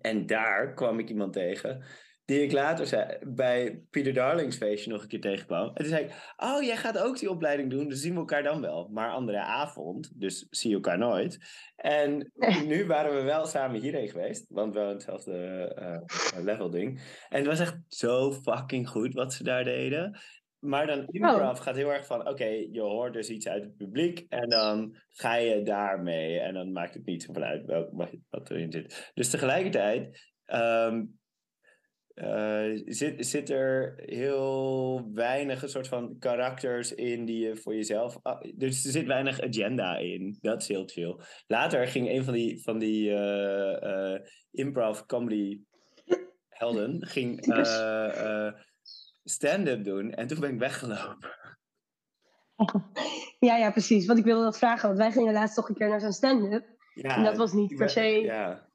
En 0.00 0.26
daar 0.26 0.74
kwam 0.74 0.98
ik 0.98 1.08
iemand 1.08 1.32
tegen 1.32 1.84
die 2.24 2.42
ik 2.42 2.52
later 2.52 2.86
zei, 2.86 3.18
bij 3.20 3.82
Peter 3.90 4.12
Darlings 4.12 4.56
feestje 4.56 4.90
nog 4.90 5.02
een 5.02 5.08
keer 5.08 5.20
tegenkwam. 5.20 5.66
En 5.68 5.74
toen 5.74 5.84
zei 5.86 6.04
ik, 6.04 6.32
oh, 6.36 6.62
jij 6.62 6.76
gaat 6.76 6.98
ook 6.98 7.18
die 7.18 7.30
opleiding 7.30 7.70
doen, 7.70 7.88
dus 7.88 8.00
zien 8.00 8.12
we 8.12 8.18
elkaar 8.18 8.42
dan 8.42 8.60
wel. 8.60 8.88
Maar 8.92 9.10
andere 9.10 9.40
avond, 9.40 10.20
dus 10.20 10.46
zie 10.50 10.68
je 10.70 10.74
elkaar 10.76 10.98
nooit. 10.98 11.38
En 11.76 12.32
nu 12.66 12.86
waren 12.86 13.14
we 13.16 13.22
wel 13.22 13.46
samen 13.46 13.80
hierheen 13.80 14.08
geweest, 14.08 14.46
want 14.48 14.74
wel 14.74 14.86
in 14.86 14.92
hetzelfde 14.92 15.36
eh, 15.74 16.44
level 16.44 16.70
ding. 16.70 17.00
En 17.28 17.38
het 17.38 17.46
was 17.46 17.60
echt 17.60 17.78
zo 17.88 18.32
fucking 18.32 18.88
goed 18.88 19.14
wat 19.14 19.32
ze 19.32 19.44
daar 19.44 19.64
deden. 19.64 20.20
Maar 20.58 20.86
dan 20.86 21.06
improv 21.06 21.58
gaat 21.58 21.76
heel 21.76 21.92
erg 21.92 22.06
van, 22.06 22.28
oké, 22.28 22.44
je 22.44 22.80
hoort 22.80 23.12
dus 23.12 23.28
iets 23.30 23.48
uit 23.48 23.62
het 23.62 23.76
publiek 23.76 24.26
en 24.28 24.48
dan 24.48 24.96
ga 25.08 25.34
je 25.34 25.62
daarmee. 25.62 26.38
En 26.38 26.54
dan 26.54 26.72
maakt 26.72 26.94
het 26.94 27.04
niet 27.04 27.22
zoveel 27.22 27.42
uit 27.42 27.64
welk, 27.64 27.88
wat- 27.92 28.16
wat 28.30 28.50
erin 28.50 28.72
zit. 28.72 29.10
Dus 29.14 29.30
tegelijkertijd 29.30 30.30
ehm, 30.44 31.04
eh, 32.14 32.80
zit, 32.84 33.26
zit 33.26 33.50
er 33.50 33.94
heel 33.96 35.10
weinig 35.14 35.62
een 35.62 35.68
soort 35.68 35.88
van 35.88 36.16
karakters 36.18 36.94
in 36.94 37.24
die 37.24 37.46
je 37.46 37.56
voor 37.56 37.74
jezelf... 37.74 38.18
ah, 38.22 38.40
dus 38.54 38.84
er 38.84 38.90
zit 38.90 39.06
weinig 39.06 39.40
agenda 39.40 39.96
in. 39.96 40.38
Dat 40.40 40.62
is 40.62 40.68
heel 40.68 40.86
chill. 40.86 41.16
Later 41.46 41.86
ging 41.86 42.08
een 42.08 42.24
van 42.24 42.34
die, 42.34 42.62
van 42.62 42.78
die 42.78 43.10
eh, 43.10 44.14
eh, 44.14 44.20
improv 44.50 45.00
comedy 45.06 45.60
helden 46.48 47.06
ging 47.06 47.40
stand-up 49.24 49.84
doen. 49.84 50.10
En 50.10 50.26
toen 50.26 50.40
ben 50.40 50.52
ik 50.52 50.58
weggelopen. 50.58 51.30
Ja, 53.38 53.56
ja, 53.56 53.70
precies. 53.70 54.06
Want 54.06 54.18
ik 54.18 54.24
wilde 54.24 54.44
dat 54.44 54.58
vragen. 54.58 54.86
Want 54.86 55.00
wij 55.00 55.12
gingen 55.12 55.32
laatst 55.32 55.54
toch 55.54 55.68
een 55.68 55.74
keer 55.74 55.88
naar 55.88 56.00
zo'n 56.00 56.12
stand-up. 56.12 56.64
Ja, 56.94 57.16
en 57.16 57.24
dat 57.24 57.36
was 57.36 57.52
niet 57.52 57.76
per 57.76 57.90
se... 57.90 58.02
Ja, 58.02 58.70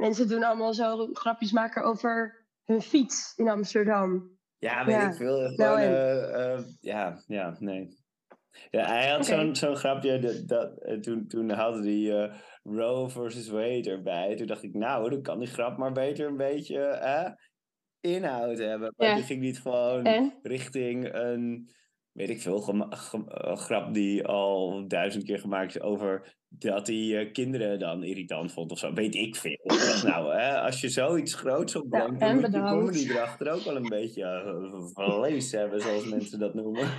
Mensen 0.00 0.28
doen 0.28 0.42
allemaal 0.42 0.74
zo 0.74 1.08
grapjes 1.12 1.52
maken 1.52 1.84
over 1.84 2.39
hun 2.70 2.82
fiets 2.82 3.32
in 3.36 3.48
Amsterdam. 3.48 4.38
ja 4.58 4.84
weet 4.84 4.94
Ja. 4.94 5.08
ik 5.10 5.14
veel. 5.16 5.34
Gewoon, 5.36 5.54
Nou, 5.56 5.80
en- 5.80 5.92
eh, 5.94 6.52
eh, 6.54 6.64
ja, 6.80 7.22
ja, 7.26 7.56
nee. 7.58 7.98
Ja, 8.70 8.86
hij 8.86 9.08
had 9.10 9.26
zo'n 9.26 9.56
zo'n 9.56 9.76
grapje, 9.76 10.18
dat, 10.18 10.42
dat, 10.48 10.82
eh, 10.82 10.98
toen, 10.98 11.26
toen 11.26 11.50
haalde 11.50 11.82
hij 11.82 12.22
eh, 12.24 12.34
Roe 12.62 13.08
versus 13.10 13.48
Wade 13.48 13.90
erbij. 13.90 14.36
Toen 14.36 14.46
dacht 14.46 14.62
ik, 14.62 14.74
nou, 14.74 15.10
dan 15.10 15.22
kan 15.22 15.38
die 15.38 15.48
grap 15.48 15.76
maar 15.78 15.92
beter 15.92 16.26
een 16.26 16.36
beetje 16.36 17.36
inhoud 18.00 18.58
hebben. 18.58 18.92
Maar 18.96 19.08
Ja. 19.08 19.14
toen 19.14 19.24
ging 19.24 19.40
niet 19.40 19.60
gewoon 19.60 20.04
En? 20.04 20.38
richting 20.42 21.14
een, 21.14 21.70
weet 22.12 22.30
ik 22.30 22.40
veel, 22.40 22.60
grap 23.56 23.94
die 23.94 24.26
al 24.26 24.84
duizend 24.88 25.24
keer 25.24 25.38
gemaakt 25.38 25.74
is 25.74 25.80
over 25.80 26.38
dat 26.48 26.86
hij 26.86 27.18
eh, 27.18 27.32
kinderen 27.32 27.78
dan 27.78 28.04
irritant 28.04 28.52
vond 28.52 28.70
of 28.70 28.78
zo. 28.78 28.92
Weet 28.92 29.14
ik 29.14 29.36
veel. 29.36 29.60
Nou, 30.02 30.34
hè, 30.34 30.60
als 30.60 30.80
je 30.80 30.88
zoiets 30.88 31.34
groots 31.34 31.76
opbrengt, 31.76 32.12
Ja, 32.12 32.18
dan 32.18 32.28
en 32.28 32.40
moet 32.40 32.52
je 32.52 32.60
comedy 32.60 33.10
erachter 33.10 33.52
ook 33.52 33.62
wel 33.62 33.76
een 33.76 33.88
beetje 33.88 34.22
eh, 34.24 35.06
vlees 35.06 35.52
hebben, 35.52 35.80
zoals 35.80 36.04
mensen 36.04 36.38
dat 36.38 36.54
noemen. 36.54 36.88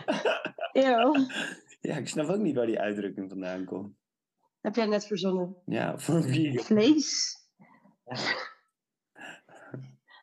Ja, 1.82 1.98
ik 1.98 2.08
snap 2.08 2.28
ook 2.28 2.40
niet 2.40 2.56
waar 2.56 2.66
die 2.66 2.80
uitdrukking 2.80 3.30
vandaan 3.30 3.66
komt. 3.66 3.96
Heb 4.62 4.76
jij 4.76 4.86
net 4.86 5.08
verzonnen. 5.08 5.56
Ja, 5.66 5.98
van 5.98 6.22
wie? 6.22 6.60
Vlees. 6.60 7.38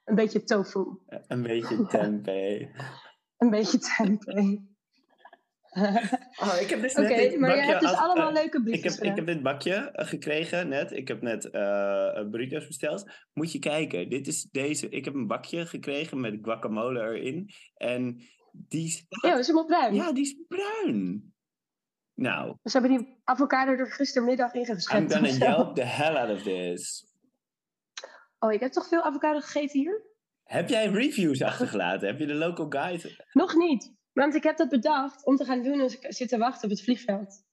Een 0.05 0.15
beetje 0.15 0.45
tofu. 0.45 0.85
Een 1.07 1.43
beetje 1.43 1.87
tempeh. 1.87 2.69
Een 3.37 3.51
beetje 3.51 3.79
tempeh. 3.79 4.57
Oh, 6.43 6.61
ik 6.61 6.69
heb 6.71 6.81
dus 6.81 6.95
net 6.95 7.09
dit 7.09 7.39
maar 7.39 7.51
je 7.51 7.57
bakje 7.57 7.71
hebt 7.71 7.81
dus 7.81 7.93
allemaal 7.93 8.29
eh, 8.29 8.35
leuke 8.35 8.57
Ik 8.59 8.65
briefjes 8.65 8.95
heb, 8.95 9.05
ik 9.05 9.17
heb 9.17 9.27
dit 9.27 9.43
bakje 9.43 9.75
eh, 9.75 10.07
gekregen 10.07 10.69
net. 10.69 10.93
Ik 10.93 11.09
heb 11.09 11.23
net 11.23 11.51
eh 11.51 12.29
burritos 12.31 12.67
besteld. 12.67 13.11
Moet 13.33 13.53
je 13.53 13.59
kijken. 13.59 14.09
Dit 14.09 14.27
is 14.27 14.43
deze. 14.43 14.89
Ik 14.89 15.05
heb 15.05 15.15
een 15.15 15.27
bakje 15.27 15.67
gekregen 15.67 16.21
met 16.21 16.39
guacamole 16.43 17.01
erin. 17.01 17.51
En 17.75 18.23
die 18.53 18.87
is... 18.87 19.07
Ja, 19.23 19.39
is 19.39 19.47
helemaal 19.47 19.67
bruin. 19.67 19.95
Ja, 19.95 20.13
die 20.13 20.25
is 20.25 20.37
bruin. 20.49 21.33
Nou, 22.15 22.57
Ze 22.63 22.79
hebben 22.79 22.99
die 22.99 23.21
avocado 23.25 23.73
er 23.73 23.93
gistermiddag 23.93 24.53
in 24.55 24.61
I'm 24.61 24.75
geschept. 24.75 25.13
gonna 25.13 25.29
of 25.29 25.35
zo. 25.35 25.45
yelp 25.45 25.75
the 25.75 25.85
hell 25.85 26.17
out 26.17 26.31
of 26.31 26.43
this. 26.43 27.07
Oh, 28.39 28.53
ik 28.53 28.61
heb 28.61 28.73
toch 28.73 28.89
veel 28.89 29.03
avocado 29.03 29.41
gegeten 29.41 29.81
hier? 29.81 30.03
Heb 30.43 30.69
jij 30.69 30.87
reviews 30.87 31.43
achtergelaten? 31.43 32.09
Heb 32.09 32.19
je 32.19 32.27
de 32.27 32.35
local 32.35 32.67
guide? 32.69 33.25
Nog 33.33 33.55
niet. 33.55 33.97
Want 34.19 34.35
ik 34.35 34.43
heb 34.43 34.57
dat 34.57 34.69
bedacht 34.69 35.25
om 35.25 35.37
te 35.37 35.45
gaan 35.45 35.63
doen 35.63 35.81
als 35.81 35.99
ik 35.99 36.13
zit 36.13 36.29
te 36.29 36.39
wachten 36.39 36.65
op 36.65 36.71
het 36.71 36.83
vliegveld. 36.83 37.45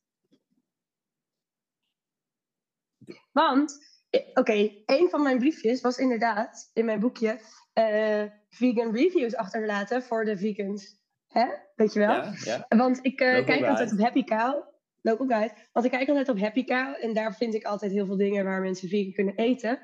Want, 3.31 3.77
eh, 4.09 4.21
oké, 4.33 4.71
een 4.85 5.09
van 5.09 5.23
mijn 5.23 5.37
briefjes 5.37 5.81
was 5.81 5.97
inderdaad 5.97 6.69
in 6.73 6.85
mijn 6.85 6.99
boekje 6.99 7.39
eh, 7.73 8.23
vegan 8.49 8.95
reviews 8.95 9.35
achterlaten 9.35 10.03
voor 10.03 10.25
de 10.25 10.37
vegans. 10.37 10.99
Hè? 11.27 11.45
Weet 11.75 11.93
je 11.93 11.99
wel? 11.99 12.09
Ja, 12.09 12.33
ja. 12.43 12.65
Want 12.67 12.99
ik 13.01 13.19
eh, 13.19 13.45
kijk 13.45 13.65
altijd 13.65 13.91
op 13.91 13.99
Happy 13.99 14.23
Cow. 14.23 14.73
Local 15.01 15.27
guide. 15.27 15.53
Want 15.71 15.85
ik 15.85 15.91
kijk 15.91 16.07
altijd 16.07 16.29
op 16.29 16.39
Happy 16.39 16.63
Cow. 16.63 16.95
En 17.03 17.13
daar 17.13 17.35
vind 17.35 17.53
ik 17.53 17.63
altijd 17.63 17.91
heel 17.91 18.05
veel 18.05 18.17
dingen 18.17 18.45
waar 18.45 18.61
mensen 18.61 18.89
vegan 18.89 19.13
kunnen 19.13 19.35
eten. 19.35 19.79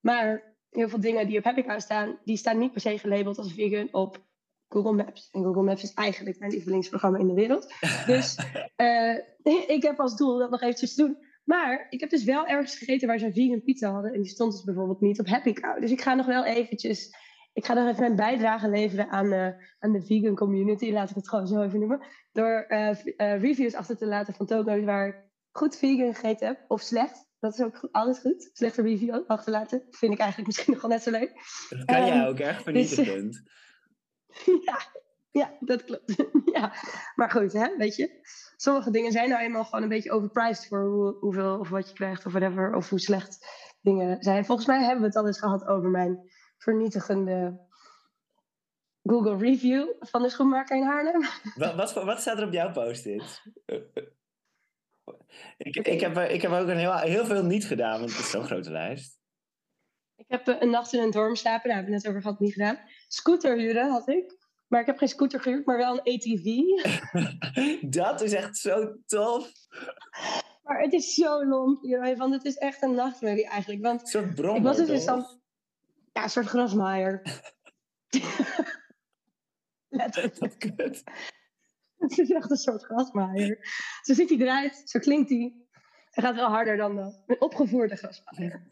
Maar 0.00 0.56
heel 0.70 0.88
veel 0.88 1.00
dingen 1.00 1.26
die 1.26 1.38
op 1.38 1.44
Happy 1.44 1.62
Cow 1.62 1.80
staan, 1.80 2.18
die 2.24 2.36
staan 2.36 2.58
niet 2.58 2.72
per 2.72 2.80
se 2.80 2.98
gelabeld 2.98 3.38
als 3.38 3.54
vegan 3.54 3.88
op 3.92 4.22
Google 4.74 4.92
Maps. 4.92 5.28
En 5.32 5.42
Google 5.42 5.62
Maps 5.62 5.82
is 5.82 5.92
eigenlijk 5.94 6.38
mijn 6.38 6.50
lievelingsprogramma 6.52 7.18
in 7.18 7.26
de 7.26 7.34
wereld. 7.34 7.72
Dus 8.06 8.38
eh, 8.76 9.18
ik 9.76 9.82
heb 9.82 10.00
als 10.00 10.16
doel 10.16 10.38
dat 10.38 10.50
nog 10.50 10.62
eventjes 10.62 10.94
te 10.94 11.02
doen. 11.02 11.16
Maar 11.44 11.86
ik 11.90 12.00
heb 12.00 12.10
dus 12.10 12.24
wel 12.24 12.46
ergens 12.46 12.78
gegeten 12.78 13.08
waar 13.08 13.18
ze 13.18 13.26
een 13.26 13.32
vegan 13.32 13.62
pizza 13.62 13.92
hadden. 13.92 14.12
En 14.12 14.22
die 14.22 14.30
stond 14.30 14.52
dus 14.52 14.64
bijvoorbeeld 14.64 15.00
niet 15.00 15.20
op 15.20 15.26
Happy 15.26 15.52
Cow. 15.52 15.80
Dus 15.80 15.90
ik 15.90 16.00
ga 16.00 16.14
nog 16.14 16.26
wel 16.26 16.44
eventjes... 16.44 17.22
Ik 17.52 17.64
ga 17.66 17.74
nog 17.74 17.88
even 17.88 18.00
mijn 18.00 18.16
bijdrage 18.16 18.68
leveren 18.68 19.08
aan 19.08 19.30
de, 19.30 19.54
aan 19.78 19.92
de 19.92 20.02
vegan 20.02 20.34
community. 20.34 20.90
Laat 20.92 21.10
ik 21.10 21.16
het 21.16 21.28
gewoon 21.28 21.46
zo 21.46 21.62
even 21.62 21.78
noemen. 21.78 22.00
Door 22.32 22.64
eh, 22.68 22.88
eh, 23.16 23.40
reviews 23.40 23.74
achter 23.74 23.96
te 23.96 24.06
laten 24.06 24.34
van 24.34 24.46
toko's 24.46 24.84
waar 24.84 25.08
ik 25.08 25.14
goed 25.50 25.76
vegan 25.76 26.14
gegeten 26.14 26.46
heb. 26.46 26.64
Of 26.68 26.80
slecht. 26.80 27.28
Dat 27.38 27.52
is 27.52 27.64
ook 27.64 27.88
altijd 27.92 28.20
goed. 28.20 28.50
Slechte 28.52 28.82
review 28.82 29.22
achterlaten. 29.26 29.82
Vind 29.90 30.12
ik 30.12 30.18
eigenlijk 30.18 30.46
misschien 30.48 30.72
nog 30.74 30.82
wel 30.82 30.90
net 30.90 31.02
zo 31.02 31.10
leuk. 31.10 31.32
Dat 31.68 31.84
kan 31.84 32.06
jij 32.06 32.18
Ehm, 32.20 32.26
ook 32.28 32.38
erg 32.38 32.62
dus- 32.62 32.62
vernietigend. 32.64 33.42
ja, 34.66 34.78
ja, 35.30 35.56
dat 35.60 35.84
klopt. 35.84 36.14
ja. 36.54 36.72
Maar 37.14 37.30
goed, 37.30 37.52
hè, 37.52 37.76
weet 37.76 37.96
je. 37.96 38.22
Sommige 38.56 38.90
dingen 38.90 39.12
zijn 39.12 39.28
nou 39.28 39.42
eenmaal 39.42 39.64
gewoon 39.64 39.82
een 39.82 39.88
beetje 39.88 40.12
overpriced 40.12 40.66
voor 40.66 40.84
hoe, 40.84 41.16
hoeveel 41.20 41.58
of 41.58 41.68
wat 41.68 41.88
je 41.88 41.94
krijgt 41.94 42.26
of 42.26 42.32
whatever. 42.32 42.74
Of 42.74 42.88
hoe 42.88 43.00
slecht 43.00 43.46
dingen 43.80 44.22
zijn. 44.22 44.44
Volgens 44.44 44.66
mij 44.66 44.80
hebben 44.80 45.00
we 45.00 45.06
het 45.06 45.16
al 45.16 45.26
eens 45.26 45.38
gehad 45.38 45.66
over 45.66 45.90
mijn 45.90 46.30
vernietigende 46.58 47.60
Google 49.02 49.36
review 49.36 49.86
van 50.00 50.22
de 50.22 50.28
schoenmaker 50.28 50.76
in 50.76 50.82
Haarlem. 50.82 51.22
Wat, 51.76 51.92
wat, 51.92 52.20
staat 52.20 52.38
er 52.38 52.46
op 52.46 52.52
jouw 52.52 52.72
post-it? 52.72 53.42
Ik, 55.58 55.76
ik, 55.76 56.00
heb, 56.00 56.18
ik 56.18 56.42
heb 56.42 56.50
ook 56.50 56.68
een 56.68 56.76
heel, 56.76 56.96
heel 56.96 57.24
veel 57.24 57.44
niet 57.44 57.66
gedaan, 57.66 57.98
want 57.98 58.10
het 58.10 58.20
is 58.20 58.30
zo'n 58.30 58.44
grote 58.44 58.70
lijst. 58.70 59.18
Ik 60.34 60.44
heb 60.44 60.54
eh, 60.56 60.62
een 60.62 60.70
nacht 60.70 60.92
in 60.92 61.00
een 61.02 61.10
dorm 61.10 61.34
slapen, 61.34 61.68
daar 61.68 61.76
hebben 61.76 61.94
we 61.94 62.00
net 62.00 62.08
over 62.08 62.22
gehad, 62.22 62.40
niet 62.40 62.52
gedaan. 62.52 62.78
Scooter 63.08 63.56
huren 63.56 63.90
had 63.90 64.08
ik. 64.08 64.36
Maar 64.68 64.80
ik 64.80 64.86
heb 64.86 64.98
geen 64.98 65.08
scooter 65.08 65.40
gehuurd, 65.40 65.66
maar 65.66 65.76
wel 65.76 66.00
een 66.04 66.14
ATV. 66.14 66.44
Dat 68.00 68.20
is 68.20 68.32
echt 68.32 68.56
zo 68.56 68.96
tof. 69.06 69.52
Maar 70.62 70.80
het 70.80 70.92
is 70.92 71.14
zo 71.14 71.44
lomp, 71.44 71.84
want 72.16 72.34
het 72.34 72.44
is 72.44 72.56
echt 72.56 72.82
een 72.82 72.94
nachtmerrie 72.94 73.48
eigenlijk. 73.48 73.82
Want 73.82 74.00
Een 74.00 74.06
soort 74.06 74.34
brommer, 74.34 74.56
Ik 74.56 74.62
was 74.62 74.76
dus 74.76 74.88
in 74.88 75.00
stand- 75.00 75.40
ja, 76.12 76.22
een 76.22 76.30
soort 76.30 76.46
grasmaaier. 76.46 77.22
Letterlijk. 79.88 80.38
Wat 80.38 80.56
kut. 80.56 81.02
Het 81.98 82.18
is 82.18 82.30
echt 82.30 82.50
een 82.50 82.56
soort 82.56 82.84
grasmaaier. 82.84 83.58
Zo 84.02 84.14
ziet 84.14 84.28
hij 84.28 84.38
eruit, 84.38 84.82
zo 84.84 84.98
klinkt 84.98 85.30
hij. 85.30 85.54
Hij 86.10 86.24
gaat 86.24 86.34
wel 86.34 86.48
harder 86.48 86.76
dan 86.76 86.96
dat. 86.96 87.22
Een 87.26 87.40
opgevoerde 87.40 87.96
grasmaaier. 87.96 88.66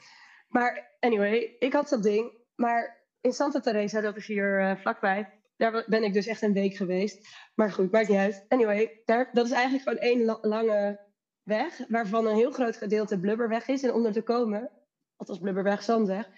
Maar 0.52 0.96
anyway, 1.00 1.56
ik 1.58 1.72
had 1.72 1.88
dat 1.88 2.02
ding. 2.02 2.32
Maar 2.54 3.06
in 3.20 3.32
Santa 3.32 3.60
Teresa, 3.60 4.00
dat 4.00 4.16
is 4.16 4.26
hier 4.26 4.60
eh, 4.60 4.76
vlakbij, 4.76 5.42
daar 5.56 5.84
ben 5.86 6.02
ik 6.04 6.12
dus 6.12 6.26
echt 6.26 6.42
een 6.42 6.52
week 6.52 6.74
geweest. 6.76 7.28
Maar 7.54 7.72
goed, 7.72 7.92
maakt 7.92 8.08
niet 8.08 8.18
uit. 8.18 8.44
Anyway, 8.48 9.00
daar, 9.04 9.30
dat 9.32 9.46
is 9.46 9.52
eigenlijk 9.52 9.82
gewoon 9.82 9.98
één 9.98 10.24
la- 10.24 10.38
lange 10.40 11.00
weg, 11.42 11.80
waarvan 11.88 12.26
een 12.26 12.36
heel 12.36 12.50
groot 12.50 12.76
gedeelte 12.76 13.20
blubberweg 13.20 13.68
is. 13.68 13.82
En 13.82 13.92
om 13.92 14.04
er 14.06 14.12
te 14.12 14.22
komen, 14.22 14.70
althans 15.16 15.38
blubberweg, 15.38 15.82
zandweg, 15.82 16.28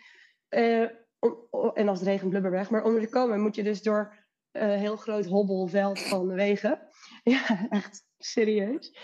eh, 0.48 0.86
om- 1.18 1.70
en 1.74 1.88
als 1.88 1.98
het 1.98 2.08
regent 2.08 2.30
blubberweg, 2.30 2.70
maar 2.70 2.84
om 2.84 2.94
er 2.94 3.00
te 3.00 3.08
komen 3.08 3.40
moet 3.40 3.54
je 3.54 3.62
dus 3.62 3.82
door 3.82 4.22
een 4.52 4.78
heel 4.78 4.96
groot 4.96 5.26
hobbelveld 5.26 6.00
van 6.00 6.26
wegen. 6.34 6.78
Ja, 7.24 7.66
echt 7.70 8.06
serieus. 8.18 8.96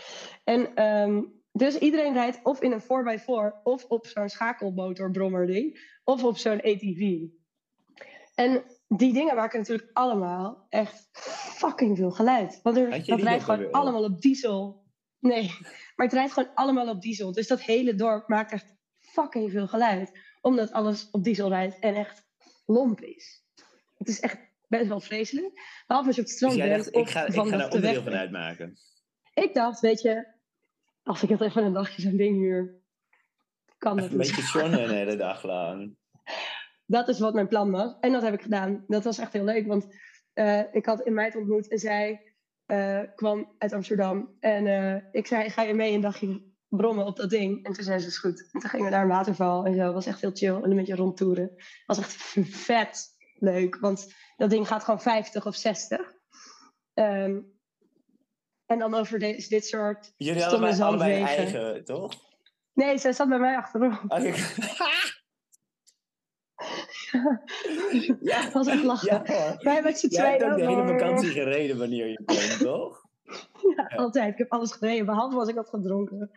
En 0.45 0.75
ehm, 0.75 1.23
dus 1.53 1.79
iedereen 1.79 2.13
rijdt 2.13 2.41
of 2.43 2.61
in 2.61 2.73
een 2.73 3.19
4x4 3.21 3.63
of 3.63 3.85
op 3.85 4.07
zo'n 4.07 4.29
schakelmotorbrommer 4.29 5.47
ding 5.47 5.99
of 6.05 6.25
op 6.25 6.37
zo'n 6.37 6.61
ATV. 6.61 7.19
En 8.35 8.65
die 8.89 9.13
dingen 9.13 9.35
maken 9.35 9.59
natuurlijk 9.59 9.91
allemaal 9.93 10.67
echt 10.69 11.09
fucking 11.59 11.97
veel 11.97 12.11
geluid. 12.11 12.61
Want 12.63 12.77
er, 12.77 13.07
dat 13.07 13.21
rijdt 13.21 13.45
gewoon 13.45 13.71
allemaal 13.71 14.05
op 14.05 14.21
diesel. 14.21 14.85
Nee, 15.19 15.51
maar 15.97 16.07
het 16.07 16.13
rijdt 16.13 16.33
gewoon 16.33 16.55
allemaal 16.55 16.89
op 16.89 17.01
diesel. 17.01 17.33
Dus 17.33 17.47
dat 17.47 17.63
hele 17.63 17.95
dorp 17.95 18.29
maakt 18.29 18.53
echt 18.53 18.75
fucking 18.99 19.51
veel 19.51 19.67
geluid. 19.67 20.19
Omdat 20.41 20.73
alles 20.73 21.11
op 21.11 21.25
diesel 21.25 21.49
rijdt 21.49 21.79
en 21.79 21.95
echt 21.95 22.29
lomp 22.67 23.01
is. 23.01 23.45
Het 23.97 24.09
is 24.09 24.21
echt 24.21 24.39
best 24.69 24.89
wel 24.89 25.01
vreselijk. 25.01 25.83
Behalve 25.87 26.09
als 26.09 26.17
je 26.17 26.23
op 26.23 26.29
het 26.29 26.39
Dus 26.39 26.53
strand 26.53 26.57
bent 26.57 26.85
dacht, 26.85 26.97
ik 26.97 27.09
ga, 27.11 27.27
ik 27.27 27.33
ga 27.33 27.45
daar 27.45 27.65
onderdeel 27.65 27.95
van 27.95 28.05
bent. 28.05 28.17
uitmaken. 28.17 28.79
Ik 29.35 29.55
dacht, 29.55 29.81
weet 29.81 30.01
je, 30.01 30.27
als 31.03 31.23
ik 31.23 31.29
het 31.29 31.41
even 31.41 31.65
een 31.65 31.73
dagje 31.73 32.03
zo'n 32.03 32.17
ding 32.17 32.37
huur, 32.37 32.81
kan 33.79 33.97
dat 33.97 34.11
een 34.11 34.17
beetje 34.17 34.43
shonnen 34.43 34.83
een 34.89 34.95
hele 34.95 35.17
dag 35.17 35.43
lang. 35.43 35.97
Dat 36.87 37.09
is 37.09 37.19
wat 37.19 37.35
mijn 37.35 37.49
plan 37.49 37.71
was. 37.71 37.97
En 38.01 38.13
dat 38.13 38.23
heb 38.23 38.35
ik 38.35 38.43
gedaan. 38.43 38.85
Dat 38.87 39.05
was 39.05 39.19
echt 39.19 39.33
heel 39.33 39.45
leuk, 39.45 39.67
want 39.67 39.97
eh, 40.33 40.75
ik 40.75 40.87
had 40.87 41.07
een 41.07 41.15
meid 41.15 41.37
ontmoet 41.37 41.69
en 41.69 41.79
zij 41.79 42.35
eh, 42.67 43.01
kwam 43.15 43.55
uit 43.59 43.73
Amsterdam. 43.73 44.37
En 44.41 44.67
eh, 44.67 45.03
ik 45.13 45.27
zei, 45.27 45.51
ga 45.51 45.63
je 45.63 45.75
mee 45.75 45.95
een 45.95 46.01
dagje 46.01 46.43
brommen 46.69 47.07
op 47.07 47.17
dat 47.17 47.31
ding? 47.31 47.65
En 47.65 47.73
toen 47.73 47.85
zei 47.85 47.99
ze, 47.99 48.07
is 48.07 48.19
goed. 48.19 48.49
En 48.53 48.61
toen 48.61 48.71
gingen 48.71 48.85
we 48.87 48.93
naar 48.93 49.03
een 49.03 49.09
waterval 49.09 49.65
en 49.65 49.75
zo. 49.75 49.93
Was 49.93 50.07
echt 50.07 50.21
heel 50.21 50.35
chill 50.35 50.55
en 50.55 50.71
een 50.71 50.77
beetje 50.77 50.95
rondtoeren. 50.95 51.51
Het 51.55 51.83
was 51.87 51.99
echt 51.99 52.13
vet 52.65 53.09
leuk, 53.35 53.77
want 53.77 54.15
dat 54.37 54.51
ding 54.51 54.67
gaat 54.67 54.85
gewoon 54.85 55.01
50 55.01 55.47
of 55.47 55.55
60. 55.55 56.13
Ehm, 56.95 57.41
en 58.71 58.79
dan 58.79 58.95
over 58.95 59.19
de- 59.19 59.47
dit 59.49 59.67
soort 59.67 60.13
Jullie 60.17 60.43
hadden 60.43 60.75
stomme 60.75 60.85
allebei, 60.89 61.21
een 61.21 61.27
eigen, 61.27 61.85
toch? 61.85 62.13
Nee, 62.73 62.99
zij 62.99 63.13
zat 63.13 63.29
bij 63.29 63.39
mij 63.39 63.57
achterop. 63.57 64.01
Oh, 64.09 64.19
Ja, 68.21 68.43
dat 68.43 68.53
was 68.53 68.67
echt 68.67 68.83
lachen. 68.83 69.23
ja. 69.27 69.57
Wij 69.59 69.83
met 69.83 69.99
z'n 69.99 70.07
Jij 70.09 70.27
hebt 70.29 70.39
tweeën. 70.39 70.53
ook 70.53 70.59
de 70.59 70.67
hele 70.67 70.87
vakantie 70.99 71.29
gereden 71.31 71.79
wanneer 71.79 72.07
je 72.07 72.23
kon, 72.25 72.37
toch? 72.67 73.05
Ja, 73.77 73.85
altijd. 73.97 74.33
Ik 74.33 74.39
heb 74.39 74.53
alles 74.53 74.73
gereden, 74.73 75.07
behalve 75.07 75.37
als 75.37 75.49
ik 75.49 75.55
had 75.55 75.69
gedronken. 75.69 76.31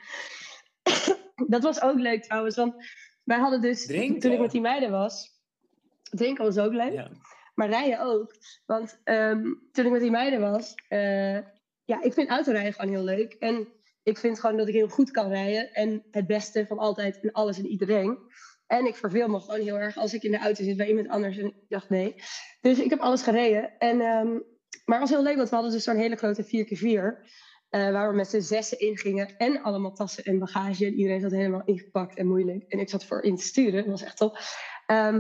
dat 1.48 1.63
was 1.63 1.82
ook 1.82 2.00
leuk 2.00 2.24
trouwens, 2.24 2.56
want 2.56 2.76
wij 3.24 3.38
hadden 3.39 3.62
dus, 3.62 3.86
Drinken? 3.86 4.19
toen 4.19 4.32
ik 4.32 4.39
met 4.39 4.52
die 4.52 4.62
meiden 4.62 4.91
was, 4.91 5.32
drinken 6.04 6.43
was 6.46 6.58
ook 6.58 6.74
leuk, 6.74 6.93
Ja. 6.93 7.10
maar 7.56 7.69
rijden 7.69 8.00
ook. 8.00 8.34
Want 8.65 9.02
ehm, 9.04 9.43
toen 9.72 9.86
ik 9.86 9.91
met 9.91 10.02
die 10.02 10.12
meiden 10.12 10.41
was, 10.52 10.74
eh, 10.88 11.38
ja, 11.86 12.02
ik 12.02 12.13
vind 12.13 12.30
autorijden 12.30 12.74
gewoon 12.74 12.91
heel 12.91 13.04
leuk. 13.04 13.34
En 13.34 13.67
ik 14.04 14.17
vind 14.17 14.39
gewoon 14.39 14.58
dat 14.58 14.67
ik 14.67 14.74
heel 14.74 14.88
goed 14.89 15.12
kan 15.12 15.30
rijden 15.30 15.74
en 15.74 16.04
het 16.12 16.28
beste 16.28 16.65
van 16.67 16.78
altijd 16.78 17.19
en 17.19 17.32
alles 17.32 17.58
en 17.58 17.65
iedereen. 17.65 18.17
En 18.67 18.86
ik 18.86 18.96
verveel 18.96 19.28
me 19.28 19.39
gewoon 19.39 19.60
heel 19.62 19.80
erg 19.80 19.98
als 19.98 20.13
ik 20.13 20.24
in 20.24 20.32
de 20.32 20.38
auto 20.38 20.63
zit 20.63 20.78
bij 20.78 20.88
iemand 20.88 21.08
anders 21.10 21.38
en 21.38 21.46
ik 21.46 21.65
dacht 21.67 21.89
nee. 21.89 22.15
Dus 22.62 22.80
ik 22.80 22.89
heb 22.89 23.00
alles 23.00 23.22
gereden. 23.22 23.78
En, 23.78 24.02
ehm, 24.02 24.32
maar 24.86 25.00
het 25.00 25.10
was 25.10 25.10
heel 25.10 25.24
leuk, 25.24 25.36
want 25.36 25.50
we 25.50 25.56
hadden 25.56 25.74
dus 25.74 25.84
zo'n 25.84 25.96
hele 25.96 26.15
grote 26.15 26.43
4x4. 26.43 27.26
eh, 27.69 27.91
waar 27.91 28.10
we 28.10 28.15
met 28.15 28.28
z'n 28.30 28.39
zessen 28.39 28.80
in 28.80 28.98
gingen. 28.98 29.38
En 29.38 29.62
allemaal 29.62 29.93
tassen 29.93 30.24
en 30.24 30.39
bagage. 30.39 30.86
En 30.86 30.93
iedereen 30.93 31.22
zat 31.22 31.32
helemaal 31.32 31.63
ingepakt 31.65 32.17
en 32.17 32.28
moeilijk. 32.28 32.63
En 32.67 32.80
ik 32.80 32.89
zat 32.89 33.06
voor 33.06 33.22
in 33.24 33.36
te 33.36 33.43
sturen. 33.43 33.74
Dat 33.82 33.86
was 33.86 34.04
echt 34.04 34.17
top. 34.17 34.38
Ehm, 34.86 35.17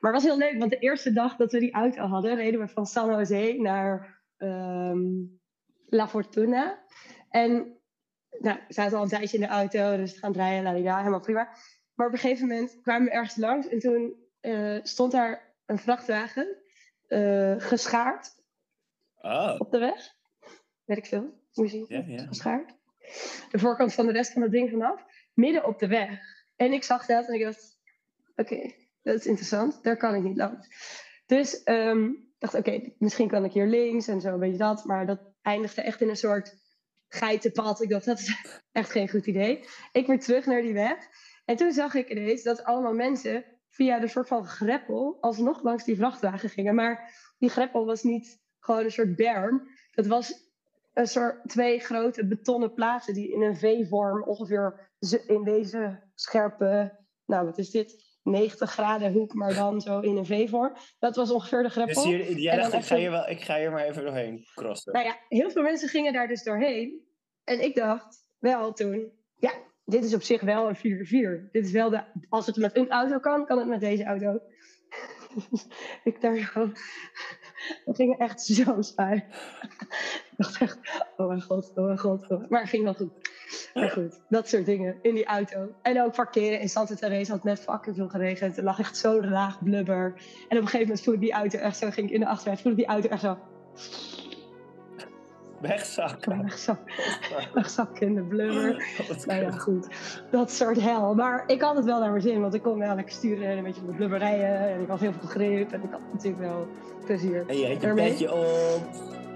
maar 0.00 0.12
het 0.12 0.22
was 0.22 0.24
heel 0.24 0.38
leuk, 0.38 0.58
want 0.58 0.70
de 0.70 0.78
eerste 0.78 1.12
dag 1.12 1.36
dat 1.36 1.52
we 1.52 1.58
die 1.58 1.72
auto 1.72 2.06
hadden, 2.06 2.34
reden 2.36 2.60
we 2.60 2.68
van 2.68 2.86
San 2.86 3.10
Jose 3.10 3.54
naar 3.58 4.22
ehm, 4.36 5.08
La 5.94 6.08
Fortuna. 6.08 6.84
En 7.30 7.50
nou, 8.38 8.58
we 8.68 8.74
zaten 8.74 8.96
al 8.96 9.02
een 9.02 9.08
tijdje 9.08 9.36
in 9.36 9.42
de 9.42 9.48
auto, 9.48 9.96
dus 9.96 10.18
gaan 10.18 10.32
draaien, 10.32 10.62
la, 10.62 10.72
la, 10.72 10.78
la, 10.78 10.98
helemaal 10.98 11.20
prima. 11.20 11.48
Maar 11.94 12.06
op 12.06 12.12
een 12.12 12.18
gegeven 12.18 12.48
moment 12.48 12.80
kwamen 12.82 13.04
we 13.04 13.10
ergens 13.10 13.36
langs 13.36 13.68
en 13.68 13.78
toen 13.78 14.14
eh, 14.40 14.78
stond 14.82 15.12
daar 15.12 15.54
een 15.66 15.78
vrachtwagen 15.78 16.56
eh, 17.06 17.54
geschaard 17.58 18.42
Oh, 19.24 19.54
op 19.58 19.70
de 19.70 19.78
weg. 19.78 20.14
Weet 20.84 20.96
ik 20.96 21.06
veel, 21.06 21.40
hoe 21.52 21.68
zie 21.68 21.84
je 21.88 21.96
het? 21.96 22.06
Ja, 22.06 22.12
ja. 22.12 22.26
Geschaard. 22.26 22.74
De 23.50 23.58
voorkant 23.58 23.94
van 23.94 24.06
de 24.06 24.12
rest 24.12 24.32
van 24.32 24.42
het 24.42 24.50
ding 24.50 24.70
vanaf, 24.70 25.04
midden 25.34 25.64
op 25.64 25.78
de 25.78 25.86
weg. 25.86 26.20
En 26.56 26.72
ik 26.72 26.84
zag 26.84 27.06
dat 27.06 27.28
en 27.28 27.34
ik 27.34 27.42
dacht, 27.42 27.78
oké, 28.36 28.72
dat 29.02 29.14
is 29.14 29.26
interessant, 29.26 29.82
daar 29.82 29.96
kan 29.96 30.14
ik 30.14 30.22
niet 30.22 30.36
langs. 30.36 30.68
Dus 31.26 31.62
ehm, 31.62 32.04
ik 32.04 32.34
dacht, 32.38 32.54
oké, 32.54 32.92
misschien 32.98 33.28
kan 33.28 33.44
ik 33.44 33.52
hier 33.52 33.66
links 33.66 34.08
en 34.08 34.20
zo, 34.20 34.38
weet 34.38 34.52
je 34.52 34.58
dat. 34.58 34.84
Maar 34.84 35.06
dat 35.06 35.33
eindigde 35.44 35.82
echt 35.82 36.00
in 36.00 36.08
een 36.08 36.16
soort 36.16 36.56
geitenpad. 37.08 37.80
Ik 37.80 37.88
dacht, 37.88 38.04
dat 38.04 38.18
is 38.18 38.36
echt 38.72 38.90
geen 38.90 39.08
goed 39.08 39.26
idee. 39.26 39.64
Ik 39.92 40.06
weer 40.06 40.20
terug 40.20 40.46
naar 40.46 40.62
die 40.62 40.72
weg. 40.72 40.96
En 41.44 41.56
toen 41.56 41.72
zag 41.72 41.94
ik 41.94 42.10
ineens 42.10 42.42
dat 42.42 42.64
allemaal 42.64 42.94
mensen 42.94 43.44
via 43.68 43.98
de 43.98 44.08
soort 44.08 44.28
van 44.28 44.46
greppel 44.46 45.16
alsnog 45.20 45.62
langs 45.62 45.84
die 45.84 45.96
vrachtwagen 45.96 46.48
gingen. 46.48 46.74
Maar 46.74 47.12
die 47.38 47.48
greppel 47.48 47.86
was 47.86 48.02
niet 48.02 48.40
gewoon 48.58 48.84
een 48.84 48.90
soort 48.90 49.16
berm. 49.16 49.68
Het 49.90 50.06
was 50.06 50.52
een 50.92 51.06
soort 51.06 51.48
twee 51.48 51.78
grote 51.78 52.26
betonnen 52.26 52.74
platen 52.74 53.14
die 53.14 53.32
in 53.32 53.42
een 53.42 53.56
V-vorm 53.56 54.22
ongeveer 54.22 54.92
in 55.26 55.44
deze 55.44 56.02
scherpe, 56.14 56.98
nou 57.26 57.44
wat 57.44 57.58
is 57.58 57.70
dit, 57.70 58.13
90 58.24 58.70
graden 58.70 59.12
hoek, 59.12 59.34
maar 59.34 59.54
dan 59.54 59.80
zo 59.80 60.00
in 60.00 60.16
een 60.16 60.26
V-vorm. 60.26 60.76
Dat 60.98 61.16
was 61.16 61.30
ongeveer 61.30 61.62
de 61.62 61.68
greppel. 61.68 62.02
dus 62.02 62.04
hier, 62.04 62.38
jij 62.38 62.56
dacht, 62.56 62.72
ik 62.72 62.84
ga, 62.84 62.96
hier 62.96 63.10
wel, 63.10 63.28
ik 63.28 63.40
ga 63.40 63.58
hier 63.58 63.70
maar 63.70 63.84
even 63.84 64.04
doorheen 64.04 64.46
crossen. 64.54 64.92
Nou 64.92 65.04
ja, 65.04 65.18
heel 65.28 65.50
veel 65.50 65.62
mensen 65.62 65.88
gingen 65.88 66.12
daar 66.12 66.28
dus 66.28 66.42
doorheen. 66.42 67.00
En 67.44 67.64
ik 67.64 67.74
dacht 67.74 68.16
wel 68.38 68.72
toen, 68.72 69.12
ja, 69.36 69.52
dit 69.84 70.04
is 70.04 70.14
op 70.14 70.22
zich 70.22 70.40
wel 70.40 70.68
een 70.68 70.76
4x4. 70.76 71.50
Dit 71.50 71.64
is 71.64 71.72
wel 71.72 71.90
de, 71.90 72.02
als 72.28 72.46
het 72.46 72.56
met 72.56 72.76
een 72.76 72.90
auto 72.90 73.18
kan, 73.18 73.46
kan 73.46 73.58
het 73.58 73.68
met 73.68 73.80
deze 73.80 74.04
auto. 74.04 74.40
ik 76.04 76.20
daar 76.20 76.36
zo, 76.36 76.72
we 77.84 77.94
gingen 77.94 78.18
echt 78.18 78.42
zo 78.42 78.82
zwaar. 78.82 79.14
ik 80.30 80.34
dacht 80.36 80.60
echt, 80.60 80.78
oh 81.16 81.28
mijn 81.28 81.42
god, 81.42 81.72
oh 81.74 81.84
mijn 81.84 81.98
god. 81.98 82.28
oh. 82.28 82.48
Maar 82.48 82.60
het 82.60 82.68
ging 82.68 82.84
wel 82.84 82.94
goed. 82.94 83.12
Maar 83.74 83.90
goed, 83.90 84.20
dat 84.28 84.48
soort 84.48 84.66
dingen 84.66 84.98
in 85.02 85.14
die 85.14 85.24
auto. 85.24 85.74
En 85.82 86.02
ook 86.02 86.14
parkeren 86.14 86.60
in 86.60 86.68
Santa 86.68 86.94
Teresa 86.94 87.32
had 87.32 87.44
net 87.44 87.60
fucking 87.60 87.96
veel 87.96 88.08
geregend. 88.08 88.56
Er 88.56 88.64
lag 88.64 88.78
echt 88.78 88.96
zo'n 88.96 89.28
laag 89.28 89.62
blubber. 89.62 90.14
En 90.48 90.56
op 90.56 90.62
een 90.62 90.68
gegeven 90.68 90.80
moment 90.80 91.02
voelde 91.02 91.20
die 91.20 91.32
auto 91.32 91.58
echt 91.58 91.76
zo, 91.76 91.90
ging 91.90 92.06
ik 92.06 92.14
in 92.14 92.20
de 92.20 92.26
achteruit, 92.26 92.60
voelde 92.60 92.76
die 92.76 92.86
auto 92.86 93.08
echt 93.08 93.20
zo 93.20 93.38
Wegzakken. 95.60 96.42
Wegzakken, 96.42 96.94
wegzakken 97.54 98.06
in 98.06 98.14
de 98.14 98.22
blubber. 98.22 98.84
Nou 99.26 99.42
ja, 99.42 99.50
goed. 99.50 99.86
Dat 100.30 100.50
soort 100.50 100.80
hel. 100.80 101.14
Maar 101.14 101.44
ik 101.46 101.60
had 101.62 101.76
het 101.76 101.84
wel 101.84 102.00
naar 102.00 102.10
mijn 102.10 102.22
zin, 102.22 102.40
want 102.40 102.54
ik 102.54 102.62
kon 102.62 102.78
wel 102.78 102.94
lekker 102.94 103.14
sturen 103.14 103.48
en 103.48 103.56
een 103.56 103.62
beetje 103.64 103.80
op 103.80 103.86
de 103.86 103.92
blubber 103.94 104.18
rijden. 104.18 104.58
En 104.68 104.80
ik 104.80 104.88
had 104.88 105.00
heel 105.00 105.12
veel 105.20 105.28
grip 105.28 105.72
en 105.72 105.82
ik 105.82 105.90
had 105.90 106.00
natuurlijk 106.12 106.42
wel 106.42 106.66
plezier. 107.04 107.44
En 107.46 107.58
je 107.58 107.66
hebt 107.66 107.80
je 107.80 107.86
Ermee? 107.86 108.08
petje 108.10 108.32
op. 108.34 108.82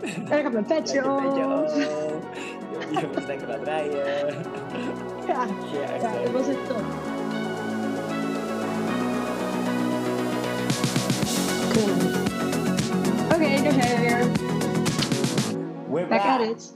En 0.02 0.38
ik 0.38 0.42
heb 0.42 0.52
mijn 0.52 0.64
Je 0.68 0.74
petje 0.74 0.94
je 0.94 1.02
petje 1.02 1.44
op. 1.44 1.52
op. 1.52 3.00
Je, 3.00 3.08
was 3.14 3.24
lekker 3.26 3.46
aan 3.52 3.58
het 3.58 3.62
rijden. 3.68 4.06
Ja, 4.06 4.14
Ja, 5.26 5.42
echt. 5.92 6.02
ja, 6.02 6.08
hè. 6.10 6.22
dat 6.22 6.32
was 6.32 6.48
echt 6.48 6.66
top. 6.68 6.82
Oké, 13.34 13.62
daar 13.62 13.72
zijn 13.72 13.96
we 13.96 14.00
weer. 14.00 14.57
We're 15.90 16.08
Back 16.08 16.20
at 16.20 16.38
back. 16.38 16.50
it. 16.50 16.74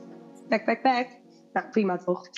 Back, 0.48 0.64
back, 0.64 0.82
back. 0.82 1.08
Nou, 1.52 1.68
prima 1.70 1.96
toch? 1.96 2.28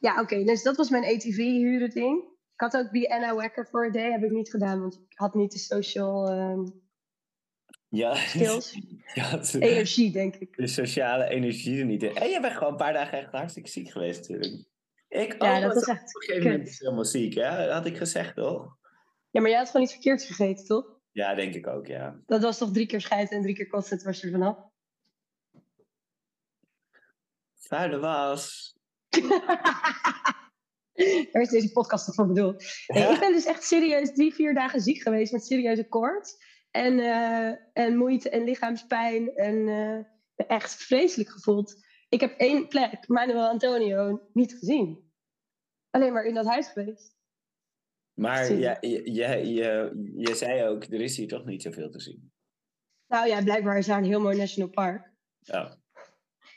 Ja, 0.00 0.20
oké. 0.20 0.44
dus 0.44 0.62
dat 0.62 0.76
was 0.76 0.90
mijn 0.90 1.04
ATV-huren 1.04 1.90
ding. 1.90 2.22
Ik 2.54 2.60
had 2.60 2.76
ook 2.76 2.90
BNA 2.90 3.36
Wekker 3.36 3.66
voor 3.70 3.86
a 3.86 3.90
day. 3.90 4.10
Heb 4.10 4.22
ik 4.22 4.30
niet 4.30 4.50
gedaan, 4.50 4.80
want 4.80 4.94
ik 4.94 5.18
had 5.18 5.34
niet 5.34 5.52
de 5.52 5.58
social 5.58 6.28
ehm, 6.28 6.60
Ja. 7.88 8.14
skills. 8.14 8.72
Ja, 9.14 9.24
het- 9.24 9.54
Energie, 9.54 10.12
denk 10.12 10.34
ik. 10.34 10.56
de 10.56 10.66
sociale 10.66 11.28
energie 11.28 11.78
er 11.78 11.84
niet 11.84 12.02
in. 12.02 12.14
En 12.14 12.28
je 12.28 12.40
bent 12.40 12.52
gewoon 12.54 12.72
een 12.72 12.78
paar 12.78 12.92
dagen 12.92 13.18
echt 13.18 13.32
hartstikke 13.32 13.68
ziek 13.70 13.90
geweest 13.90 14.20
natuurlijk. 14.28 14.64
Ik 15.08 15.42
Ja, 15.42 15.60
dat 15.60 15.64
was 15.64 15.74
was 15.74 15.82
op 15.84 15.88
echt 15.94 16.14
een 16.14 16.22
gegeven 16.22 16.50
moment 16.50 16.78
helemaal 16.78 17.04
ziek, 17.04 17.34
hè? 17.34 17.56
Dat 17.56 17.70
had 17.72 17.86
ik 17.86 17.96
gezegd, 17.96 18.36
toch? 18.36 18.76
Ja, 19.30 19.40
maar 19.40 19.50
jij 19.50 19.58
had 19.58 19.66
gewoon 19.70 19.82
iets 19.82 19.92
verkeerds 19.94 20.26
gegeten, 20.26 20.64
toch? 20.66 21.00
Ja, 21.12 21.34
denk 21.34 21.54
ik 21.54 21.66
ook, 21.66 21.86
ja. 21.86 22.20
Dat 22.26 22.42
was 22.42 22.58
toch 22.58 22.72
drie 22.72 22.86
keer 22.86 23.00
scheiden 23.00 23.36
en 23.36 23.42
drie 23.42 23.54
keer 23.54 23.66
kotsen, 23.66 24.04
was 24.04 24.20
je 24.20 24.26
er 24.26 24.32
vanaf? 24.32 24.56
Vuile 27.66 27.98
was. 27.98 28.74
Daar 31.32 31.42
is 31.42 31.48
deze 31.48 31.72
podcast 31.72 32.14
voor 32.14 32.26
bedoeld. 32.26 32.64
Nee, 32.86 33.12
ik 33.12 33.20
ben 33.20 33.32
dus 33.32 33.44
echt 33.44 33.64
serieus 33.64 34.12
drie, 34.12 34.34
vier 34.34 34.54
dagen 34.54 34.80
ziek 34.80 35.02
geweest 35.02 35.32
met 35.32 35.44
serieuze 35.44 35.88
koorts. 35.88 36.36
En, 36.70 36.98
eh, 36.98 37.54
en 37.72 37.96
moeite 37.96 38.30
en 38.30 38.44
lichaamspijn. 38.44 39.34
En 39.34 39.68
eh, 39.68 40.46
echt 40.48 40.74
vreselijk 40.74 41.30
gevoeld. 41.30 41.74
Ik 42.08 42.20
heb 42.20 42.38
één 42.38 42.68
plek, 42.68 43.08
Manuel 43.08 43.48
Antonio, 43.48 44.28
niet 44.32 44.52
gezien. 44.52 45.12
Alleen 45.90 46.12
maar 46.12 46.24
in 46.24 46.34
dat 46.34 46.46
huis 46.46 46.68
geweest. 46.68 47.16
Maar 48.14 48.52
ja, 48.52 48.76
je, 48.80 49.12
je, 49.12 49.54
je, 49.54 49.92
je 50.16 50.34
zei 50.34 50.68
ook, 50.68 50.84
er 50.84 51.00
is 51.00 51.16
hier 51.16 51.28
toch 51.28 51.44
niet 51.44 51.62
zoveel 51.62 51.90
te 51.90 52.00
zien. 52.00 52.32
Nou 53.06 53.28
ja, 53.28 53.42
blijkbaar 53.42 53.78
is 53.78 53.86
daar 53.86 53.98
een 53.98 54.04
heel 54.04 54.20
mooi 54.20 54.36
national 54.36 54.70
park. 54.70 55.12
Ja. 55.38 55.78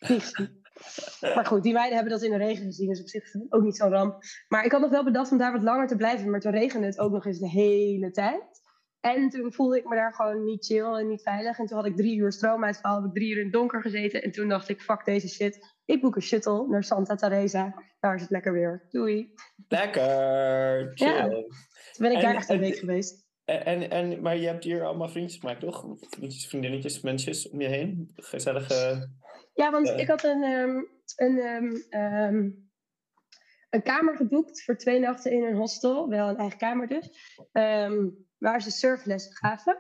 Niet. 0.08 0.56
Maar 1.36 1.46
goed, 1.46 1.64
die 1.64 1.74
meiden 1.74 1.96
hebben 1.96 2.14
dat 2.14 2.24
in 2.24 2.32
de 2.32 2.38
regen 2.38 2.64
gezien, 2.66 2.90
dus 2.90 3.02
op 3.02 3.08
zich 3.08 3.24
ook 3.50 3.64
niet 3.64 3.76
zo'n 3.78 3.90
ramp. 3.90 4.20
Maar 4.48 4.66
ik 4.66 4.72
had 4.72 4.82
nog 4.82 4.90
wel 4.90 5.04
bedacht 5.04 5.32
om 5.32 5.38
daar 5.38 5.52
wat 5.52 5.64
langer 5.64 5.88
te 5.88 5.96
blijven, 5.96 6.30
maar 6.30 6.40
toen 6.40 6.52
regende 6.52 6.86
het 6.88 7.00
ook 7.00 7.12
nog 7.12 7.26
eens 7.26 7.40
de 7.40 7.50
hele 7.50 8.12
tijd. 8.12 8.44
En 9.00 9.30
toen 9.30 9.54
voelde 9.54 9.78
ik 9.78 9.86
me 9.88 9.96
daar 9.96 10.14
gewoon 10.14 10.44
niet 10.44 10.66
chill 10.66 10.86
en 10.94 11.08
niet 11.08 11.22
veilig. 11.22 11.60
En 11.60 11.66
toen 11.66 11.78
had 11.78 11.86
ik 11.86 11.96
drie 11.96 12.18
uur 12.18 12.32
stroomuitval, 12.32 12.96
heb 12.96 13.06
ik 13.06 13.14
drie 13.14 13.30
uur 13.32 13.38
in 13.38 13.44
het 13.44 13.54
donker 13.54 13.82
gezeten. 13.82 14.22
En 14.24 14.32
toen 14.32 14.50
dacht 14.50 14.70
ik, 14.70 14.82
fuck 14.82 15.06
deze 15.06 15.28
shit. 15.28 15.76
Ik 15.86 16.02
boek 16.02 16.16
een 16.16 16.22
shuttle 16.22 16.68
naar 16.68 16.84
Santa 16.84 17.16
Teresa. 17.16 17.84
Daar 18.00 18.16
is 18.16 18.22
het 18.22 18.30
lekker 18.30 18.54
weer. 18.54 18.86
Doei. 18.90 19.34
Lekker. 19.68 20.92
Chill. 20.96 21.08
Ja. 21.08 21.28
Toen 21.30 21.48
ben 21.98 22.12
ik 22.12 22.18
En- 22.18 22.24
daar 22.24 22.36
echt 22.36 22.50
een 22.50 22.56
en- 22.56 22.62
week 22.62 22.78
geweest. 22.78 23.26
En, 23.46 23.66
en, 23.66 23.90
en, 23.90 24.22
maar 24.22 24.38
je 24.38 24.48
hebt 24.48 24.64
hier 24.64 24.84
allemaal 24.86 25.10
vriendjes 25.10 25.40
gemaakt, 25.40 25.60
toch? 25.60 25.86
Vriendjes, 26.00 26.48
vriendinnetjes, 26.48 27.02
mensjes 27.02 27.50
om 27.50 27.62
je 27.62 27.68
heen. 27.68 28.12
Gezellige... 28.16 29.10
Ja, 29.58 29.72
want 29.72 29.90
ik 29.90 30.08
had 30.08 30.24
een, 30.24 30.44
ehm, 30.44 30.82
een, 31.16 31.40
ehm, 31.40 31.76
ehm, 31.90 32.50
een 33.70 33.84
kamer 33.84 34.16
geboekt 34.16 34.64
voor 34.64 34.78
twee 34.78 35.00
nachten 35.00 35.32
in 35.32 35.44
een 35.44 35.56
hostel. 35.56 36.10
Wel 36.10 36.30
een 36.30 36.38
eigen 36.38 36.58
kamer 36.58 36.88
dus. 36.88 37.36
waar 38.38 38.62
ze 38.62 38.72
surflessen 38.72 39.36
gaven. 39.36 39.78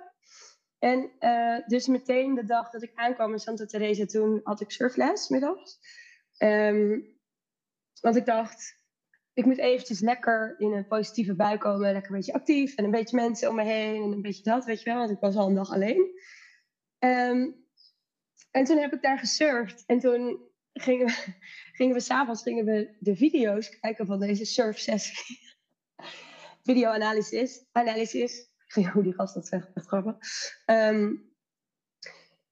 En 0.79 1.11
eh, 1.19 1.67
dus 1.67 1.87
meteen 1.87 2.35
de 2.35 2.45
dag 2.45 2.69
dat 2.69 2.83
ik 2.83 2.91
aankwam 2.95 3.31
in 3.31 3.39
Santa 3.39 3.65
Teresa, 3.65 4.05
toen 4.05 4.39
had 4.43 4.61
ik 4.61 4.71
surfles 4.71 5.27
middags. 5.27 5.79
Want 8.01 8.15
ik 8.15 8.25
dacht, 8.25 8.83
ik 9.33 9.45
moet 9.45 9.57
eventjes 9.57 9.99
lekker 9.99 10.55
in 10.57 10.73
een 10.73 10.87
positieve 10.87 11.35
bui 11.35 11.57
komen. 11.57 11.91
Lekker 11.91 12.11
een 12.11 12.17
beetje 12.17 12.33
actief 12.33 12.75
en 12.75 12.83
een 12.83 12.91
beetje 12.91 13.15
mensen 13.15 13.49
om 13.49 13.55
me 13.55 13.63
heen. 13.63 14.03
En 14.03 14.11
een 14.11 14.21
beetje 14.21 14.43
dat, 14.43 14.65
weet 14.65 14.81
je 14.81 14.89
wel. 14.89 14.99
Want 14.99 15.11
ik 15.11 15.19
was 15.19 15.35
al 15.35 15.47
een 15.47 15.55
dag 15.55 15.71
alleen. 15.71 16.11
En 18.57 18.63
toen 18.63 18.77
heb 18.77 18.93
ik 18.93 19.01
daar 19.01 19.19
gesurfd. 19.19 19.83
En 19.85 19.99
toen 19.99 20.49
gingen 20.73 21.05
we, 21.05 21.33
gingen 21.77 21.93
we 21.93 21.99
s'avonds 21.99 22.41
gingen 22.41 22.65
we 22.65 22.95
de 22.99 23.15
video's 23.15 23.79
kijken 23.79 24.05
van 24.05 24.19
deze 24.19 24.45
surfsessie. 24.45 25.39
Video-analysis. 26.63 27.65
Analysis. 27.71 28.49
Hoe 28.93 29.03
die 29.03 29.13
gast 29.13 29.33
dat 29.33 29.47
zegt, 29.47 29.69
echt 29.73 29.87
grappig. 29.87 30.17
Ehm, 30.65 31.15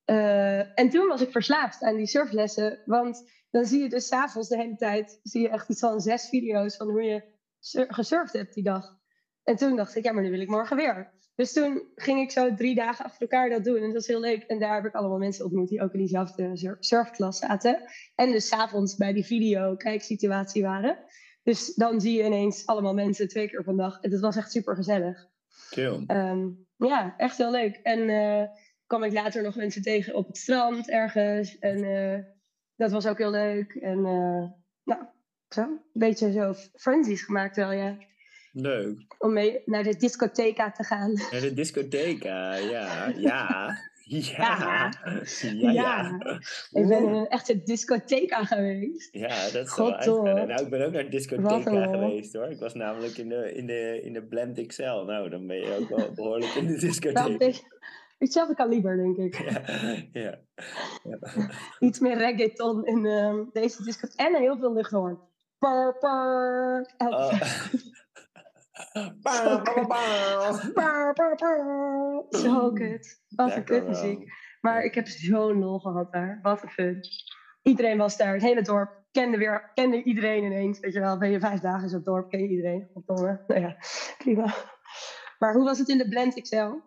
eh, 0.03 0.79
en 0.79 0.89
toen 0.89 1.07
was 1.07 1.21
ik 1.21 1.31
verslaafd 1.31 1.81
aan 1.81 1.95
die 1.95 2.07
surflessen. 2.07 2.81
Want 2.85 3.31
dan 3.49 3.65
zie 3.65 3.81
je 3.81 3.89
dus 3.89 4.07
s'avonds 4.07 4.49
de 4.49 4.57
hele 4.57 4.75
tijd... 4.75 5.19
zie 5.23 5.41
je 5.41 5.49
echt 5.49 5.69
iets 5.69 5.79
van 5.79 5.99
zes 5.99 6.29
video's 6.29 6.75
van 6.75 6.89
hoe 6.89 7.03
je 7.03 7.23
sur- 7.59 7.93
gesurfd 7.93 8.33
hebt 8.33 8.53
die 8.53 8.63
dag. 8.63 8.97
En 9.43 9.55
toen 9.55 9.75
dacht 9.75 9.95
ik, 9.95 10.03
ja, 10.03 10.11
maar 10.11 10.23
nu 10.23 10.29
wil 10.31 10.41
ik 10.41 10.49
morgen 10.49 10.77
weer. 10.77 11.13
Dus 11.35 11.53
toen 11.53 11.81
ging 11.95 12.19
ik 12.21 12.31
zo 12.31 12.53
drie 12.53 12.75
dagen 12.75 13.05
achter 13.05 13.21
elkaar 13.21 13.49
dat 13.49 13.63
doen. 13.63 13.75
En 13.77 13.83
dat 13.83 13.93
was 13.93 14.07
heel 14.07 14.19
leuk. 14.19 14.43
En 14.43 14.59
daar 14.59 14.75
heb 14.75 14.85
ik 14.85 14.93
allemaal 14.93 15.17
mensen 15.17 15.45
ontmoet 15.45 15.69
die 15.69 15.81
ook 15.81 15.93
in 15.93 15.99
diezelfde 15.99 16.57
sur- 16.57 16.77
surfklas 16.79 17.37
zaten. 17.37 17.81
En 18.15 18.31
dus 18.31 18.47
's 18.47 18.51
avonds 18.51 18.95
bij 18.95 19.13
die 19.13 19.25
video 19.25 19.75
kijksituatie 19.75 20.63
waren. 20.63 20.97
Dus 21.43 21.73
dan 21.75 22.01
zie 22.01 22.17
je 22.17 22.23
ineens 22.23 22.65
allemaal 22.65 22.93
mensen 22.93 23.27
twee 23.27 23.49
keer 23.49 23.59
op 23.59 23.67
een 23.67 23.75
dag. 23.75 24.01
En 24.01 24.09
dat 24.09 24.19
was 24.19 24.35
echt 24.35 24.51
super 24.51 24.75
gezellig. 24.75 25.27
Chill. 25.69 26.03
Ehm, 26.07 26.47
ja, 26.75 27.13
echt 27.17 27.37
heel 27.37 27.51
leuk. 27.51 27.75
En 27.75 28.09
eh, 28.09 28.47
kwam 28.87 29.03
ik 29.03 29.13
later 29.13 29.43
nog 29.43 29.55
mensen 29.55 29.81
tegen 29.81 30.15
op 30.15 30.27
het 30.27 30.37
strand 30.37 30.89
ergens. 30.89 31.59
En 31.59 31.83
eh, 31.83 32.19
dat 32.75 32.91
was 32.91 33.07
ook 33.07 33.17
heel 33.17 33.31
leuk. 33.31 33.73
En 33.73 33.97
eh, 34.05 34.49
nou, 34.83 35.05
zo. 35.49 35.61
Een 35.61 35.81
beetje 35.93 36.31
zo 36.31 36.53
frenzies 36.73 37.21
gemaakt 37.23 37.55
wel, 37.55 37.71
ja. 37.71 37.97
Leuk. 38.57 39.15
Om 39.17 39.33
mee 39.33 39.61
naar 39.65 39.83
de 39.83 39.95
discotheca 39.95 40.71
te 40.71 40.83
gaan. 40.83 41.11
Ja, 41.31 41.39
de 41.39 41.53
discotheca, 41.53 42.55
ja. 42.55 43.07
Ja. 43.15 43.77
Ja. 44.07 44.23
Ja, 44.27 44.91
ja. 45.39 45.71
Ja. 45.71 46.19
Ik 46.71 46.87
ben 46.87 47.03
in 47.03 47.13
een 47.13 47.27
echte 47.27 47.63
discotheca 47.63 48.43
geweest. 48.43 49.09
Ja, 49.11 49.49
dat 49.51 49.67
is 49.67 49.75
wel. 49.75 50.23
Nou, 50.23 50.63
ik 50.63 50.69
ben 50.69 50.85
ook 50.85 50.91
naar 50.91 51.01
Wat 51.01 51.11
discotheca 51.11 51.87
geweest 51.87 52.33
hoor. 52.33 52.49
Ik 52.49 52.59
was 52.59 52.73
namelijk 52.73 53.17
in 53.17 53.29
de, 53.29 53.53
in 53.53 53.65
de, 53.65 54.01
in 54.03 54.13
de 54.13 54.23
Blend 54.23 54.67
XL. 54.67 54.81
Nou, 54.83 55.29
dan 55.29 55.47
ben 55.47 55.57
je 55.57 55.77
ook 55.79 55.89
wel 55.89 56.13
behoorlijk 56.15 56.53
in 56.53 56.67
de 56.67 57.37
beetje 57.37 57.63
hetzelfde 58.17 58.55
kaliber, 58.55 58.97
denk 58.97 59.17
ik. 59.17 59.39
Ja, 60.11 60.39
ja. 61.03 61.19
Iets 61.79 61.99
meer 61.99 62.17
reggaeton 62.17 62.85
in 62.85 63.05
ehm, 63.05 63.43
deze 63.53 63.83
discotheek. 63.83 64.19
En 64.19 64.35
heel 64.35 64.57
veel 64.57 64.73
luchthoorn. 64.73 65.19
Elke 65.59 66.07
Oh. 66.97 67.41
Bam, 68.95 69.63
bam, 69.63 69.87
bam. 69.87 70.59
Zo 72.29 72.71
kut. 72.71 73.23
Wat 73.35 73.49
een 73.49 73.55
Lekker 73.55 73.63
kutmuziek. 73.63 74.17
wel. 74.17 74.27
Maar 74.61 74.83
ik 74.83 74.95
heb 74.95 75.07
zo'n 75.07 75.59
lol 75.59 75.79
gehad 75.79 76.11
daar. 76.11 76.39
Wat 76.41 76.63
een 76.63 76.69
fun. 76.69 76.99
Iedereen 77.61 77.97
was 77.97 78.17
daar. 78.17 78.33
Het 78.33 78.41
hele 78.41 78.61
dorp 78.61 79.03
kende, 79.11 79.37
weer, 79.37 79.71
kende 79.73 80.03
iedereen 80.03 80.43
ineens. 80.43 80.79
Weet 80.79 80.93
je 80.93 80.99
wel, 80.99 81.17
ben 81.17 81.31
je 81.31 81.39
vijf 81.39 81.59
dagen 81.59 81.83
in 81.83 81.89
zo'n 81.89 82.03
dorp, 82.03 82.29
ken 82.29 82.39
je 82.39 82.47
iedereen. 82.47 82.89
Goddomme. 82.93 83.43
Nou 83.47 83.61
ja, 83.61 83.75
prima. 84.17 84.53
Maar 85.39 85.53
hoe 85.53 85.63
was 85.63 85.79
het 85.79 85.89
in 85.89 85.97
de 85.97 86.07
Blend 86.07 86.41
XL? 86.41 86.55
Daar 86.55 86.79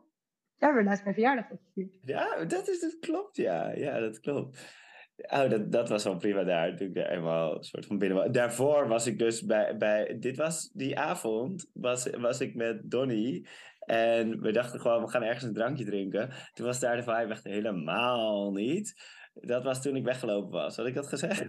hebben 0.58 0.82
we 0.82 0.88
laatst 0.88 1.02
mijn 1.02 1.14
verjaardag 1.14 1.50
op. 1.50 1.60
Ja, 2.02 2.44
dat, 2.44 2.68
is, 2.68 2.80
dat 2.80 2.98
klopt, 2.98 3.36
ja. 3.36 3.70
Ja, 3.70 3.98
dat 4.00 4.20
klopt. 4.20 4.76
Oh, 5.18 5.50
dat, 5.50 5.72
dat 5.72 5.88
was 5.88 6.04
wel 6.04 6.16
prima 6.16 6.44
daar, 6.44 6.76
toen 6.76 6.88
ik 6.88 6.96
er 6.96 7.10
eenmaal 7.10 7.56
een 7.56 7.64
soort 7.64 7.86
van 7.86 7.98
binnen 7.98 8.18
was. 8.18 8.28
Daarvoor 8.30 8.88
was 8.88 9.06
ik 9.06 9.18
dus 9.18 9.42
bij, 9.42 9.76
bij 9.76 10.18
dit 10.18 10.36
was 10.36 10.70
die 10.72 10.98
avond, 10.98 11.70
was, 11.72 12.10
was 12.10 12.40
ik 12.40 12.54
met 12.54 12.90
Donny. 12.90 13.46
En 13.78 14.40
we 14.40 14.52
dachten 14.52 14.80
gewoon, 14.80 15.02
we 15.02 15.10
gaan 15.10 15.22
ergens 15.22 15.44
een 15.44 15.52
drankje 15.54 15.84
drinken. 15.84 16.30
Toen 16.52 16.66
was 16.66 16.80
daar 16.80 16.96
de 16.96 17.02
vibe 17.02 17.32
echt 17.32 17.44
helemaal 17.44 18.52
niet. 18.52 19.02
Dat 19.34 19.64
was 19.64 19.82
toen 19.82 19.96
ik 19.96 20.04
weggelopen 20.04 20.50
was. 20.50 20.76
Had 20.76 20.86
ik 20.86 20.94
dat 20.94 21.06
gezegd? 21.06 21.46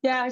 Ja, 0.00 0.26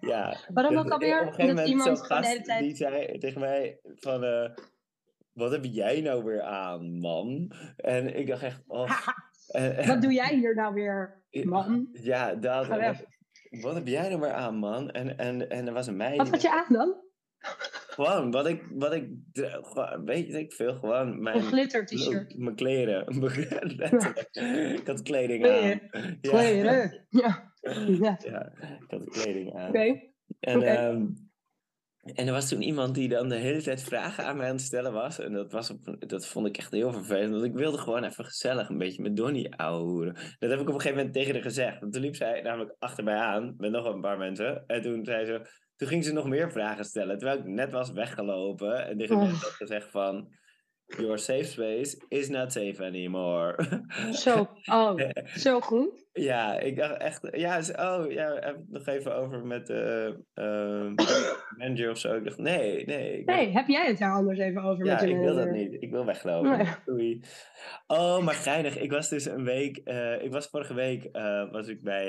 Ja. 0.00 0.36
Waarom 0.52 0.76
ook 0.78 0.90
alweer? 0.90 1.20
Op 1.20 1.26
een 1.26 1.32
gegeven 1.32 1.48
moment 1.54 1.68
iemand 1.68 1.86
zo'n 1.98 2.06
gewoon 2.06 2.22
de 2.22 2.26
gast 2.26 2.28
hele 2.32 2.44
tijd- 2.44 2.62
die 2.62 2.76
zei 2.76 3.18
tegen 3.18 3.40
mij 3.40 3.80
van... 3.82 4.24
eh, 4.24 4.50
wat 5.32 5.50
heb 5.50 5.64
jij 5.64 6.00
nou 6.00 6.24
weer 6.24 6.42
aan, 6.42 6.98
man? 6.98 7.52
En 7.76 8.16
ik 8.18 8.26
dacht 8.26 8.42
echt... 8.42 8.62
Oh, 8.66 8.90
en- 9.48 9.76
en- 9.76 9.88
wat 9.88 10.02
doe 10.02 10.12
jij 10.22 10.34
hier 10.34 10.54
nou 10.54 10.74
weer, 10.74 11.22
man? 11.30 11.88
Ja, 11.92 12.34
dat. 12.34 12.66
Wat, 12.66 13.04
wat 13.62 13.74
heb 13.74 13.86
jij 13.86 14.08
nou 14.08 14.20
weer 14.20 14.32
aan, 14.32 14.56
man? 14.56 14.90
En, 14.90 15.18
en, 15.18 15.50
en 15.50 15.66
er 15.66 15.72
was 15.72 15.86
een 15.86 15.96
meisje. 15.96 16.16
Wat 16.16 16.28
had 16.30 16.42
je 16.42 16.50
aan 16.50 16.66
dan? 16.68 17.06
Gewoon, 17.88 18.30
wat 18.30 18.46
ik, 18.46 18.64
wat 18.70 18.92
ik, 18.92 19.08
weet 20.04 20.34
ik 20.34 20.52
veel, 20.52 20.74
gewoon 20.74 21.06
Een 21.08 21.22
mijn, 21.22 21.42
glitter 21.42 21.86
t-shirt. 21.86 22.38
mijn 22.38 22.56
kleren. 22.56 23.06
Ik 24.80 24.86
had 24.86 25.02
kleding 25.02 25.46
aan. 25.46 25.62
Ja. 25.62 25.78
Kleren. 26.20 27.06
Ja. 27.08 27.46
Ja. 28.00 28.18
Ja, 28.24 28.52
ik 28.80 28.90
had 28.90 29.08
kleding 29.08 29.54
aan. 29.54 29.68
Oké. 29.68 30.00
En, 30.40 30.56
Oké. 30.56 30.66
ehm, 30.66 31.06
en 32.14 32.26
er 32.26 32.32
was 32.32 32.48
toen 32.48 32.62
iemand 32.62 32.94
die 32.94 33.08
dan 33.08 33.28
de 33.28 33.34
hele 33.34 33.62
tijd 33.62 33.82
vragen 33.82 34.24
aan 34.24 34.36
mij 34.36 34.46
aan 34.46 34.52
het 34.52 34.64
stellen 34.64 34.92
was. 34.92 35.18
En 35.18 35.32
dat, 35.32 35.52
was 35.52 35.70
op, 35.70 35.96
dat 36.08 36.26
vond 36.26 36.46
ik 36.46 36.56
echt 36.56 36.70
heel 36.70 36.92
vervelend. 36.92 37.30
Want 37.30 37.44
ik 37.44 37.54
wilde 37.54 37.78
gewoon 37.78 38.04
even 38.04 38.24
gezellig 38.24 38.68
een 38.68 38.78
beetje 38.78 39.02
met 39.02 39.16
Donnie 39.16 39.54
ouwehoeren. 39.56 40.14
Dat 40.38 40.50
heb 40.50 40.60
ik 40.60 40.68
op 40.68 40.74
een 40.74 40.80
gegeven 40.80 40.96
moment 40.96 41.14
tegen 41.14 41.32
haar 41.32 41.42
gezegd. 41.42 41.80
Want 41.80 41.92
toen 41.92 42.02
liep 42.02 42.16
zij 42.16 42.40
namelijk 42.42 42.74
achter 42.78 43.04
mij 43.04 43.16
aan 43.16 43.54
met 43.58 43.70
nog 43.70 43.84
een 43.84 44.00
paar 44.00 44.18
mensen. 44.18 44.64
En 44.66 44.82
toen 44.82 45.04
zei 45.04 45.24
ze... 45.24 45.66
Toen 45.76 45.88
ging 45.88 46.04
ze 46.04 46.12
nog 46.12 46.28
meer 46.28 46.52
vragen 46.52 46.84
stellen. 46.84 47.18
Terwijl 47.18 47.38
ik 47.38 47.46
net 47.46 47.72
was 47.72 47.92
weggelopen. 47.92 48.86
En 48.86 48.98
tegen 48.98 49.16
Oh. 49.16 49.22
had 49.22 49.50
gezegd 49.50 49.90
van... 49.90 50.28
Your 50.96 51.18
safe 51.18 51.44
space 51.44 52.04
is 52.08 52.28
not 52.28 52.52
safe 52.52 52.84
anymore. 52.84 53.58
Zo. 54.12 54.48
Oh, 54.64 54.94
zo 55.44 55.60
goed. 55.60 56.07
Ja, 56.22 56.58
ik 56.60 56.76
dacht 56.76 56.96
echt. 56.96 57.28
Ja, 57.30 57.58
oh 57.58 58.10
ja, 58.12 58.32
heb 58.34 58.56
het 58.56 58.70
nog 58.70 58.86
even 58.86 59.14
over 59.16 59.46
met 59.46 59.66
de 59.66 60.14
eh, 60.34 60.90
manager 61.58 61.90
of 61.90 61.98
zo. 61.98 62.14
Ik 62.16 62.24
dacht, 62.24 62.38
nee, 62.38 62.84
nee. 62.86 63.24
Wil- 63.24 63.34
Nee, 63.34 63.52
heb 63.52 63.66
jij 63.66 63.86
het 63.86 63.98
daar 63.98 64.12
anders 64.12 64.38
even 64.38 64.62
over 64.62 64.84
ja, 64.86 64.92
met 64.92 65.02
je 65.02 65.08
ik 65.08 65.16
wil 65.16 65.34
dat 65.34 65.50
niet. 65.50 65.76
Ik 65.82 65.90
wil 65.90 66.04
weglopen. 66.06 66.58
Nee. 66.58 66.66
Doei. 66.84 67.20
Oh, 67.86 68.24
maar 68.24 68.34
geinig. 68.34 68.78
Ik 68.78 68.90
was 68.92 69.08
dus 69.08 69.24
een 69.24 69.44
week. 69.44 69.76
eh, 69.76 70.22
ik 70.22 70.32
was 70.32 70.48
vorige 70.48 70.74
week 70.74 71.04
eh, 71.04 71.50
was 71.50 71.68
ik 71.68 71.82
bij, 71.82 72.04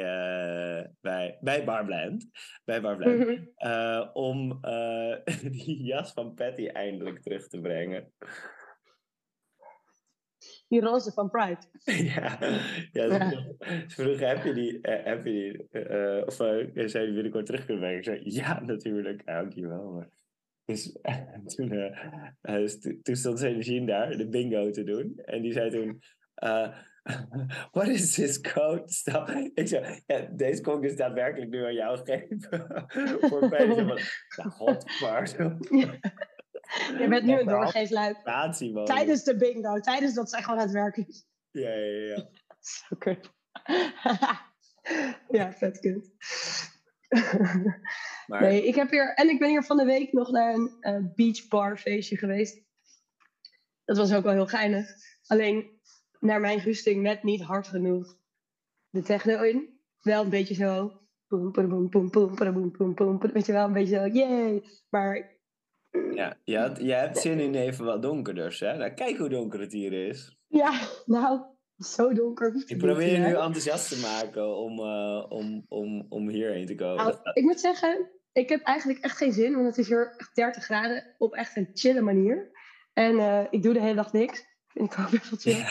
bij, 1.01 1.37
bij 1.41 1.63
Barblend. 1.63 2.29
Bij 2.65 2.81
Barblend. 2.81 3.25
Mhm. 3.57 4.07
om 4.13 4.59
die 5.51 5.83
jas 5.83 6.13
van 6.13 6.33
Patty 6.33 6.67
eindelijk 6.67 7.21
terug 7.21 7.47
te 7.47 7.59
brengen. 7.61 8.13
Die 10.69 10.81
roze 10.81 11.11
van 11.11 11.29
Pride. 11.29 11.57
Ja, 12.15 12.37
ja 12.91 13.07
ze, 13.07 13.13
Ja. 13.13 13.29
vroeg, 13.29 13.55
ze 13.87 14.01
vroeg, 14.01 14.19
heb 14.19 14.43
je 14.43 14.53
die, 14.53 14.81
eh, 14.81 15.05
heb 15.05 15.25
je 15.25 15.31
die 15.31 15.81
eh, 15.81 16.25
of 16.25 16.39
eh, 16.39 16.87
zou 16.87 17.05
je 17.05 17.13
binnenkort 17.13 17.45
terug 17.45 17.65
kunnen 17.65 17.79
brengen? 17.83 17.97
Ik 17.99 18.05
zei, 18.05 18.19
ja, 18.23 18.59
natuurlijk, 18.59 19.21
ja, 19.25 19.41
dankjewel. 19.41 19.91
Maar. 19.91 20.09
Dus 20.65 20.97
toen, 21.55 21.71
eh, 21.71 21.97
eh, 22.41 22.55
dus 22.55 22.79
to- 22.79 22.97
toen 23.01 23.15
stond 23.15 23.87
daar, 23.87 24.17
de 24.17 24.27
bingo 24.29 24.69
te 24.69 24.83
doen. 24.83 25.13
En 25.25 25.41
die 25.41 25.51
zei 25.53 25.69
toen, 25.69 26.01
eh, 26.33 26.77
what 27.71 27.87
is 27.87 28.13
this 28.13 28.41
code? 28.41 28.83
Stop. 28.85 29.29
Ik 29.53 29.67
zei, 29.67 29.99
ja, 30.05 30.19
deze 30.31 30.61
kon 30.61 30.75
ik 30.75 30.81
dus 30.81 30.95
daadwerkelijk 30.95 31.51
nu 31.51 31.63
aan 31.65 31.73
jou 31.73 31.99
geven. 32.03 32.37
Voor 33.29 33.49
mij. 33.49 33.67
Van, 33.67 33.85
nou, 33.85 34.49
godverdomme. 34.49 35.99
Je 36.97 37.05
bent 37.09 37.25
nu 37.25 37.39
een 37.39 37.47
doorgeesluik. 37.47 38.17
Tijdens 38.85 39.23
de 39.23 39.35
bingo, 39.37 39.79
tijdens 39.79 40.13
dat 40.13 40.29
ze 40.29 40.37
gewoon 40.37 40.59
aan 40.59 40.65
het 40.65 40.73
werken 40.73 41.07
is. 41.07 41.27
Ja, 41.51 41.69
ja, 41.69 42.15
ja. 42.15 42.29
Zo 42.59 42.95
ja, 45.29 45.53
vet 45.53 45.79
kut. 45.79 46.11
Maar... 48.27 48.41
Nee, 48.41 48.67
ik 48.67 48.75
heb 48.75 48.89
hier, 48.89 49.13
en 49.13 49.29
ik 49.29 49.39
ben 49.39 49.49
hier 49.49 49.63
van 49.63 49.77
de 49.77 49.85
week 49.85 50.11
nog 50.11 50.31
naar 50.31 50.53
een 50.53 50.77
uh, 50.81 51.13
beach 51.15 51.47
bar 51.47 51.77
feestje 51.77 52.17
geweest. 52.17 52.63
Dat 53.85 53.97
was 53.97 54.13
ook 54.13 54.23
wel 54.23 54.33
heel 54.33 54.47
geinig. 54.47 54.87
Alleen 55.27 55.79
naar 56.19 56.39
mijn 56.39 56.59
rusting 56.59 57.01
net 57.01 57.23
niet 57.23 57.41
hard 57.41 57.67
genoeg 57.67 58.17
de 58.89 59.01
techno 59.01 59.41
in. 59.41 59.79
Wel 60.01 60.23
een 60.23 60.29
beetje 60.29 60.53
zo. 60.53 61.01
Weet 61.27 61.55
je 63.45 63.51
wel, 63.51 63.65
een 63.65 63.73
beetje 63.73 63.95
zo. 63.95 64.05
Yay! 64.05 64.63
Maar 64.89 65.38
ja, 66.13 66.37
je, 66.43 66.57
had, 66.57 66.77
je 66.77 66.93
hebt 66.93 67.17
zin 67.17 67.39
in 67.39 67.55
even 67.55 67.85
wat 67.85 68.01
donkerders, 68.01 68.59
hè? 68.59 68.77
Nou, 68.77 68.91
kijk 68.91 69.17
hoe 69.17 69.29
donker 69.29 69.59
het 69.59 69.71
hier 69.71 70.07
is. 70.07 70.37
ja, 70.47 70.79
nou, 71.05 71.41
zo 71.77 72.13
donker. 72.13 72.63
Ik 72.65 72.77
probeer 72.77 73.11
je 73.11 73.17
nu 73.17 73.33
enthousiast 73.33 73.89
te 73.89 73.99
maken 73.99 74.57
om, 74.57 74.79
eh, 74.79 75.25
om, 75.29 75.65
om, 75.67 76.05
om 76.09 76.29
hierheen 76.29 76.65
te 76.65 76.75
komen. 76.75 76.95
Nou, 76.95 77.17
ik 77.33 77.43
moet 77.43 77.59
zeggen, 77.59 78.09
ik 78.31 78.49
heb 78.49 78.61
eigenlijk 78.61 78.99
echt 78.99 79.17
geen 79.17 79.33
zin, 79.33 79.53
want 79.53 79.65
het 79.65 79.77
is 79.77 79.87
hier 79.87 80.15
echt 80.17 80.35
30 80.35 80.63
graden 80.63 81.15
op 81.17 81.33
echt 81.33 81.57
een 81.57 81.69
chille 81.73 82.01
manier. 82.01 82.51
En 82.93 83.19
eh, 83.19 83.45
ik 83.49 83.63
doe 83.63 83.73
de 83.73 83.81
hele 83.81 83.95
dag 83.95 84.13
niks. 84.13 84.47
Vind 84.67 84.93
ik 84.93 84.99
ook 84.99 85.09
best 85.09 85.29
wel 85.29 85.39
chill. 85.39 85.65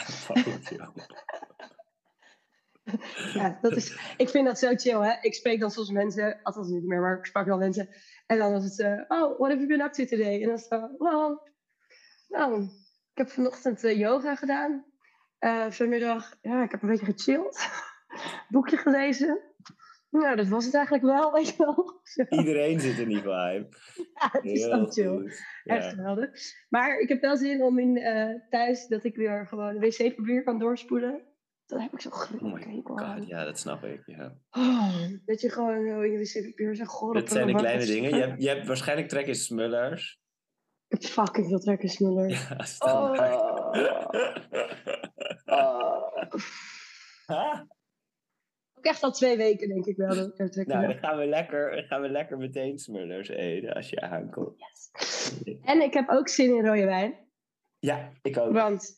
Ja. 0.76 0.92
Ja, 3.34 3.58
dat 3.60 3.76
is, 3.76 3.98
ik 4.16 4.28
vind 4.28 4.46
dat 4.46 4.58
zo 4.58 4.74
chill, 4.74 5.00
hè. 5.00 5.12
Ik 5.20 5.34
spreek 5.34 5.60
dan 5.60 5.70
soms 5.70 5.90
mensen, 5.90 6.40
althans 6.42 6.68
niet 6.68 6.84
meer, 6.84 7.00
maar 7.00 7.18
ik 7.18 7.26
sprak 7.26 7.46
wel 7.46 7.58
mensen. 7.58 7.88
En 8.26 8.38
dan 8.38 8.52
was 8.52 8.64
het, 8.64 8.80
eh, 8.80 9.00
oh, 9.08 9.38
what 9.38 9.50
have 9.50 9.56
you 9.56 9.66
been 9.66 9.80
up 9.80 9.92
to 9.92 10.04
today? 10.04 10.34
En 10.40 10.46
dan 10.46 10.54
is 10.56 10.66
het, 10.68 10.80
zo, 10.80 10.90
well, 10.98 11.38
nou, 12.28 12.62
ik 13.12 13.14
heb 13.14 13.28
vanochtend 13.30 13.84
eh, 13.84 13.98
yoga 13.98 14.34
gedaan. 14.36 14.84
Eh, 15.38 15.70
vanmiddag, 15.70 16.34
ja, 16.40 16.62
ik 16.62 16.70
heb 16.70 16.82
een 16.82 16.88
beetje 16.88 17.12
gechilled. 17.12 17.68
Boekje 18.48 18.76
gelezen. 18.76 19.40
Nou, 20.10 20.36
dat 20.36 20.48
was 20.48 20.64
het 20.64 20.74
eigenlijk 20.74 21.04
wel, 21.04 21.32
weet 21.36 21.48
je 21.48 21.54
wel. 21.58 22.00
Zo. 22.02 22.22
Iedereen 22.28 22.80
zit 22.80 22.98
in 22.98 23.08
die 23.08 23.20
vibe. 23.20 23.66
Ja, 24.14 24.28
het 24.32 24.44
is 24.44 24.62
zo 24.62 24.86
chill. 24.86 25.16
goed. 25.16 25.42
Echt 25.64 25.84
Ja. 25.84 25.90
geweldig. 25.90 26.30
Maar 26.68 26.98
ik 26.98 27.08
heb 27.08 27.20
wel 27.20 27.36
zin 27.36 27.62
om 27.62 27.78
in 27.78 27.96
eh, 27.96 28.34
thuis 28.50 28.86
dat 28.86 29.04
ik 29.04 29.16
weer 29.16 29.46
gewoon 29.46 29.78
wc-papier 29.78 30.42
kan 30.42 30.58
doorspoelen. 30.58 31.22
Dat 31.68 31.80
heb 31.80 31.92
ik 31.92 32.00
zo 32.00 32.08
Oh 32.08 32.14
gruwelijk 32.14 32.66
aan. 32.66 33.18
god, 33.18 33.28
ja, 33.28 33.44
dat 33.44 33.58
snap 33.58 33.84
ik. 33.84 34.02
Ja. 34.06 34.38
Oh, 34.50 35.08
dat 35.24 35.40
je 35.40 35.50
gewoon 35.50 35.86
zo 35.86 36.00
in 36.00 36.12
je 36.12 36.18
wc-papier 36.18 36.76
zo 36.76 36.84
goor 36.84 37.14
Dat 37.14 37.30
zijn 37.30 37.46
de 37.46 37.54
kleine 37.54 37.84
dingen. 37.84 38.14
Je 38.14 38.20
hebt, 38.20 38.42
je 38.42 38.48
hebt 38.48 38.66
waarschijnlijk 38.66 39.08
trek 39.08 39.26
in 39.26 39.34
smullers. 39.34 40.20
Fucking 40.88 41.46
veel 41.48 41.58
trek 41.58 41.82
in 41.82 41.88
smullers. 41.88 42.48
Ja, 42.48 42.62
standaard. 42.62 43.40
Oh. 45.44 46.34
Ah, 47.26 47.60
Ook 48.78 48.84
echt 48.84 49.02
al 49.02 49.12
twee 49.12 49.36
weken 49.36 49.68
denk 49.68 49.84
ik 49.84 49.96
wel 49.96 50.14
dat 50.14 50.38
ik 50.38 50.56
er 50.56 50.66
nou, 50.66 50.86
dan 50.86 50.98
gaan 50.98 51.18
we 51.18 51.26
lekker, 51.26 51.74
dan 51.74 51.84
gaan 51.84 52.00
we 52.00 52.08
lekker 52.08 52.38
meteen 52.38 52.78
smullers 52.78 53.28
eten 53.28 53.74
als 53.74 53.88
je 53.90 54.00
aankomt. 54.00 54.56
En 55.62 55.82
ik 55.82 55.94
heb 55.94 56.08
ook 56.08 56.28
zin 56.28 56.56
in 56.56 56.66
rode 56.66 56.84
wijn. 56.84 57.26
Ja, 57.78 58.12
ik 58.22 58.38
ook. 58.38 58.52
Want 58.52 58.96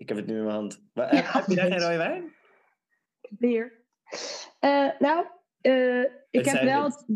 Ik 0.00 0.08
heb 0.08 0.16
het 0.16 0.26
nu 0.26 0.36
in 0.36 0.44
mijn 0.44 0.54
hand. 0.54 0.82
Ja, 0.94 1.08
heb 1.10 1.46
je 1.46 1.54
daar 1.54 1.66
geen 1.66 1.80
rode 1.80 1.96
wijn? 1.96 2.34
bier. 3.30 3.84
Eh, 4.58 4.88
nou, 4.98 5.26
eh, 5.60 6.00
ik 6.30 6.44
heb 6.44 6.44
zijn 6.44 6.64
wel... 6.64 6.84
het. 6.84 7.06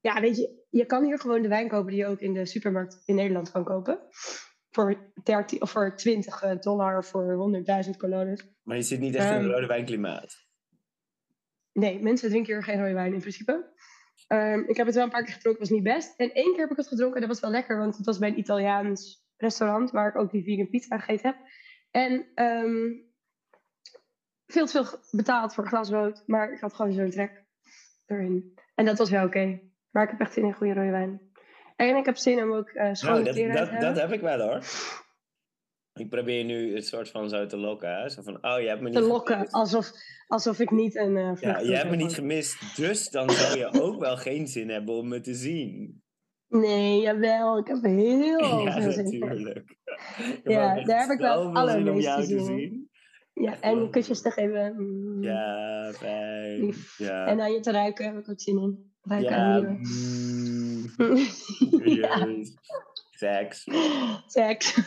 Ja, 0.00 0.20
weet 0.20 0.36
je, 0.36 0.64
je 0.70 0.86
kan 0.86 1.04
hier 1.04 1.18
gewoon 1.18 1.42
de 1.42 1.48
wijn 1.48 1.68
kopen 1.68 1.90
die 1.90 2.00
je 2.00 2.06
ook 2.06 2.20
in 2.20 2.34
de 2.34 2.46
supermarkt 2.46 3.02
in 3.04 3.14
Nederland 3.14 3.50
kan 3.50 3.64
kopen. 3.64 4.00
Voor, 4.70 5.12
30, 5.22 5.60
of 5.60 5.70
voor 5.70 5.96
20 5.96 6.58
dollar 6.58 7.04
voor 7.04 7.52
100.000 7.84 7.90
colones. 7.96 8.46
Maar 8.62 8.76
je 8.76 8.82
zit 8.82 9.00
niet 9.00 9.14
echt 9.14 9.30
in 9.30 9.32
een 9.32 9.42
Ehm, 9.42 9.50
rode 9.50 9.66
wijnklimaat. 9.66 10.46
Nee, 11.72 12.02
mensen 12.02 12.28
drinken 12.28 12.52
hier 12.52 12.62
geen 12.62 12.78
rode 12.78 12.94
wijn 12.94 13.12
in 13.12 13.20
principe. 13.20 13.72
Ehm, 14.26 14.58
ik 14.66 14.76
heb 14.76 14.86
het 14.86 14.94
wel 14.94 15.04
een 15.04 15.10
paar 15.10 15.24
keer 15.24 15.34
gedronken, 15.34 15.60
was 15.60 15.70
niet 15.70 15.82
best. 15.82 16.14
En 16.16 16.32
één 16.32 16.52
keer 16.52 16.60
heb 16.60 16.70
ik 16.70 16.76
het 16.76 16.88
gedronken 16.88 17.14
en 17.14 17.20
dat 17.20 17.30
was 17.30 17.40
wel 17.40 17.50
lekker, 17.50 17.78
want 17.78 17.96
het 17.96 18.06
was 18.06 18.18
bij 18.18 18.28
een 18.28 18.38
Italiaans 18.38 19.26
restaurant 19.36 19.90
waar 19.90 20.08
ik 20.08 20.16
ook 20.16 20.30
die 20.30 20.44
vegan 20.44 20.68
pizza 20.68 20.98
gegeten 20.98 21.30
heb. 21.30 21.36
En 21.92 22.26
ehm, 22.34 22.90
veel 24.46 24.66
te 24.66 24.84
veel 24.84 24.98
betaald 25.10 25.54
voor 25.54 25.64
een 25.64 25.70
glas 25.70 25.90
rood, 25.90 26.22
maar 26.26 26.52
ik 26.52 26.60
had 26.60 26.74
gewoon 26.74 26.92
zo'n 26.92 27.10
trek 27.10 27.44
erin. 28.06 28.58
En 28.74 28.84
dat 28.84 28.98
was 28.98 29.10
wel 29.10 29.24
oké. 29.24 29.60
Maar 29.90 30.02
ik 30.02 30.10
heb 30.10 30.20
echt 30.20 30.32
zin 30.32 30.44
in 30.44 30.52
goede 30.52 30.74
rode 30.74 30.90
wijn. 30.90 31.20
En 31.76 31.96
ik 31.96 32.04
heb 32.04 32.16
zin 32.16 32.42
om 32.42 32.52
ook 32.52 32.68
eh 32.68 32.92
schone 32.92 33.22
Nou, 33.22 33.24
dat, 33.24 33.34
dat, 33.34 33.52
te 33.52 33.58
hebben. 33.58 33.80
dat 33.80 34.00
heb 34.00 34.12
ik 34.12 34.20
wel 34.20 34.40
hoor. 34.40 34.64
Ik 35.94 36.08
probeer 36.08 36.44
nu 36.44 36.74
het 36.74 36.86
soort 36.86 37.10
van 37.10 37.28
zo 37.28 37.46
te 37.46 37.56
lokken. 37.56 37.96
Hè? 37.96 38.08
Zo 38.08 38.22
van, 38.22 38.44
oh, 38.44 38.60
je 38.60 38.68
hebt 38.68 38.80
me 38.80 38.88
niet 38.88 38.98
Te 38.98 39.04
lokken, 39.04 39.34
gemist. 39.34 39.52
alsof, 39.52 39.90
alsof 40.26 40.58
ik 40.58 40.70
niet 40.70 40.96
een 40.96 41.16
eh 41.16 41.40
Ja, 41.40 41.58
je 41.58 41.76
hebt 41.76 41.90
me 41.90 41.96
niet 41.96 42.14
gemist, 42.14 42.76
dus 42.76 43.08
dan 43.08 43.30
zou 43.30 43.58
je 43.58 43.80
ook 43.80 44.00
wel 44.00 44.16
geen 44.16 44.46
zin 44.46 44.68
hebben 44.68 44.94
om 44.94 45.08
me 45.08 45.20
te 45.20 45.34
zien. 45.34 46.01
Nee, 46.60 47.00
jawel. 47.00 47.58
Ik 47.58 47.66
heb 47.66 47.82
heel 47.82 48.40
Ja, 48.64 48.80
veel 48.80 48.92
zin 48.92 49.12
in. 49.12 49.18
natuurlijk. 49.18 49.76
Ik 50.18 50.40
Ja, 50.52 50.76
echt 50.76 50.86
daar 50.86 51.00
heb 51.00 51.10
ik 51.10 51.18
wel 51.18 51.52
jou 51.98 52.24
te 52.26 52.34
in. 52.34 52.44
zien. 52.44 52.90
Ja, 53.34 53.60
en 53.60 53.90
kusjes 53.90 54.22
te 54.22 54.30
geven. 54.30 54.74
Mm. 54.76 55.22
Ja, 55.22 55.92
fijn. 55.92 56.74
Ja, 56.96 57.26
En 57.26 57.40
aan 57.40 57.52
je 57.52 57.60
te 57.60 57.70
ruiken 57.70 58.04
heb 58.04 58.18
ik 58.18 58.28
ook 58.30 58.40
zin 58.40 58.58
in. 58.58 58.90
Ruiken 59.02 59.30
ja. 59.36 59.54
aan 59.54 59.78
mm, 59.80 61.16
ja. 62.02 62.28
Seks. 63.10 63.66
seks. 64.26 64.78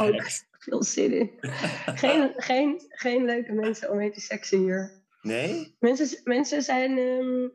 ook 0.00 0.22
veel 0.58 0.82
zin 0.82 1.12
in. 1.12 1.30
Geen, 1.94 2.32
geen, 2.36 2.80
geen 2.88 3.24
leuke 3.24 3.52
mensen 3.52 3.90
om 3.90 3.96
mee 3.96 4.10
te 4.10 4.20
seksen 4.20 4.58
hier. 4.58 5.02
Nee? 5.22 5.76
Mensen, 5.80 6.20
mensen 6.24 6.62
zijn. 6.62 6.98
ehm, 6.98 7.48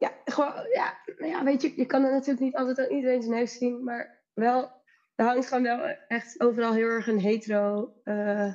ja, 0.00 0.12
gewoon. 0.24 0.52
Ja, 0.72 0.98
nou 1.16 1.30
ja, 1.30 1.44
weet 1.44 1.62
je, 1.62 1.72
je 1.76 1.86
kan 1.86 2.04
er 2.04 2.10
natuurlijk 2.12 2.40
niet 2.40 2.56
altijd 2.56 2.78
aan 2.78 2.96
iedereen 2.96 3.22
zijn 3.22 3.34
neus 3.34 3.58
zien. 3.58 3.84
Maar 3.84 4.22
wel. 4.34 4.78
Er 5.14 5.24
hangt 5.26 5.46
gewoon 5.46 5.62
wel 5.62 5.80
echt 6.08 6.40
overal 6.40 6.72
heel 6.72 6.88
erg 6.88 7.06
een 7.06 7.18
hetero 7.20 7.94
eh 8.04 8.54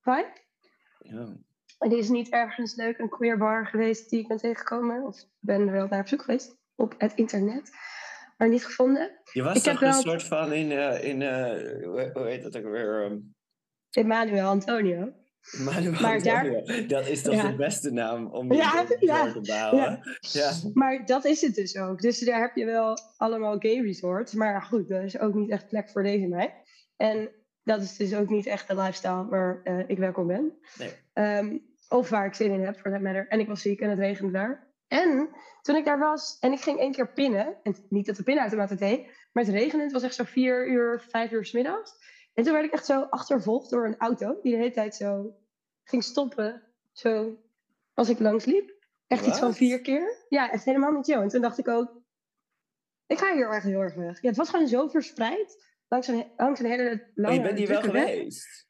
vibe. 0.00 0.32
Ja. 0.98 1.26
En 1.78 1.88
die 1.88 1.98
is 1.98 2.08
niet 2.08 2.28
ergens 2.28 2.74
leuk 2.74 2.98
een 2.98 3.08
queer 3.08 3.38
bar 3.38 3.66
geweest 3.66 4.10
die 4.10 4.20
ik 4.20 4.28
ben 4.28 4.36
tegengekomen. 4.36 5.02
Of 5.06 5.24
ben 5.38 5.60
er 5.66 5.72
wel 5.72 5.86
naar 5.88 6.00
op 6.00 6.08
zoek 6.08 6.22
geweest 6.22 6.56
op 6.74 6.94
het 6.98 7.14
internet. 7.14 7.70
maar 8.38 8.48
niet 8.48 8.64
gevonden. 8.64 9.20
Je 9.32 9.42
was 9.42 9.56
Ik 9.56 9.62
toch 9.62 9.72
heb 9.72 9.82
een 9.82 9.88
wel- 9.94 10.00
soort 10.00 10.22
van 10.22 10.52
in, 10.52 10.72
eh, 10.72 11.04
in 11.04 11.22
eh, 11.22 11.84
hoe, 11.84 12.10
hoe 12.12 12.26
heet 12.26 12.42
dat 12.42 12.56
ook 12.56 12.64
weer? 12.64 13.04
ehm, 13.04 13.18
Emmanuel 13.90 14.48
Antonio. 14.48 15.12
Manuel 15.52 16.00
Maar 16.00 16.22
daar-. 16.22 16.86
Dat 16.86 17.08
is 17.08 17.22
toch 17.22 17.34
Ja. 17.34 17.50
de 17.50 17.56
beste 17.56 17.90
naam 17.90 18.26
om 18.26 18.52
je 18.52 18.58
Ja, 18.58 18.70
resort 18.70 19.00
ja, 19.00 19.32
te 19.32 19.40
bouwen? 19.40 20.00
Ja. 20.20 20.52
Maar 20.74 21.06
dat 21.06 21.24
is 21.24 21.40
het 21.40 21.54
dus 21.54 21.76
ook. 21.76 22.00
Dus 22.00 22.18
daar 22.18 22.40
heb 22.40 22.54
je 22.56 22.64
wel 22.64 22.98
allemaal 23.16 23.56
gay 23.58 23.80
resorts. 23.80 24.32
Maar 24.32 24.62
goed, 24.62 24.88
dat 24.88 25.02
is 25.02 25.18
ook 25.18 25.34
niet 25.34 25.50
echt 25.50 25.68
plek 25.68 25.90
voor 25.90 26.02
deze 26.02 26.26
meid. 26.26 26.52
En 26.96 27.28
dat 27.62 27.82
is 27.82 27.96
dus 27.96 28.14
ook 28.14 28.28
niet 28.28 28.46
echt 28.46 28.68
de 28.68 28.76
lifestyle 28.76 29.26
waar 29.28 29.60
eh, 29.64 29.78
ik 29.86 29.98
welkom 29.98 30.26
ben. 30.26 30.52
Nee. 30.78 30.90
Ehm, 31.12 31.56
of 31.88 32.08
waar 32.08 32.26
ik 32.26 32.34
zin 32.34 32.52
in 32.52 32.64
heb, 32.64 32.78
voor 32.78 32.90
that 32.90 33.00
matter. 33.00 33.28
En 33.28 33.40
ik 33.40 33.48
was 33.48 33.60
ziek 33.62 33.80
en 33.80 33.90
het 33.90 33.98
regende 33.98 34.32
daar. 34.32 34.72
En 34.88 35.28
toen 35.62 35.76
ik 35.76 35.84
daar 35.84 35.98
was 35.98 36.36
en 36.40 36.52
ik 36.52 36.60
ging 36.60 36.78
één 36.78 36.92
keer 36.92 37.12
pinnen. 37.12 37.56
En 37.62 37.76
niet 37.88 38.06
dat 38.06 38.16
de 38.16 38.22
pinautomaat 38.22 38.70
het 38.70 38.78
deed. 38.78 39.06
Maar 39.32 39.44
het 39.44 39.52
regende. 39.52 39.84
Het 39.84 39.92
was 39.92 40.02
echt 40.02 40.14
zo 40.14 40.24
vier 40.24 40.68
uur, 40.68 41.04
vijf 41.08 41.30
uur 41.30 41.44
's 41.44 41.52
middags. 41.52 42.03
En 42.34 42.44
toen 42.44 42.52
werd 42.52 42.64
ik 42.64 42.72
echt 42.72 42.86
zo 42.86 43.00
achtervolgd 43.00 43.70
door 43.70 43.86
een 43.86 43.98
auto. 43.98 44.38
Die 44.42 44.52
de 44.52 44.58
hele 44.58 44.70
tijd 44.70 44.94
zo 44.94 45.36
ging 45.84 46.04
stoppen. 46.04 46.62
Zo 46.92 47.38
als 47.94 48.08
ik 48.08 48.18
langs 48.18 48.44
liep. 48.44 48.72
Echt 49.06 49.26
iets 49.26 49.38
van 49.38 49.54
vier 49.54 49.80
keer. 49.80 50.24
Ja, 50.28 50.50
echt 50.50 50.64
helemaal 50.64 50.92
niet 50.92 51.06
jou. 51.06 51.22
En 51.22 51.28
toen 51.28 51.40
dacht 51.40 51.58
ik 51.58 51.68
ook, 51.68 52.02
ik 53.06 53.18
ga 53.18 53.34
hier 53.34 53.50
echt 53.50 53.64
heel 53.64 53.80
erg 53.80 53.94
weg. 53.94 54.22
Ja, 54.22 54.28
het 54.28 54.36
was 54.36 54.48
gewoon 54.48 54.68
zo 54.68 54.88
verspreid. 54.88 55.72
Langs 55.88 56.08
een, 56.08 56.32
langs 56.36 56.60
een 56.60 56.66
hele 56.66 56.96
Maar 56.96 57.10
lange 57.14 57.34
je 57.34 57.42
bent 57.42 57.58
hier 57.58 57.68
wel 57.68 57.82
weg. 57.82 58.04
geweest. 58.04 58.68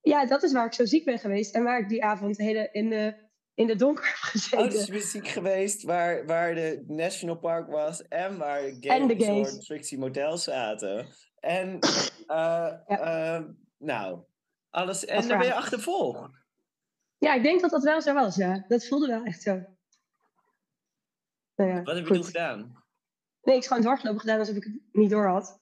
Ja, 0.00 0.26
dat 0.26 0.42
is 0.42 0.52
waar 0.52 0.66
ik 0.66 0.72
zo 0.72 0.84
ziek 0.84 1.04
ben 1.04 1.18
geweest. 1.18 1.54
En 1.54 1.62
waar 1.62 1.78
ik 1.78 1.88
die 1.88 2.04
avond 2.04 2.36
hele 2.36 2.68
in 2.72 2.88
de, 2.88 3.27
in 3.58 3.66
de 3.66 3.76
donker 3.76 4.04
heb 4.04 4.14
gezeten. 4.14 4.58
Oh, 4.58 4.70
dus 4.70 4.86
je 4.86 4.92
bent 4.92 5.04
ziek 5.04 5.28
geweest 5.28 5.82
waar, 5.82 6.26
waar 6.26 6.54
de 6.54 6.84
National 6.86 7.36
Park 7.36 7.68
was 7.68 8.08
en 8.08 8.38
waar 8.38 8.60
de 8.60 8.76
gay 8.80 9.00
En 9.00 9.06
de 9.06 9.14
resort. 9.14 9.64
Trixie 9.64 9.98
Motel 9.98 10.36
zaten. 10.36 11.06
En, 11.40 11.78
eh, 12.26 12.72
eh, 12.86 13.44
nou, 13.78 14.18
alles. 14.70 15.04
En 15.04 15.28
daar 15.28 15.38
ben 15.38 15.46
je 15.46 15.54
achtervolgd. 15.54 16.30
Ja, 17.18 17.34
ik 17.34 17.42
denk 17.42 17.60
dat 17.60 17.70
dat 17.70 17.82
wel 17.82 18.00
zo 18.00 18.14
was, 18.14 18.36
ja. 18.36 18.64
Dat 18.68 18.86
voelde 18.86 19.06
wel 19.06 19.24
echt 19.24 19.42
zo. 19.42 19.62
Nou 21.56 21.70
ja, 21.70 21.82
Wat 21.82 21.94
heb 21.94 22.06
je 22.06 22.14
toen 22.14 22.24
gedaan? 22.24 22.84
Nee, 23.42 23.54
ik 23.56 23.62
is 23.62 23.68
gewoon 23.68 23.82
dwarslopen 23.82 24.20
gedaan 24.20 24.38
alsof 24.38 24.56
ik 24.56 24.64
het 24.64 24.80
niet 24.92 25.10
door 25.10 25.26
had. 25.26 25.60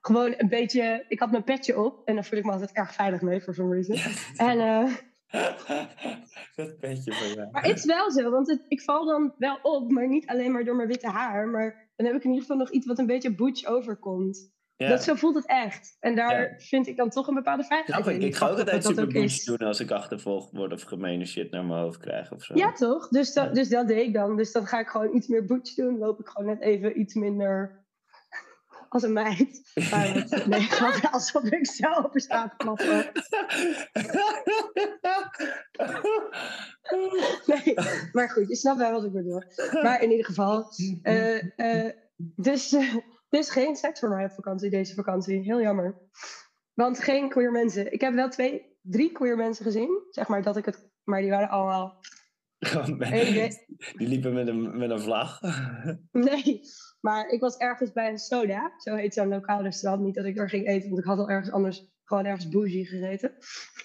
Gewoon 0.00 0.34
een 0.36 0.48
beetje... 0.48 1.04
Ik 1.08 1.20
had 1.20 1.30
mijn 1.30 1.44
petje 1.44 1.78
op. 1.78 2.06
En 2.06 2.14
dan 2.14 2.24
voel 2.24 2.38
ik 2.38 2.44
me 2.44 2.52
altijd 2.52 2.72
erg 2.72 2.94
veilig 2.94 3.20
mee, 3.20 3.40
for 3.40 3.54
some 3.54 3.74
reason. 3.74 3.96
En... 4.36 4.60
eh, 4.60 4.94
dat 6.56 6.78
petje 6.78 7.12
van 7.12 7.28
jou. 7.28 7.48
Maar 7.50 7.64
het 7.64 7.78
is 7.78 7.84
wel 7.84 8.10
zo, 8.10 8.30
want 8.30 8.48
het, 8.48 8.64
ik 8.68 8.80
val 8.82 9.04
dan 9.06 9.34
wel 9.38 9.58
op, 9.62 9.90
maar 9.90 10.08
niet 10.08 10.26
alleen 10.26 10.52
maar 10.52 10.64
door 10.64 10.76
mijn 10.76 10.88
witte 10.88 11.08
haar. 11.08 11.48
Maar 11.48 11.90
dan 11.96 12.06
heb 12.06 12.14
ik 12.16 12.22
in 12.24 12.28
ieder 12.30 12.42
geval 12.42 12.56
nog 12.56 12.70
iets 12.70 12.86
wat 12.86 12.98
een 12.98 13.06
beetje 13.06 13.34
butch 13.34 13.64
overkomt. 13.66 14.52
Ja. 14.76 14.88
Dat, 14.88 15.02
zo 15.04 15.14
voelt 15.14 15.34
het 15.34 15.46
echt. 15.46 15.96
En 16.00 16.14
daar 16.16 16.40
Ja. 16.40 16.58
vind 16.58 16.86
ik 16.86 16.96
dan 16.96 17.10
toch 17.10 17.26
een 17.26 17.34
bepaalde 17.34 17.62
Grappig, 17.62 18.14
in. 18.14 18.22
ik 18.22 18.34
ga 18.34 18.48
ook 18.48 18.58
altijd 18.58 18.84
super 18.84 19.08
doen 19.44 19.66
als 19.66 19.80
ik 19.80 19.90
achtervolgd 19.90 20.52
word 20.52 20.72
of 20.72 20.82
gemene 20.82 21.26
shit 21.26 21.50
naar 21.50 21.64
mijn 21.64 21.80
hoofd 21.80 21.98
krijg 21.98 22.32
of 22.32 22.42
zo. 22.42 22.54
Ja, 22.56 22.72
toch? 22.72 23.08
Dus 23.08 23.32
dat, 23.32 23.54
dus 23.54 23.68
dat 23.68 23.88
deed 23.88 24.06
ik 24.06 24.14
dan. 24.14 24.36
Dus 24.36 24.52
dan 24.52 24.66
ga 24.66 24.78
ik 24.80 24.88
gewoon 24.88 25.16
iets 25.16 25.26
meer 25.26 25.44
butch 25.44 25.74
doen. 25.74 25.98
Loop 25.98 26.20
ik 26.20 26.26
gewoon 26.28 26.48
net 26.48 26.60
even 26.60 27.00
iets 27.00 27.14
minder 27.14 27.79
als 28.92 29.02
een 29.02 29.12
meid. 29.12 29.60
Nee, 30.46 30.68
alsof 31.10 31.42
ik 31.42 31.66
zo 31.66 31.92
op 31.92 32.14
een 32.14 32.20
straat. 32.20 32.54
Nee, 37.46 37.74
maar 38.12 38.30
goed, 38.30 38.48
je 38.48 38.56
snapt 38.56 38.78
wel 38.78 38.92
wat 38.92 39.04
ik 39.04 39.12
bedoel. 39.12 39.42
Maar 39.82 40.02
in 40.02 40.10
ieder 40.10 40.26
geval, 40.26 40.66
eh, 41.02 41.58
eh, 41.58 41.94
dus, 42.16 42.72
eh, 42.72 42.94
dus 43.28 43.50
geen 43.50 43.76
seks 43.76 44.00
voor 44.00 44.08
mij 44.08 44.24
op 44.24 44.32
vakantie, 44.32 44.70
deze 44.70 44.94
vakantie. 44.94 45.40
Heel 45.42 45.60
jammer. 45.60 46.08
Want 46.74 47.00
geen 47.00 47.28
queer 47.28 47.52
mensen. 47.52 47.92
Ik 47.92 48.00
heb 48.00 48.14
wel 48.14 48.28
twee, 48.28 48.76
drie 48.82 49.12
queer 49.12 49.36
mensen 49.36 49.64
gezien. 49.64 50.06
Zeg 50.10 50.28
maar 50.28 50.42
dat 50.42 50.56
ik 50.56 50.64
het, 50.64 50.90
maar 51.04 51.20
die 51.20 51.30
waren 51.30 51.48
allemaal. 51.48 52.00
Gewoon 52.58 52.98
Die 53.96 54.08
liepen 54.08 54.32
met 54.32 54.48
een, 54.48 54.78
met 54.78 54.90
een 54.90 55.00
vlag. 55.00 55.40
Nee, 56.12 56.60
maar 57.00 57.28
ik 57.28 57.40
was 57.40 57.56
ergens 57.56 57.92
bij 57.92 58.08
een 58.08 58.18
soda. 58.18 58.72
Zo 58.76 58.94
heet 58.94 59.14
zo'n 59.14 59.28
lokaal 59.28 59.62
restaurant. 59.62 60.04
Niet 60.04 60.14
dat 60.14 60.24
ik 60.24 60.38
er 60.38 60.48
ging 60.48 60.66
eten, 60.66 60.88
want 60.88 61.00
ik 61.00 61.08
had 61.08 61.18
al 61.18 61.30
ergens 61.30 61.50
anders 61.50 61.86
gewoon 62.04 62.24
ergens 62.24 62.48
bougie 62.48 62.86
gegeten. 62.86 63.36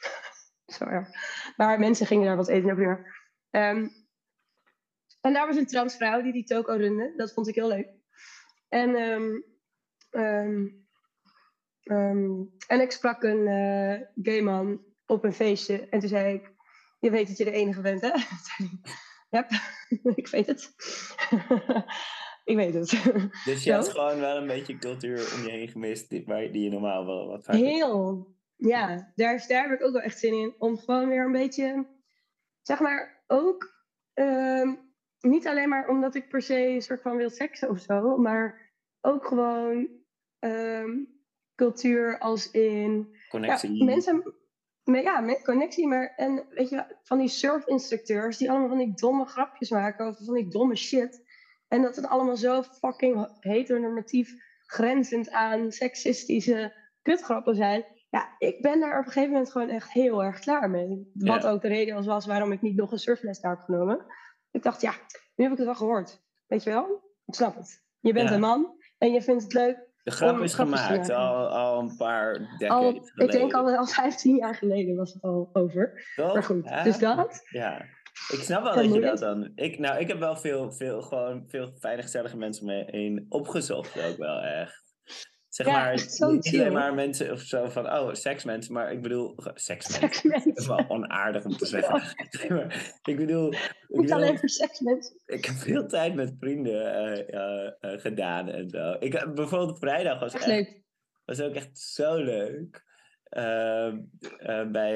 Zo 0.78 0.84
erg. 0.84 1.10
Maar 1.56 1.80
mensen 1.80 2.06
gingen 2.06 2.26
daar 2.26 2.36
wat 2.36 2.48
eten 2.48 2.72
op 2.72 2.78
weer. 2.78 3.16
Ehm, 3.50 3.88
en 5.22 5.34
daar 5.34 5.48
was 5.48 5.56
een 5.56 5.68
transvrouw 5.68 6.22
die 6.22 6.34
die 6.34 6.44
toko 6.44 6.74
runde. 6.74 7.14
Dat 7.16 7.34
vond 7.34 7.48
ik 7.48 7.56
heel 7.56 7.68
leuk. 7.68 7.88
En, 8.70 8.96
ehm, 8.96 9.32
ehm, 10.10 10.66
en 12.68 12.82
ik 12.82 12.92
sprak 12.92 13.24
een 13.24 13.48
eh, 13.48 14.24
gay 14.24 14.42
man 14.42 14.86
op 15.06 15.24
een 15.24 15.34
feestje. 15.34 15.90
En 15.90 16.00
toen 16.00 16.10
zei 16.10 16.34
ik, 16.34 16.54
je 17.00 17.10
weet 17.10 17.28
dat 17.28 17.38
je 17.38 17.44
de 17.44 17.52
enige 17.52 17.82
bent, 17.82 18.02
hè? 18.02 18.12
Ja, 19.30 19.48
ik 20.16 20.28
weet 20.28 20.48
het. 20.48 20.74
Ik 22.46 22.56
weet 22.56 22.74
het. 22.74 22.90
Dus 23.46 23.64
je 23.64 23.74
had 23.74 23.90
gewoon 23.90 24.20
wel 24.20 24.38
een 24.38 24.48
beetje 24.48 24.78
cultuur 24.78 25.34
om 25.38 25.44
je 25.46 25.52
heen 25.52 25.68
gemist, 25.68 26.10
die, 26.10 26.52
die 26.52 26.64
je 26.64 26.70
normaal 26.70 27.06
wel 27.06 27.28
wat 27.28 27.44
vaker... 27.44 27.66
Heel. 27.66 28.34
Ja, 28.58 29.12
daar, 29.16 29.46
daar 29.48 29.70
heb 29.70 29.80
ik 29.80 29.86
ook 29.86 29.94
wel 29.94 30.02
echt 30.02 30.20
zin 30.20 30.34
in. 30.34 30.56
Om 30.58 30.78
gewoon 30.78 31.10
weer 31.10 31.26
een 31.26 31.32
beetje, 31.32 31.86
zeg 32.62 32.80
maar, 32.80 33.24
ook 33.28 33.74
ehm, 34.14 34.74
niet 35.20 35.48
alleen 35.48 35.70
maar 35.70 35.88
omdat 35.88 36.16
ik 36.16 36.30
per 36.30 36.42
se 36.42 36.68
een 36.68 36.82
soort 36.82 37.02
van 37.02 37.18
wil 37.18 37.30
seksen 37.30 37.70
of 37.70 37.80
zo, 37.80 38.18
maar 38.18 38.74
ook 39.02 39.26
gewoon 39.26 39.88
ehm, 40.40 40.92
cultuur 41.56 42.20
als 42.20 42.52
in 42.52 43.16
Connectie. 43.30 43.78
Ja, 43.78 43.86
mensen, 43.86 44.34
me- 44.84 45.02
ja, 45.02 45.20
met 45.20 45.44
connectie, 45.44 45.88
maar 45.88 46.14
en 46.16 46.46
weet 46.50 46.70
je, 46.70 46.86
van 47.04 47.18
die 47.18 47.28
surfinstructeurs 47.28 48.38
die 48.38 48.50
allemaal 48.50 48.70
van 48.70 48.78
die 48.78 48.94
domme 48.94 49.26
grapjes 49.26 49.70
maken 49.70 50.06
over 50.06 50.26
van 50.26 50.34
die 50.34 50.48
domme 50.48 50.76
shit. 50.76 51.24
En 51.76 51.82
dat 51.82 51.96
het 51.96 52.08
allemaal 52.08 52.36
zo 52.38 52.64
fucking 52.64 53.28
heteronormatief, 53.40 54.34
grenzend 54.66 55.32
aan 55.32 55.72
seksistische 55.72 56.74
kutgrappen 57.02 57.56
zijn. 57.56 57.86
Ja, 58.10 58.36
ik 58.38 58.62
ben 58.62 58.80
daar 58.80 59.00
op 59.00 59.06
een 59.06 59.12
gegeven 59.12 59.32
moment 59.34 59.52
gewoon 59.52 59.70
echt 59.70 59.92
heel 59.92 60.24
erg 60.24 60.40
klaar 60.40 60.70
mee. 60.70 61.12
Wat 61.14 61.44
Ja. 61.44 61.50
ook 61.50 61.62
de 61.62 61.68
reden 61.68 62.06
was, 62.06 62.26
waarom 62.26 62.52
ik 62.52 62.62
niet 62.62 62.76
nog 62.76 62.92
een 62.92 62.98
surfles 62.98 63.40
daar 63.40 63.52
heb 63.52 63.62
genomen. 63.64 64.06
Ik 64.52 64.64
dacht, 64.64 64.82
ja, 64.82 64.92
nu 65.36 65.44
heb 65.44 65.52
ik 65.52 65.58
het 65.58 65.66
wel 65.68 65.76
gehoord. 65.76 66.22
Weet 66.48 66.64
je 66.64 66.70
wel? 66.70 67.04
Ik 67.26 67.34
snap 67.34 67.56
het. 67.56 67.84
Je 68.00 68.14
bent 68.14 68.30
Ja. 68.30 68.36
een 68.36 68.42
man 68.42 68.84
en 68.98 69.12
je 69.12 69.22
vindt 69.22 69.44
het 69.44 69.54
leuk 69.54 69.78
De 70.04 70.12
grap 70.12 70.40
is 70.40 70.54
gemaakt 70.54 71.10
al, 71.10 71.48
al 71.48 71.80
een 71.80 71.96
paar 71.98 72.56
decades 72.58 73.12
ik 73.16 73.32
denk 73.32 73.54
al, 73.54 73.76
al 73.76 73.86
15 73.86 74.36
jaar 74.36 74.56
geleden 74.56 74.96
was 74.96 75.14
het 75.14 75.24
al 75.24 75.50
over. 75.54 76.12
Toch? 76.16 76.34
Maar 76.34 76.44
goed, 76.44 76.70
Ja? 76.70 76.84
dus 76.84 76.98
dat. 76.98 77.42
Ja. 77.50 77.86
Ik 78.28 78.40
snap 78.40 78.64
wel 78.64 78.76
dat 78.76 78.94
je 78.94 79.02
dat 79.02 79.20
dan... 79.20 79.52
Ik, 79.56 79.80
nou, 79.80 80.00
ik 80.00 80.08
heb 80.08 80.20
wel 80.20 80.36
veel, 80.36 80.72
veel, 80.72 81.02
gewoon 81.02 81.44
veel 81.48 81.76
fijne, 81.80 82.02
gezellige 82.02 82.38
mensen 82.38 82.66
mee 82.66 82.84
heen 82.88 83.26
opgezocht 83.30 84.02
ook 84.04 84.18
wel 84.18 84.40
echt. 84.42 84.84
Zeg 85.56 85.68
Ja, 85.68 85.74
maar, 85.74 85.98
zo 85.98 86.32
niet 86.32 86.48
alleen 86.48 86.74
maar 86.74 86.94
mensen 86.94 87.32
of 87.32 87.40
zo 87.40 87.70
van, 87.70 87.86
oh, 87.86 88.14
seksmensen, 88.14 88.74
maar 88.74 88.92
ik 88.92 89.02
bedoel, 89.02 89.36
seksmensen. 89.54 90.30
Dat 90.30 90.58
is 90.58 90.68
wel 90.68 90.90
onaardig 90.90 91.46
om 91.46 91.58
te 91.58 91.66
zeggen. 91.66 91.94
Maar 92.50 92.94
ik 93.04 93.18
bedoel, 93.18 93.54
ik, 93.54 93.60
Niet 93.88 94.02
bedoel, 94.02 94.16
alleen 94.16 94.40
voor 94.40 94.50
seksmensen. 94.50 95.22
ik 95.26 95.46
heb 95.46 95.56
veel 95.56 95.88
tijd 95.88 96.16
met 96.16 96.36
vrienden 96.40 96.94
eh, 96.94 97.34
eh, 97.34 97.74
eh, 97.80 98.02
gedaan 98.02 98.48
en 98.50 98.70
zo. 98.70 98.96
Ik, 99.00 99.34
bijvoorbeeld 99.34 99.80
vrijdag 99.80 100.20
was 100.20 100.34
Echt 100.34 100.44
echt 100.44 100.52
leuk. 100.52 100.84
was 101.26 101.42
ook 101.42 101.54
echt 101.54 101.80
zo 101.80 102.16
leuk. 102.16 102.84
Ehm, 103.36 104.02
eh, 104.38 104.72
bij 104.72 104.94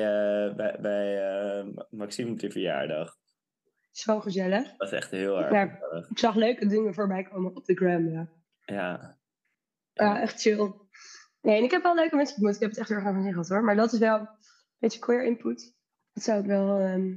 bij, 0.55 0.77
bij 0.81 1.29
eh, 1.29 1.67
Maxime 1.89 2.31
op 2.31 2.39
die 2.39 2.51
verjaardag. 2.51 3.15
Zo 3.91 4.19
gezellig. 4.19 4.67
Dat 4.67 4.77
was 4.77 4.91
echt 4.91 5.11
heel 5.11 5.37
erg 5.37 5.51
Ja. 5.51 5.65
gezellig. 5.67 6.09
Ik 6.09 6.17
zag 6.17 6.35
leuke 6.35 6.67
dingen 6.67 6.93
voorbij 6.93 7.23
komen 7.23 7.55
op 7.55 7.65
de 7.65 7.75
gram, 7.75 8.09
ja. 8.09 8.29
Ja. 8.65 9.17
Ja, 9.93 10.21
echt 10.21 10.41
chill. 10.41 10.73
Nee, 11.41 11.57
en 11.57 11.63
ik 11.63 11.71
heb 11.71 11.83
wel 11.83 11.95
leuke 11.95 12.15
mensen 12.15 12.35
ontmoet. 12.35 12.55
Ik 12.55 12.61
heb 12.61 12.69
het 12.69 12.79
echt 12.79 12.89
heel 12.89 12.97
erg 12.97 13.07
aan 13.07 13.23
gehad 13.23 13.47
hoor. 13.49 13.63
Maar 13.63 13.75
dat 13.75 13.93
is 13.93 13.99
wel 13.99 14.19
een 14.19 14.27
beetje 14.77 14.99
queer 14.99 15.23
input. 15.23 15.75
Dat 16.13 16.23
zou 16.23 16.39
ik 16.39 16.45
wel... 16.45 16.79
ehm 16.79 17.15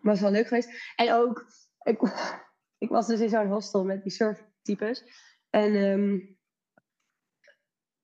was 0.00 0.20
wel 0.20 0.30
leuk 0.30 0.46
geweest. 0.46 0.92
En 0.96 1.12
ook... 1.12 1.46
Ik, 1.82 2.00
ik 2.84 2.88
was 2.88 3.06
dus 3.06 3.20
in 3.20 3.28
zo'n 3.28 3.50
hostel 3.50 3.84
met 3.84 4.02
die 4.02 4.12
surftypes. 4.12 5.04
En 5.50 5.74
ehm 5.74 6.18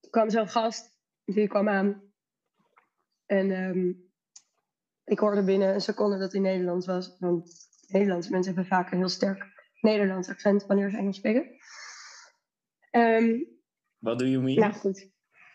er 0.00 0.10
kwam 0.10 0.30
zo'n 0.30 0.48
gast. 0.48 1.00
Die 1.24 1.48
kwam 1.48 1.68
aan. 1.68 2.11
En 3.32 3.50
ehm, 3.50 3.92
ik 5.04 5.18
hoorde 5.18 5.44
binnen 5.44 5.74
een 5.74 5.80
seconde 5.80 6.18
dat 6.18 6.32
hij 6.32 6.40
Nederlands 6.40 6.86
was. 6.86 7.16
Want 7.18 7.68
Nederlandse 7.88 8.30
mensen 8.30 8.54
hebben 8.54 8.72
vaak 8.72 8.92
een 8.92 8.98
heel 8.98 9.08
sterk 9.08 9.44
Nederlands 9.80 10.28
accent 10.28 10.66
wanneer 10.66 10.90
ze 10.90 10.96
Engels 10.96 11.16
spreken. 11.16 11.50
Ehm, 12.90 13.38
What 13.98 14.18
do 14.18 14.26
you 14.26 14.42
mean? 14.42 14.58
nou 14.58 14.72
goed. 14.72 15.10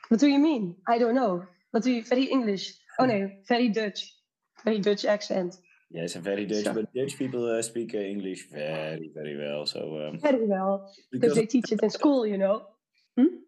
What 0.07 0.19
do 0.19 0.28
you 0.28 0.41
mean? 0.41 0.78
I 0.95 0.99
don't 0.99 1.17
know. 1.17 1.43
What 1.69 1.84
do 1.84 1.89
you... 1.89 2.03
Very 2.03 2.28
English. 2.28 2.71
Oh 2.95 3.07
nee, 3.07 3.39
very 3.43 3.71
Dutch. 3.71 4.15
Very 4.63 4.80
Dutch 4.80 5.05
accent. 5.05 5.59
Yes, 5.88 6.15
and 6.15 6.23
very 6.23 6.45
Dutch, 6.45 6.73
but 6.73 6.93
Dutch 6.93 7.15
people 7.17 7.57
uh, 7.57 7.61
speak 7.61 7.93
uh, 7.93 7.99
English 7.99 8.49
very, 8.49 9.11
very 9.13 9.38
well. 9.38 9.65
So, 9.65 9.80
um, 9.80 10.19
Very 10.19 10.47
well. 10.47 10.78
Because 10.78 11.09
because 11.11 11.36
they 11.36 11.45
teach 11.45 11.71
it 11.71 11.82
in 11.82 11.89
school, 11.89 12.25
you 12.25 12.38
know. 12.38 12.61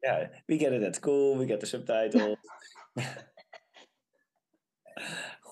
yeah, 0.04 0.30
we 0.48 0.58
get 0.58 0.72
it 0.72 0.84
at 0.84 0.96
school, 0.96 1.38
we 1.38 1.46
get 1.46 1.60
the 1.60 1.66
subtitles. 1.66 2.38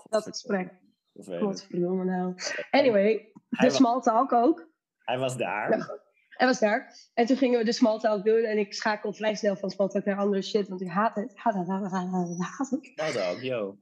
Dat 0.09 0.23
gesprek. 0.23 0.73
Godverdomme 1.13 2.03
nou. 2.03 2.35
Anyway, 2.69 3.31
de 3.33 3.41
Hij 3.49 3.69
small 3.69 4.01
talk 4.01 4.31
ook. 4.31 4.69
Hij 4.97 5.17
was 5.17 5.37
daar. 5.37 5.77
Ja. 5.77 5.99
Hij 6.29 6.47
was 6.47 6.59
daar. 6.59 6.93
En 7.13 7.25
toen 7.25 7.37
gingen 7.37 7.59
we 7.59 7.65
de 7.65 7.71
small 7.71 7.99
talk 7.99 8.25
doen. 8.25 8.43
En 8.43 8.57
ik 8.57 8.73
schakel 8.73 9.13
vrij 9.13 9.35
snel 9.35 9.55
van 9.55 9.69
small 9.69 9.87
talk 9.87 10.05
naar 10.05 10.17
andere 10.17 10.41
shit. 10.41 10.67
Want 10.67 10.81
ik 10.81 10.87
haat 10.87 11.15
het. 11.15 11.37
Haat 11.37 11.53
het, 11.53 11.67
haat 11.67 11.81
het, 11.81 11.91
haat 11.91 12.27
het, 12.27 12.41
haat 12.41 12.69
het. 12.69 12.85
Small 12.85 13.11
talk, 13.11 13.41
yo. 13.41 13.77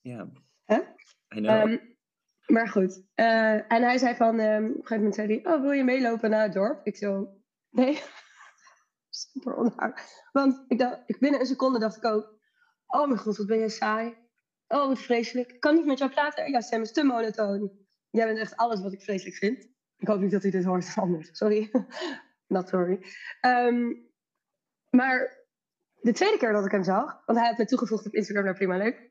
Ja. 0.00 0.28
Hè? 0.64 0.76
I 0.76 1.40
know. 1.40 1.46
Ehm, 1.46 1.76
maar 2.46 2.68
goed. 2.68 3.02
Eh, 3.14 3.72
en 3.72 3.82
hij 3.82 3.98
zei 3.98 4.16
van... 4.16 4.38
ehm, 4.38 4.64
op 4.64 4.68
een 4.68 4.74
gegeven 4.74 4.96
moment 4.96 5.14
zei 5.14 5.40
hij... 5.40 5.52
Oh, 5.52 5.60
wil 5.60 5.72
je 5.72 5.84
meelopen 5.84 6.30
naar 6.30 6.42
het 6.42 6.52
dorp? 6.52 6.86
Ik 6.86 6.96
zo... 6.96 7.40
Nee. 7.70 8.02
Super 9.08 9.56
onaardig. 9.56 10.06
Want 10.32 10.64
ik 10.68 10.78
dacht, 10.78 11.02
ik, 11.06 11.18
binnen 11.18 11.40
een 11.40 11.46
seconde 11.46 11.78
dacht 11.78 11.96
ik 11.96 12.04
ook... 12.04 12.38
Oh 12.90 13.06
mijn 13.06 13.18
god, 13.18 13.36
wat 13.36 13.46
ben 13.46 13.58
jij 13.58 13.68
saai. 13.68 14.16
Oh, 14.68 14.86
wat 14.86 14.98
vreselijk. 14.98 15.52
Ik 15.52 15.60
kan 15.60 15.74
niet 15.74 15.86
met 15.86 15.98
jou 15.98 16.10
praten. 16.10 16.50
Jouw 16.50 16.60
stem 16.60 16.82
is 16.82 16.92
te 16.92 17.04
monotoon. 17.04 17.70
Jij 18.10 18.26
bent 18.26 18.38
echt 18.38 18.56
alles 18.56 18.80
wat 18.80 18.92
ik 18.92 19.02
vreselijk 19.02 19.36
vind. 19.36 19.68
Ik 19.96 20.08
hoop 20.08 20.20
niet 20.20 20.30
dat 20.30 20.42
hij 20.42 20.50
dit 20.50 20.64
hoort 20.64 20.92
anders. 20.94 21.28
Sorry. 21.32 21.70
Not 22.46 22.68
sorry. 22.68 23.06
Ehm, 23.40 23.92
maar 24.90 25.38
de 26.00 26.12
tweede 26.12 26.38
keer 26.38 26.52
dat 26.52 26.64
ik 26.64 26.70
hem 26.70 26.82
zag... 26.82 27.22
Want 27.26 27.38
hij 27.38 27.48
had 27.48 27.58
me 27.58 27.64
toegevoegd 27.64 28.06
op 28.06 28.14
Instagram 28.14 28.44
naar 28.44 28.54
Prima 28.54 28.76
Leuk. 28.76 29.10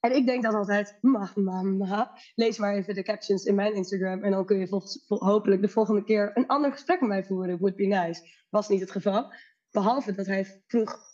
En 0.00 0.16
ik 0.16 0.26
denk 0.26 0.42
dan 0.42 0.54
altijd... 0.54 0.98
Ma, 1.00 1.32
ma, 1.34 1.62
ma. 1.62 2.18
Lees 2.34 2.58
maar 2.58 2.74
even 2.74 2.94
de 2.94 3.02
captions 3.02 3.44
in 3.44 3.54
mijn 3.54 3.74
Instagram. 3.74 4.22
En 4.22 4.30
dan 4.30 4.46
kun 4.46 4.58
je 4.58 4.82
hopelijk 5.08 5.62
de 5.62 5.68
volgende 5.68 6.04
keer... 6.04 6.30
een 6.34 6.46
ander 6.46 6.72
gesprek 6.72 7.00
met 7.00 7.08
mij 7.08 7.24
voeren. 7.24 7.58
Would 7.58 7.76
be 7.76 7.86
nice. 7.86 8.28
Was 8.50 8.68
niet 8.68 8.80
het 8.80 8.90
geval. 8.90 9.32
Behalve 9.70 10.14
dat 10.14 10.26
hij 10.26 10.62
vroeg... 10.66 11.12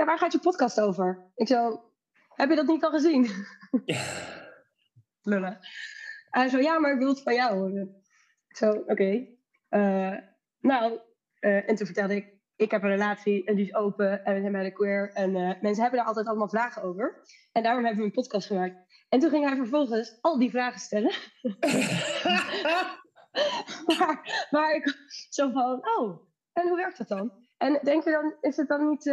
Ja, 0.00 0.06
waar 0.06 0.18
gaat 0.18 0.32
je 0.32 0.38
podcast 0.38 0.80
over? 0.80 1.30
Ik 1.34 1.48
zo... 1.48 1.84
Heb 2.28 2.50
je 2.50 2.56
dat 2.56 2.66
niet 2.66 2.84
al 2.84 2.90
gezien? 2.90 3.30
lullen. 5.30 5.58
Hij 6.30 6.48
zo, 6.48 6.58
ja, 6.58 6.78
maar 6.78 6.92
ik 6.92 6.98
wil 6.98 7.08
het 7.08 7.22
van 7.22 7.34
jou 7.34 7.58
horen. 7.58 8.02
Ik 8.48 8.56
zo, 8.56 8.70
oké. 8.70 9.26
Eh, 9.68 10.16
nou, 10.60 11.00
eh, 11.38 11.68
en 11.68 11.74
toen 11.74 11.86
vertelde 11.86 12.16
ik, 12.16 12.34
ik 12.56 12.70
heb 12.70 12.82
een 12.82 12.88
relatie 12.88 13.44
en 13.44 13.54
die 13.54 13.64
is 13.64 13.74
open 13.74 14.24
en 14.24 14.34
we 14.34 14.40
zijn 14.40 14.52
bij 14.52 14.62
de 14.62 14.72
queer. 14.72 15.12
En 15.12 15.36
eh, 15.36 15.60
mensen 15.60 15.82
hebben 15.82 15.98
daar 15.98 16.08
altijd 16.08 16.26
allemaal 16.26 16.48
vragen 16.48 16.82
over. 16.82 17.22
En 17.52 17.62
daarom 17.62 17.84
hebben 17.84 18.02
we 18.02 18.08
een 18.08 18.14
podcast 18.14 18.46
gemaakt. 18.46 19.04
En 19.08 19.20
toen 19.20 19.30
ging 19.30 19.46
hij 19.46 19.56
vervolgens 19.56 20.18
al 20.20 20.38
die 20.38 20.50
vragen 20.50 20.80
stellen. 20.80 21.14
maar, 23.98 24.46
maar 24.50 24.74
ik 24.74 24.94
zo 25.30 25.50
van, 25.50 25.88
oh, 25.98 26.28
en 26.52 26.68
hoe 26.68 26.76
werkt 26.76 26.98
dat 26.98 27.08
dan? 27.08 27.32
En 27.56 27.80
denk 27.82 28.04
je 28.04 28.10
dan, 28.10 28.34
is 28.40 28.56
het 28.56 28.68
dan 28.68 28.88
niet 28.88 29.04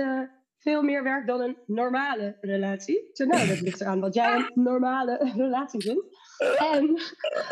veel 0.58 0.82
meer 0.82 1.04
werk 1.04 1.28
dan 1.28 1.42
een 1.42 1.58
normale 1.66 2.38
relatie? 2.42 3.10
Zei, 3.14 3.30
nou, 3.30 3.48
dat 3.48 3.62
ligt 3.62 3.82
eraan 3.82 4.00
wat 4.00 4.14
jij 4.14 4.36
een 4.36 4.52
normale 4.54 5.32
relatie 5.44 5.82
vindt. 5.82 6.06
En 6.58 7.00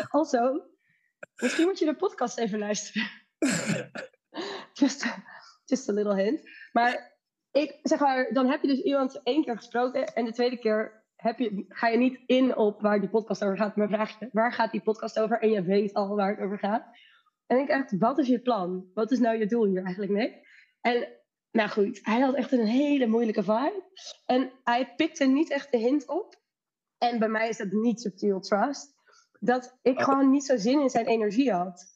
also, 0.08 0.62
misschien 1.36 1.66
moet 1.66 1.78
je 1.78 1.84
de 1.84 1.96
podcast 1.96 2.38
even 2.38 2.58
luisteren. 2.58 3.08
just, 4.80 5.06
just 5.64 5.88
a 5.88 5.92
little 5.92 6.22
hint. 6.22 6.40
Maar 6.72 7.16
ik 7.50 7.78
zeg 7.82 8.00
maar, 8.00 8.32
dan 8.32 8.48
heb 8.48 8.62
je 8.62 8.68
dus 8.68 8.82
iemand 8.82 9.20
één 9.22 9.44
keer 9.44 9.56
gesproken 9.56 10.06
en 10.06 10.24
de 10.24 10.32
tweede 10.32 10.58
keer 10.58 11.04
heb 11.16 11.38
je, 11.38 11.64
ga 11.68 11.88
je 11.88 11.98
niet 11.98 12.20
in 12.26 12.56
op 12.56 12.80
waar 12.80 13.00
die 13.00 13.08
podcast 13.08 13.44
over 13.44 13.56
gaat, 13.56 13.76
maar 13.76 13.88
vraag 13.88 14.18
je, 14.18 14.28
waar 14.32 14.52
gaat 14.52 14.72
die 14.72 14.82
podcast 14.82 15.18
over? 15.18 15.40
En 15.40 15.50
je 15.50 15.62
weet 15.62 15.94
al 15.94 16.16
waar 16.16 16.30
het 16.30 16.44
over 16.44 16.58
gaat. 16.58 16.86
En 17.46 17.58
ik 17.58 17.68
echt, 17.68 17.98
wat 17.98 18.18
is 18.18 18.28
je 18.28 18.40
plan? 18.40 18.90
Wat 18.94 19.10
is 19.10 19.18
nou 19.18 19.38
je 19.38 19.46
doel 19.46 19.66
hier 19.66 19.82
eigenlijk 19.82 20.12
mee? 20.12 20.40
En 20.80 21.08
nou 21.50 21.68
goed, 21.68 22.00
hij 22.02 22.20
had 22.20 22.34
echt 22.34 22.52
een 22.52 22.66
hele 22.66 23.06
moeilijke 23.06 23.42
vibe. 23.42 23.82
En 24.26 24.52
hij 24.64 24.94
pikte 24.96 25.24
niet 25.24 25.50
echt 25.50 25.70
de 25.70 25.78
hint 25.78 26.08
op. 26.08 26.44
En 26.98 27.18
bij 27.18 27.28
mij 27.28 27.48
is 27.48 27.56
dat 27.56 27.70
niet 27.70 28.00
subtiel 28.00 28.40
trust. 28.40 28.94
Dat 29.40 29.78
ik 29.82 29.98
Oh. 29.98 30.04
gewoon 30.04 30.30
niet 30.30 30.44
zo 30.44 30.56
zin 30.56 30.80
in 30.80 30.90
zijn 30.90 31.06
energie 31.06 31.52
had. 31.52 31.94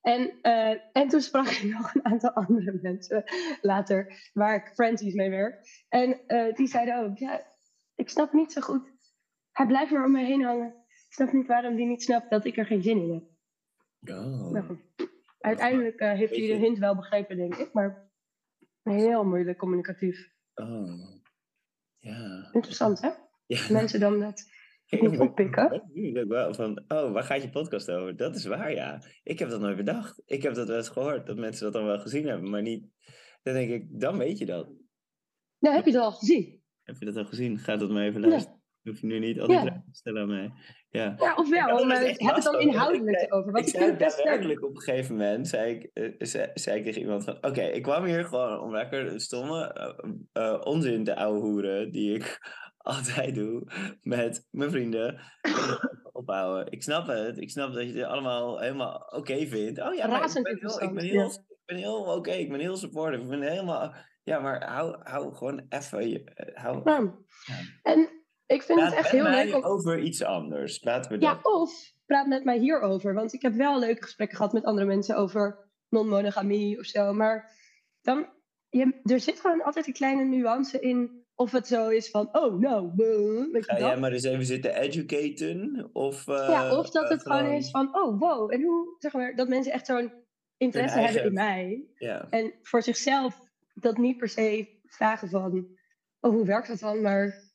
En, 0.00 0.40
eh, 0.42 0.76
en 0.92 1.08
toen 1.08 1.20
sprak 1.20 1.46
ik 1.46 1.62
nog 1.78 1.94
een 1.94 2.04
aantal 2.04 2.30
andere 2.30 2.78
mensen 2.82 3.24
later, 3.60 4.30
waar 4.32 4.54
ik 4.54 4.74
friendlies 4.74 5.14
mee 5.14 5.30
werk. 5.30 5.84
En 5.88 6.26
eh, 6.26 6.54
die 6.54 6.66
zeiden 6.66 7.04
ook, 7.04 7.18
ja, 7.18 7.46
ik 7.94 8.08
snap 8.08 8.32
niet 8.32 8.52
zo 8.52 8.60
goed. 8.60 8.94
Hij 9.52 9.66
blijft 9.66 9.92
maar 9.92 10.04
om 10.04 10.12
me 10.12 10.24
heen 10.24 10.44
hangen. 10.44 10.84
Ik 10.88 11.12
snap 11.12 11.32
niet 11.32 11.46
waarom 11.46 11.76
die 11.76 11.86
niet 11.86 12.02
snapt 12.02 12.30
dat 12.30 12.44
ik 12.44 12.56
er 12.56 12.66
geen 12.66 12.82
zin 12.82 12.98
in 12.98 13.12
heb. 13.12 13.24
Oh. 14.16 14.50
Nou 14.50 14.64
goed. 14.66 14.80
Uiteindelijk 15.40 15.98
eh, 16.00 16.12
heeft 16.12 16.36
hij 16.36 16.46
de 16.46 16.54
hint 16.54 16.78
wel 16.78 16.96
begrepen, 16.96 17.36
denk 17.36 17.56
ik. 17.56 17.72
Maar 17.72 18.05
heel 18.92 19.24
moeilijk 19.24 19.58
communicatief. 19.58 20.32
Oh. 20.54 21.14
Ja. 21.98 22.48
Interessant, 22.52 23.00
hè? 23.00 23.10
ja. 23.46 23.72
Mensen 23.72 24.00
dan 24.00 24.20
dat 24.20 24.44
niet 24.90 25.18
oppikken. 25.18 25.90
Ik 25.92 26.24
wel 26.28 26.54
van, 26.54 26.84
oh, 26.88 27.12
waar 27.12 27.22
gaat 27.22 27.42
je 27.42 27.50
podcast 27.50 27.90
over? 27.90 28.16
Dat 28.16 28.36
is 28.36 28.44
waar, 28.44 28.72
ja. 28.72 29.02
Ik 29.22 29.38
heb 29.38 29.48
dat 29.48 29.60
nooit 29.60 29.76
bedacht. 29.76 30.22
Ik 30.24 30.42
heb 30.42 30.54
dat 30.54 30.68
wel 30.68 30.76
eens 30.76 30.88
gehoord, 30.88 31.26
dat 31.26 31.36
mensen 31.36 31.64
dat 31.64 31.72
dan 31.72 31.84
wel 31.84 31.98
gezien 31.98 32.26
hebben, 32.26 32.50
maar 32.50 32.62
niet... 32.62 32.88
Dan 33.42 33.54
denk 33.54 33.70
ik, 33.70 34.00
dan 34.00 34.18
weet 34.18 34.38
je 34.38 34.46
dat. 34.46 34.70
Nou, 35.58 35.74
heb 35.76 35.84
je 35.84 35.90
het 35.92 36.00
al 36.00 36.12
gezien? 36.12 36.62
Heb 36.82 36.96
je 36.98 37.04
dat 37.04 37.16
al 37.16 37.24
gezien? 37.24 37.58
Ga 37.58 37.76
dat 37.76 37.90
maar 37.90 38.04
even 38.04 38.20
Ja. 38.20 38.28
luisteren. 38.28 38.62
Hoef 38.82 39.00
je 39.00 39.06
nu 39.06 39.18
niet 39.18 39.40
al 39.40 39.46
die 39.46 39.56
Ja. 39.56 39.62
vragen 39.62 39.84
te 39.84 39.98
stellen 39.98 40.22
aan 40.22 40.28
mij. 40.28 40.52
Ja. 40.96 41.14
Ja, 41.18 41.34
of 41.34 41.48
Ik 41.52 41.58
had 41.58 41.70
wel, 41.78 41.86
maar 41.86 42.02
echt 42.02 42.20
heb 42.20 42.34
het 42.34 42.44
dan 42.44 42.60
inhoudelijk 42.60 43.20
Ik- 43.22 43.34
over. 43.34 43.48
ik 43.48 43.54
Want 43.54 43.66
ik 43.68 43.74
zei 43.76 43.96
daadwerkelijk 43.96 44.64
op 44.64 44.74
een 44.74 44.80
gegeven 44.82 45.16
moment, 45.16 45.48
zei 45.48 45.74
ik, 45.74 45.90
eh, 45.92 46.12
zei, 46.18 46.50
zei 46.54 46.78
ik 46.78 46.84
tegen 46.84 47.00
iemand 47.00 47.24
van, 47.24 47.36
oké, 47.40 47.62
ik 47.62 47.82
kwam 47.82 48.04
hier 48.04 48.24
gewoon 48.24 48.60
om 48.60 48.72
lekker 48.72 49.20
stomme 49.20 49.72
eh, 49.72 50.10
eh, 50.52 50.60
onzin 50.64 51.04
te 51.04 51.16
ouwehoeren, 51.16 51.92
die 51.92 52.14
ik 52.14 52.38
altijd 52.78 53.34
doe 53.34 53.62
met 54.02 54.46
mijn 54.50 54.70
vrienden. 54.70 55.20
ophouden. 56.12 56.72
Ik 56.72 56.82
snap 56.82 57.06
het, 57.06 57.38
ik 57.40 57.50
snap 57.50 57.72
dat 57.74 57.82
je 57.88 57.92
het 57.98 58.04
allemaal 58.06 58.58
helemaal 58.60 59.12
oké 59.16 59.46
vindt. 59.46 59.80
Oh 59.82 59.94
ja, 59.94 60.06
maar 60.06 60.24
ik 60.36 60.42
ben 60.42 60.58
heel, 60.60 60.82
ik 60.82 60.94
ben 60.94 61.04
heel, 61.04 61.26
ik 61.30 61.62
ben 61.64 61.76
heel 61.76 62.00
oké, 62.04 62.30
ik 62.30 62.50
ben 62.50 62.60
heel 62.60 62.76
supportive, 62.76 63.22
ik 63.22 63.28
ben 63.28 63.42
helemaal, 63.42 63.94
ja, 64.22 64.38
maar 64.38 64.64
hou, 64.70 64.96
hou 65.02 65.34
gewoon 65.34 65.66
even, 65.68 66.08
je, 66.08 66.24
eh, 66.24 66.62
hou, 66.62 66.80
Ja. 66.84 67.12
En 67.82 68.24
ik 68.46 68.62
vind 68.62 68.78
praat 68.78 68.90
het 68.90 68.98
echt 68.98 69.10
heel 69.10 69.24
leuk 69.24 69.54
om... 69.54 69.62
over 69.62 69.98
iets 69.98 70.22
anders. 70.22 70.84
Laten 70.84 71.10
we 71.12 71.20
Ja, 71.20 71.38
of 71.42 71.92
praat 72.06 72.26
met 72.26 72.44
mij 72.44 72.58
hierover. 72.58 73.14
Want 73.14 73.32
ik 73.32 73.42
heb 73.42 73.54
wel 73.54 73.78
leuke 73.78 74.02
gesprekken 74.02 74.36
gehad 74.36 74.52
met 74.52 74.64
andere 74.64 74.86
mensen 74.86 75.16
over 75.16 75.68
non-monogamie 75.88 76.78
of 76.78 76.84
zo. 76.84 77.12
Maar 77.12 77.52
dan, 78.02 78.26
je, 78.68 79.00
er 79.02 79.20
zit 79.20 79.40
gewoon 79.40 79.62
altijd 79.62 79.86
een 79.86 79.92
kleine 79.92 80.24
nuance 80.24 80.80
in. 80.80 81.24
Of 81.34 81.52
het 81.52 81.66
zo 81.66 81.88
is 81.88 82.10
van, 82.10 82.28
oh 82.32 82.58
nou, 82.60 82.90
Ga 83.52 83.78
jij 83.78 83.96
maar 83.96 84.12
eens 84.12 84.22
even 84.24 84.46
zitten 84.46 84.74
educaten? 84.80 85.90
Of, 85.92 86.28
eh, 86.28 86.48
ja, 86.48 86.78
of 86.78 86.90
dat 86.90 87.04
eh, 87.04 87.10
het 87.10 87.22
gewoon 87.22 87.46
is 87.46 87.70
van, 87.70 87.96
oh 87.96 88.20
wow. 88.20 88.52
En 88.52 88.62
hoe, 88.62 88.94
zeg 88.98 89.12
maar, 89.12 89.34
dat 89.34 89.48
mensen 89.48 89.72
echt 89.72 89.86
zo'n 89.86 90.12
interesse 90.56 90.96
eigen- 90.98 91.14
hebben 91.14 91.30
in 91.30 91.46
mij. 91.46 91.86
Ja. 91.94 92.26
En 92.30 92.54
voor 92.62 92.82
zichzelf 92.82 93.40
dat 93.74 93.96
niet 93.96 94.16
per 94.16 94.28
se 94.28 94.78
vragen 94.84 95.28
van, 95.28 95.66
oh 96.20 96.30
hoe 96.30 96.44
werkt 96.44 96.68
dat 96.68 96.78
dan? 96.78 97.00
Maar, 97.00 97.45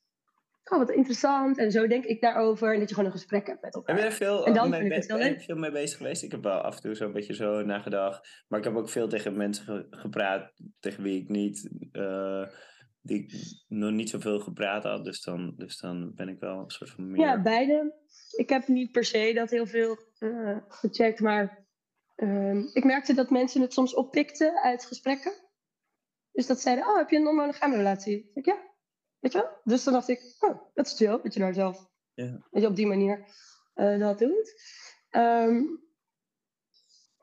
oh 0.64 0.78
wat 0.78 0.90
interessant. 0.90 1.58
En 1.58 1.70
zo 1.70 1.86
denk 1.86 2.04
ik 2.04 2.20
daarover. 2.20 2.72
En 2.72 2.78
dat 2.78 2.88
je 2.88 2.94
gewoon 2.94 3.10
een 3.10 3.16
gesprek 3.18 3.46
hebt 3.46 3.62
met 3.62 3.74
elkaar. 3.74 3.94
Heb 3.94 4.04
je 4.04 4.10
er 4.10 4.16
veel, 4.16 4.46
En 4.46 4.54
dan 4.54 4.70
mee, 4.70 4.80
vind 4.80 4.92
ik 4.92 4.98
het 4.98 5.06
ben- 5.08 5.16
heel 5.16 5.24
ben 5.26 5.32
leuk. 5.32 5.40
je 5.46 5.52
veel 5.52 5.60
mee 5.60 5.70
bezig 5.72 5.96
geweest? 5.96 6.22
Ik 6.22 6.30
heb 6.30 6.42
wel 6.42 6.60
af 6.60 6.74
en 6.76 6.80
toe 6.82 6.94
zo'n 6.94 7.12
beetje 7.12 7.34
zo 7.34 7.62
nagedacht. 7.62 8.44
Maar 8.48 8.58
ik 8.58 8.64
heb 8.64 8.76
ook 8.76 8.88
veel 8.88 9.08
tegen 9.08 9.36
mensen 9.36 9.64
ge- 9.64 9.86
gepraat 9.90 10.52
tegen 10.80 11.02
wie 11.02 11.20
ik 11.22 11.28
niet, 11.28 11.70
eh, 11.92 12.46
die 13.00 13.22
ik 13.22 13.32
nog 13.68 13.90
niet 13.90 14.10
zoveel 14.10 14.40
gepraat 14.40 14.82
had. 14.82 15.04
Dus 15.04 15.22
dan, 15.22 15.54
dus 15.56 15.78
dan 15.80 16.12
ben 16.14 16.28
ik 16.28 16.40
wel 16.40 16.58
een 16.58 16.70
soort 16.70 16.90
van 16.90 17.10
meer... 17.10 17.20
Ja, 17.20 17.42
beide. 17.42 17.94
Ik 18.36 18.48
heb 18.48 18.68
niet 18.68 18.92
per 18.92 19.04
se 19.04 19.32
dat 19.34 19.50
heel 19.50 19.66
veel 19.66 19.96
eh, 20.18 20.56
gecheckt, 20.68 21.20
maar 21.20 21.66
ehm, 22.16 22.58
ik 22.72 22.84
merkte 22.84 23.14
dat 23.14 23.30
mensen 23.30 23.60
het 23.60 23.72
soms 23.72 23.94
oppikten 23.94 24.62
uit 24.62 24.84
gesprekken. 24.84 25.32
Dus 26.32 26.46
dat 26.46 26.60
zeiden, 26.60 26.86
oh, 26.86 26.96
heb 26.96 27.10
je 27.10 27.16
een 27.16 27.22
non-monogame 27.22 27.76
relatie? 27.76 28.30
Ik, 28.34 28.44
ja, 28.46 28.56
weet 29.22 29.32
je 29.32 29.38
wel? 29.38 29.50
Dus 29.64 29.84
dan 29.84 29.92
dacht 29.92 30.08
ik, 30.08 30.36
oh, 30.40 30.60
dat 30.74 30.86
is 30.86 30.96
chill, 30.96 31.20
dat 31.22 31.34
je 31.34 31.40
daar 31.40 31.54
zelf 31.54 31.88
Ja. 32.14 32.46
weet 32.50 32.62
je, 32.62 32.68
op 32.68 32.76
die 32.76 32.86
manier 32.86 33.24
eh, 33.74 33.98
dat 33.98 34.18
doet. 34.18 34.54
Ehm, 35.10 35.62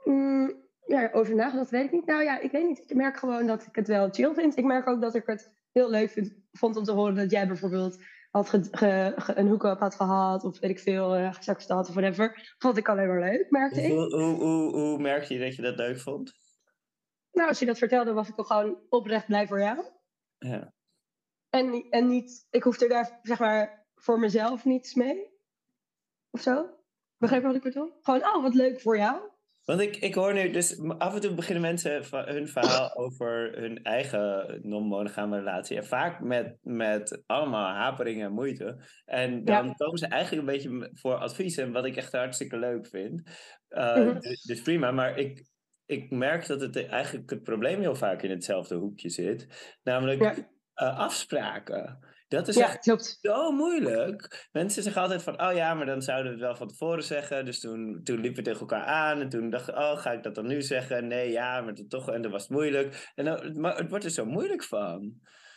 mm, 0.03 0.67
ja, 0.85 1.09
over 1.11 1.35
nagedacht 1.35 1.69
weet 1.69 1.85
ik 1.85 1.91
niet. 1.91 2.05
Nou 2.05 2.23
ja, 2.23 2.39
ik 2.39 2.51
weet 2.51 2.67
niet. 2.67 2.79
Ik 2.89 2.95
merk 2.95 3.17
gewoon 3.17 3.47
dat 3.47 3.65
ik 3.65 3.75
het 3.75 3.87
wel 3.87 4.09
chill 4.09 4.33
vind. 4.33 4.57
Ik 4.57 4.63
merk 4.65 4.87
ook 4.87 5.01
dat 5.01 5.15
ik 5.15 5.25
het 5.25 5.51
heel 5.71 5.89
leuk 5.89 6.09
vind, 6.09 6.33
vond 6.51 6.75
om 6.77 6.83
te 6.83 6.91
horen 6.91 7.15
dat 7.15 7.31
jij 7.31 7.47
bijvoorbeeld 7.47 8.03
had 8.31 8.49
ge- 8.49 8.67
ge- 8.71 9.13
ge- 9.15 9.37
een 9.37 9.47
hoek-up 9.47 9.79
had 9.79 9.95
gehad, 9.95 10.43
of 10.43 10.59
weet 10.59 10.69
ik 10.69 10.79
veel, 10.79 11.17
uh, 11.17 11.33
seks 11.39 11.67
had 11.67 11.87
of 11.89 11.93
whatever. 11.95 12.53
Vond 12.57 12.77
ik 12.77 12.89
alleen 12.89 13.07
maar 13.07 13.19
leuk, 13.19 13.49
merkte 13.49 13.81
ik. 13.81 13.91
Hoe, 13.91 14.15
hoe, 14.15 14.33
hoe, 14.43 14.71
hoe 14.75 14.99
merk 14.99 15.23
je 15.23 15.39
dat 15.39 15.55
je 15.55 15.61
dat 15.61 15.75
leuk 15.75 15.99
vond? 15.99 16.33
Nou, 17.31 17.49
als 17.49 17.59
je 17.59 17.65
dat 17.65 17.77
vertelde, 17.77 18.13
was 18.13 18.27
ik 18.29 18.37
al 18.37 18.43
gewoon 18.43 18.77
oprecht 18.89 19.25
blij 19.25 19.47
voor 19.47 19.59
jou. 19.59 19.83
Ja. 20.37 20.73
En, 21.49 21.85
en 21.89 22.07
niet, 22.07 22.47
ik 22.49 22.63
hoefde 22.63 22.87
daar 22.87 23.19
zeg 23.21 23.39
maar 23.39 23.85
voor 23.95 24.19
mezelf 24.19 24.65
niets 24.65 24.93
mee. 24.93 25.27
Of 26.31 26.41
zo. 26.41 26.69
Begrijp 27.17 27.41
je 27.41 27.47
wat 27.47 27.55
ik 27.57 27.63
bedoel? 27.63 27.97
Gewoon, 28.01 28.23
oh, 28.25 28.41
wat 28.43 28.53
leuk 28.53 28.81
voor 28.81 28.97
jou. 28.97 29.19
Want 29.63 29.81
ik, 29.81 29.95
ik 29.95 30.13
hoor 30.15 30.33
nu, 30.33 30.51
dus 30.51 30.79
af 30.97 31.13
en 31.15 31.21
toe 31.21 31.33
beginnen 31.33 31.61
mensen 31.61 32.03
hun 32.11 32.47
verhaal 32.47 32.95
over 33.05 33.51
hun 33.57 33.83
eigen 33.83 34.59
non-monogame 34.63 35.37
relatie. 35.37 35.77
En 35.77 35.85
vaak 35.85 36.19
met, 36.19 36.57
met 36.61 37.23
allemaal 37.25 37.75
haperingen 37.75 38.25
en 38.25 38.33
moeite. 38.33 38.83
En 39.05 39.43
dan 39.45 39.65
Ja. 39.65 39.73
komen 39.73 39.97
ze 39.97 40.07
eigenlijk 40.07 40.47
een 40.47 40.53
beetje 40.53 40.89
voor 40.93 41.15
advies. 41.15 41.57
En 41.57 41.71
wat 41.71 41.85
ik 41.85 41.95
echt 41.95 42.11
hartstikke 42.11 42.57
leuk 42.57 42.87
vind. 42.87 43.21
Uh, 43.69 43.95
Mhm. 43.95 44.19
dus, 44.19 44.41
dus 44.41 44.61
prima, 44.61 44.91
maar 44.91 45.17
ik, 45.17 45.45
ik 45.85 46.11
merk 46.11 46.47
dat 46.47 46.61
het 46.61 46.87
eigenlijk 46.87 47.29
het 47.29 47.43
probleem 47.43 47.79
heel 47.79 47.95
vaak 47.95 48.21
in 48.21 48.29
hetzelfde 48.29 48.75
hoekje 48.75 49.09
zit. 49.09 49.77
Namelijk 49.83 50.21
Ja. 50.21 50.35
Eh, 50.79 50.99
afspraken. 50.99 52.07
Dat 52.27 52.47
is 52.47 52.55
Ja, 52.55 52.63
echt 52.63 52.79
klopt. 52.79 53.17
zo 53.21 53.51
moeilijk. 53.51 54.47
Mensen 54.51 54.83
zeggen 54.83 55.01
altijd 55.01 55.23
van, 55.23 55.41
oh 55.41 55.53
ja, 55.53 55.73
maar 55.73 55.85
dan 55.85 56.01
zouden 56.01 56.25
we 56.31 56.37
het 56.37 56.45
wel 56.47 56.55
van 56.55 56.67
tevoren 56.67 57.03
zeggen. 57.03 57.45
Dus 57.45 57.59
toen, 57.59 58.01
toen 58.03 58.19
liepen 58.19 58.35
we 58.43 58.49
tegen 58.49 58.59
elkaar 58.59 58.83
aan 58.85 59.19
en 59.19 59.29
toen 59.29 59.49
dacht 59.49 59.67
ik, 59.69 59.75
oh, 59.75 59.97
ga 59.97 60.11
ik 60.11 60.23
dat 60.23 60.35
dan 60.35 60.47
nu 60.47 60.61
zeggen? 60.61 61.07
Nee, 61.07 61.31
ja, 61.31 61.61
maar 61.61 61.73
het 61.73 61.89
toch, 61.89 62.09
en 62.11 62.21
dan 62.21 62.31
was 62.31 62.41
het 62.41 62.51
moeilijk. 62.51 63.11
En 63.15 63.25
dan, 63.25 63.59
maar 63.61 63.77
het 63.77 63.89
wordt 63.89 64.05
er 64.05 64.11
zo 64.11 64.25
moeilijk 64.25 64.63
van. 64.63 65.13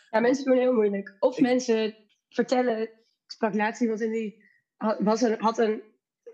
Ja, 0.09 0.19
mensen 0.19 0.43
doen 0.45 0.53
het 0.53 0.63
heel 0.63 0.73
moeilijk. 0.73 1.15
Of 1.19 1.35
Ik- 1.37 1.43
mensen 1.43 1.95
vertellen. 2.29 2.81
Ik 2.81 2.91
sprak 3.31 3.53
laatst 3.53 3.81
iemand 3.81 4.01
in 4.01 4.11
die 4.11 4.43
was 4.99 5.21
een, 5.21 5.35
had 5.41 5.57
een 5.57 5.83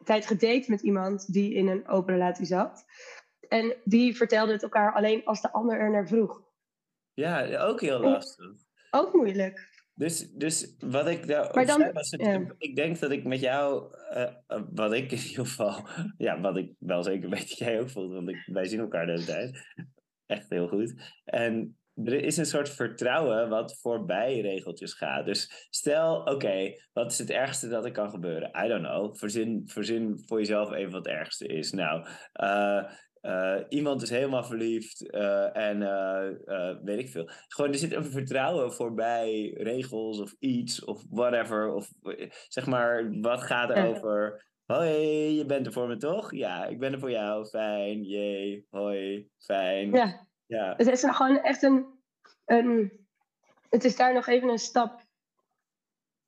tijd 0.04 0.26
gedate 0.26 0.66
met 0.68 0.82
iemand 0.82 1.34
die 1.34 1.54
in 1.54 1.68
een 1.68 1.88
open 1.88 2.14
relatie 2.14 2.46
zat. 2.46 2.86
En 3.48 3.76
die 3.84 4.16
vertelde 4.16 4.52
het 4.52 4.64
elkaar 4.64 4.94
alleen 4.94 5.26
als 5.26 5.42
de 5.42 5.52
ander 5.52 5.80
er 5.80 5.92
naar 5.92 6.08
vroeg. 6.08 6.42
Ja, 7.14 7.58
ook 7.58 7.82
heel 7.82 8.00
lastig. 8.00 8.46
Ook 8.92 9.14
moeilijk. 9.14 9.68
Dus, 9.94 10.32
dus 10.32 10.76
wat 10.80 11.08
ik 11.08 11.28
daar 11.28 11.54
dan- 11.54 11.80
zei 11.80 11.92
was, 11.92 12.12
het, 12.12 12.22
ja. 12.22 12.56
ik 12.58 12.76
denk 12.76 13.00
dat 13.00 13.12
ik 13.12 13.24
met 13.24 13.40
jou, 13.40 13.96
eh, 14.10 14.22
eh, 14.48 14.62
wat 14.72 14.94
ik 14.94 15.12
in 15.12 15.18
ieder 15.18 15.46
geval, 15.46 15.88
ja, 16.18 16.42
wat 16.42 16.58
ik 16.58 16.74
wel 16.80 17.04
zeker 17.04 17.30
weet 17.30 17.50
dat 17.50 17.58
jij 17.58 17.80
ook 17.80 17.90
voelt, 17.90 18.14
want 18.14 18.30
ik, 18.30 18.44
wij 18.46 18.66
zien 18.66 18.80
elkaar 18.80 19.06
de 19.06 19.12
hele 19.12 19.26
tijd. 19.26 19.74
Echt 20.26 20.50
heel 20.50 20.68
goed. 20.68 20.94
En 21.26 21.78
er 22.04 22.24
is 22.24 22.38
een 22.38 22.46
soort 22.46 22.70
vertrouwen 22.70 23.50
wat 23.50 23.80
voorbij 23.80 24.40
regeltjes 24.40 24.94
gaat. 24.94 25.26
Dus 25.26 25.68
stel, 25.70 26.22
oké, 26.22 26.74
wat 26.94 27.12
is 27.12 27.18
het 27.18 27.30
ergste 27.30 27.68
dat 27.68 27.86
er 27.86 27.92
kan 27.92 28.10
gebeuren? 28.10 28.66
I 28.66 28.68
don't 28.68 28.86
know. 28.86 29.16
Verzin, 29.16 29.62
verzin 29.66 30.22
voor 30.26 30.40
jezelf 30.40 30.72
even 30.72 30.92
wat 30.92 31.06
het 31.06 31.16
ergste 31.16 31.48
is. 31.48 31.72
Nou, 31.72 32.08
eh, 32.32 32.84
eh, 33.22 33.60
iemand 33.70 34.02
is 34.02 34.10
helemaal 34.10 34.44
verliefd 34.44 35.10
eh, 35.10 35.56
en 35.58 35.82
eh, 35.82 36.76
weet 36.84 37.00
ik 37.00 37.10
veel. 37.10 37.30
Gewoon, 37.48 37.72
er 37.72 37.78
zit 37.78 37.94
een 37.94 38.06
vertrouwen 38.06 38.74
voorbij 38.74 39.54
regels 39.58 40.20
of 40.20 40.36
iets 40.40 40.84
of 40.84 41.04
whatever. 41.10 41.74
Of 41.74 41.92
zeg 42.48 42.66
maar, 42.66 43.20
wat 43.22 43.42
gaat 43.42 43.70
er 43.70 43.88
over? 43.88 44.48
Hoi, 44.66 44.90
je 45.38 45.46
bent 45.46 45.66
er 45.66 45.74
voor 45.74 45.88
me 45.88 45.98
toch? 45.98 46.34
Ja, 46.34 46.66
ik 46.66 46.80
ben 46.80 46.94
er 46.94 47.00
voor 47.00 47.12
jou. 47.12 47.46
Fijn, 47.46 48.04
jee, 48.04 48.68
hoi, 48.70 49.30
fijn. 49.38 49.92
Ja, 49.92 50.28
Ja, 50.46 50.74
het 50.78 50.88
is 50.88 51.04
gewoon 51.04 51.40
echt 51.40 51.64
een, 51.64 51.86
een. 52.46 52.92
Het 53.70 53.84
is 53.84 53.96
daar 53.96 54.14
nog 54.14 54.28
even 54.28 54.50
een 54.50 54.58
stap 54.58 55.02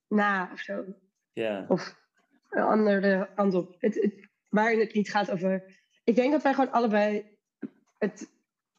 na 0.07 0.49
of 0.53 0.59
zo. 0.59 0.85
ja. 1.33 1.65
Of 1.67 1.95
een 2.49 2.63
andere 2.63 3.29
kant 3.35 3.53
op. 3.53 3.75
Het, 3.79 3.95
het, 3.95 4.29
waarin 4.49 4.79
het 4.79 4.93
niet 4.93 5.11
gaat 5.11 5.31
over. 5.31 5.80
Ik 6.11 6.17
denk 6.17 6.31
dat 6.31 6.41
wij 6.41 6.53
gewoon 6.53 6.71
allebei 6.71 7.37
het, 7.97 8.31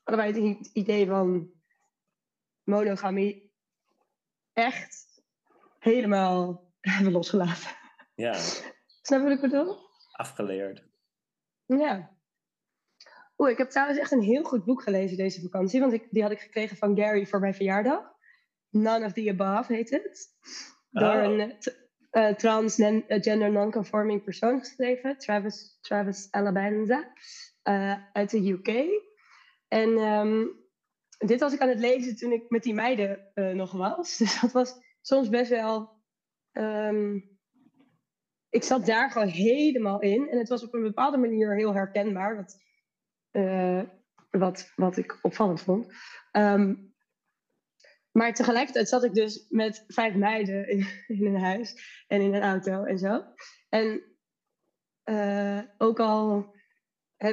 allebei 0.03 0.51
het 0.57 0.71
idee 0.73 1.07
van 1.07 1.51
monogamie 2.63 3.53
echt 4.53 5.23
helemaal 5.79 6.65
hebben 6.81 7.13
losgelaten. 7.13 7.71
ja. 8.15 8.33
Snap 9.03 9.19
je 9.21 9.25
wat 9.25 9.33
ik 9.33 9.41
bedoel? 9.41 9.77
afgeleerd. 10.13 10.85
Ja. 11.67 12.17
Oeh, 13.39 13.51
ik 13.51 13.59
heb 13.59 13.71
trouwens 13.71 13.99
echt 13.99 14.11
een 14.13 14.23
heel 14.23 14.43
goed 14.45 14.65
boek 14.65 14.83
gelezen 14.83 15.17
deze 15.17 15.41
vakantie. 15.41 15.81
Want 15.81 15.93
ik, 15.93 16.09
die 16.11 16.23
had 16.23 16.31
ik 16.31 16.41
gekregen 16.41 16.77
van 16.77 16.97
Gary 16.97 17.27
voor 17.27 17.41
mijn 17.41 17.55
verjaardag. 17.55 18.13
None 18.69 19.05
of 19.05 19.13
the 19.13 19.35
Above 19.39 19.75
heet 19.75 19.91
het. 19.91 20.29
Door 20.91 21.15
Oh. 21.15 21.23
een 21.23 21.57
eh, 22.13 22.35
transgender 22.35 23.51
non-conforming 23.53 24.23
persoon 24.23 24.59
geschreven. 24.59 25.19
Travis, 25.19 25.79
Travis 25.81 26.29
Alabanza. 26.31 27.13
eh, 27.63 27.95
uit 28.13 28.31
de 28.31 28.51
UK. 28.51 28.69
En 29.69 29.97
ehm, 29.97 30.45
dit 31.19 31.41
was 31.41 31.53
ik 31.53 31.61
aan 31.61 31.69
het 31.69 31.79
lezen 31.79 32.17
toen 32.17 32.33
ik 32.33 32.51
met 32.51 32.63
die 32.63 32.75
meiden 32.75 33.31
eh, 33.35 33.51
nog 33.53 33.73
was. 33.73 34.17
Dus 34.19 34.41
dat 34.41 34.53
was 34.53 34.75
soms 35.01 35.29
best 35.29 35.51
wel... 35.51 35.91
ehm, 36.53 37.19
ik 38.49 38.63
zat 38.63 38.87
daar 38.87 39.11
gewoon 39.11 39.29
helemaal 39.29 40.01
in. 40.01 40.29
En 40.29 40.39
het 40.39 40.49
was 40.49 40.63
op 40.63 40.75
een 40.75 40.83
bepaalde 40.83 41.17
manier 41.19 41.57
heel 41.57 41.75
herkenbaar. 41.75 42.37
Wat, 42.37 42.57
wat, 44.31 44.73
wat 44.77 44.97
ik 44.97 45.19
opvallend 45.23 45.61
vond. 45.61 45.93
Ehm, 46.31 46.75
maar 48.13 48.35
tegelijkertijd 48.35 48.89
zat 48.89 49.05
ik 49.05 49.15
dus 49.15 49.47
met 49.49 49.85
vijf 49.89 50.15
meiden 50.15 50.69
in, 51.07 51.27
een 51.27 51.41
huis. 51.41 51.75
En 52.07 52.21
in 52.21 52.35
een 52.35 52.43
auto 52.43 52.85
en 52.85 52.99
zo. 52.99 53.25
En 53.69 54.03
eh, 55.03 55.61
ook 55.79 56.01
al 56.01 56.55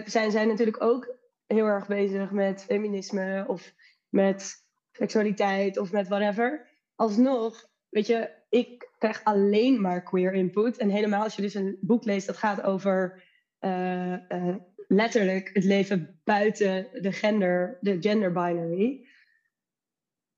zijn 0.06 0.32
zij 0.32 0.46
natuurlijk 0.46 0.84
ook 0.84 1.18
heel 1.48 1.66
erg 1.66 1.88
bezig 1.88 2.32
met 2.32 2.64
feminisme. 2.64 3.46
Of 3.48 3.74
met 4.10 4.68
seksualiteit 4.92 5.78
of 5.78 5.92
met 5.92 6.08
whatever. 6.08 6.68
Alsnog, 6.96 7.70
weet 7.90 8.08
je, 8.08 8.30
ik 8.50 8.90
krijg 8.98 9.24
alleen 9.24 9.82
maar 9.82 10.04
queer 10.04 10.34
input. 10.34 10.78
En 10.78 10.90
helemaal 10.90 11.24
als 11.24 11.36
je 11.36 11.42
dus 11.42 11.54
een 11.54 11.78
boek 11.82 12.04
leest 12.04 12.28
dat 12.28 12.38
gaat 12.38 12.62
over 12.62 13.24
eh, 13.60 14.32
eh, 14.32 14.56
letterlijk 14.88 15.50
het 15.54 15.64
leven 15.64 16.20
buiten 16.24 16.88
de 17.02 17.12
gender, 17.12 17.78
de 17.82 17.98
gender 18.02 18.32
binary. 18.32 19.08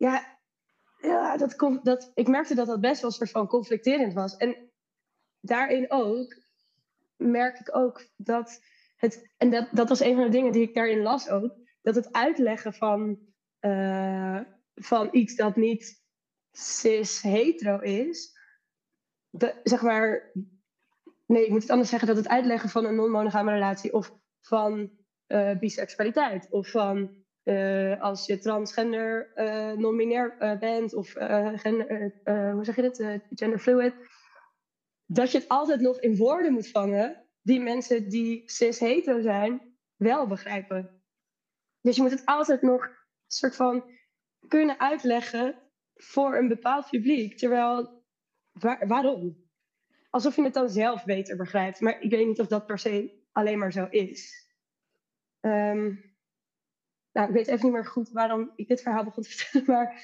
Ja, 0.02 0.39
ja 1.02 1.38
dat 1.38 1.80
dat, 1.84 2.12
ik 2.14 2.28
merkte 2.28 2.56
dat 2.56 2.68
dat 2.68 2.82
best 2.82 3.02
wel 3.02 3.10
een 3.10 3.16
soort 3.16 3.32
van 3.32 3.47
conflicterend 3.47 4.14
was. 4.14 4.36
En 4.36 4.72
daarin 5.39 5.86
ook 5.89 6.36
merk 7.16 7.60
ik 7.60 7.76
ook 7.76 8.08
dat 8.16 8.62
het, 8.95 9.34
en 9.38 9.49
dat, 9.49 9.68
dat 9.72 9.89
was 9.89 9.99
een 9.99 10.16
van 10.16 10.24
de 10.24 10.30
dingen 10.30 10.52
die 10.52 10.62
ik 10.62 10.74
daarin 10.74 11.02
las 11.02 11.30
ook, 11.30 11.56
dat 11.82 11.95
het 11.95 12.12
uitleggen 12.12 12.74
van, 12.74 13.20
eh, 13.60 14.39
van 14.76 15.10
iets 15.12 15.36
dat 15.36 15.56
niet 15.56 16.04
cis-hetero 16.52 17.80
is, 17.80 18.38
zeg 19.64 19.82
maar, 19.82 20.32
nee, 21.26 21.43
ik 21.45 21.49
moet 21.49 21.62
het 21.62 21.72
anders 21.72 21.89
zeggen, 21.89 22.08
dat 22.08 22.18
het 22.18 22.28
uitleggen 22.28 22.70
van 22.70 22.86
een 22.86 22.95
non-monogame 22.95 23.52
relatie 23.52 23.93
of 23.93 24.18
van 24.39 24.91
eh, 25.28 25.58
biseksualiteit 25.60 26.47
of 26.49 26.70
van 26.70 27.20
eh, 27.43 28.01
als 28.01 28.25
je 28.25 28.37
transgender 28.37 29.31
eh 29.33 29.71
non-binair 29.71 30.35
eh, 30.37 30.59
bent 30.59 30.93
of 30.93 31.13
hoe 31.13 32.59
zeg 32.61 32.75
je 32.75 32.91
Eh, 32.91 33.19
genderfluid, 33.29 33.93
dat 35.05 35.31
je 35.31 35.37
het 35.37 35.47
altijd 35.47 35.81
nog 35.81 35.99
in 35.99 36.15
woorden 36.15 36.53
moet 36.53 36.69
vangen 36.69 37.25
die 37.41 37.59
mensen 37.59 38.09
die 38.09 38.43
cis-hetero 38.45 39.21
zijn 39.21 39.75
wel 39.95 40.27
begrijpen. 40.27 41.01
Dus 41.81 41.95
je 41.95 42.01
moet 42.01 42.11
het 42.11 42.25
altijd 42.25 42.61
nog 42.61 42.83
een 42.83 42.95
soort 43.27 43.55
van 43.55 43.83
kunnen 44.47 44.79
uitleggen 44.79 45.61
voor 45.95 46.35
een 46.35 46.47
bepaald 46.47 46.89
publiek. 46.89 47.37
Terwijl, 47.37 48.03
waar- 48.51 48.87
waarom? 48.87 49.49
Alsof 50.09 50.35
je 50.35 50.43
het 50.43 50.53
dan 50.53 50.69
zelf 50.69 51.05
beter 51.05 51.37
begrijpt. 51.37 51.79
Maar 51.79 52.01
ik 52.01 52.11
weet 52.11 52.27
niet 52.27 52.39
of 52.39 52.47
dat 52.47 52.65
per 52.65 52.79
se 52.79 53.19
alleen 53.31 53.57
maar 53.59 53.71
zo 53.71 53.87
is. 53.89 54.47
Ehm, 55.39 55.95
nou, 57.12 57.28
ik 57.28 57.34
weet 57.34 57.47
even 57.47 57.64
niet 57.66 57.74
meer 57.74 57.86
goed 57.86 58.09
waarom 58.12 58.51
ik 58.55 58.68
dit 58.68 58.82
verhaal 58.82 59.03
begon 59.03 59.24
te 59.24 59.30
vertellen. 59.30 59.68
Maar, 59.68 60.03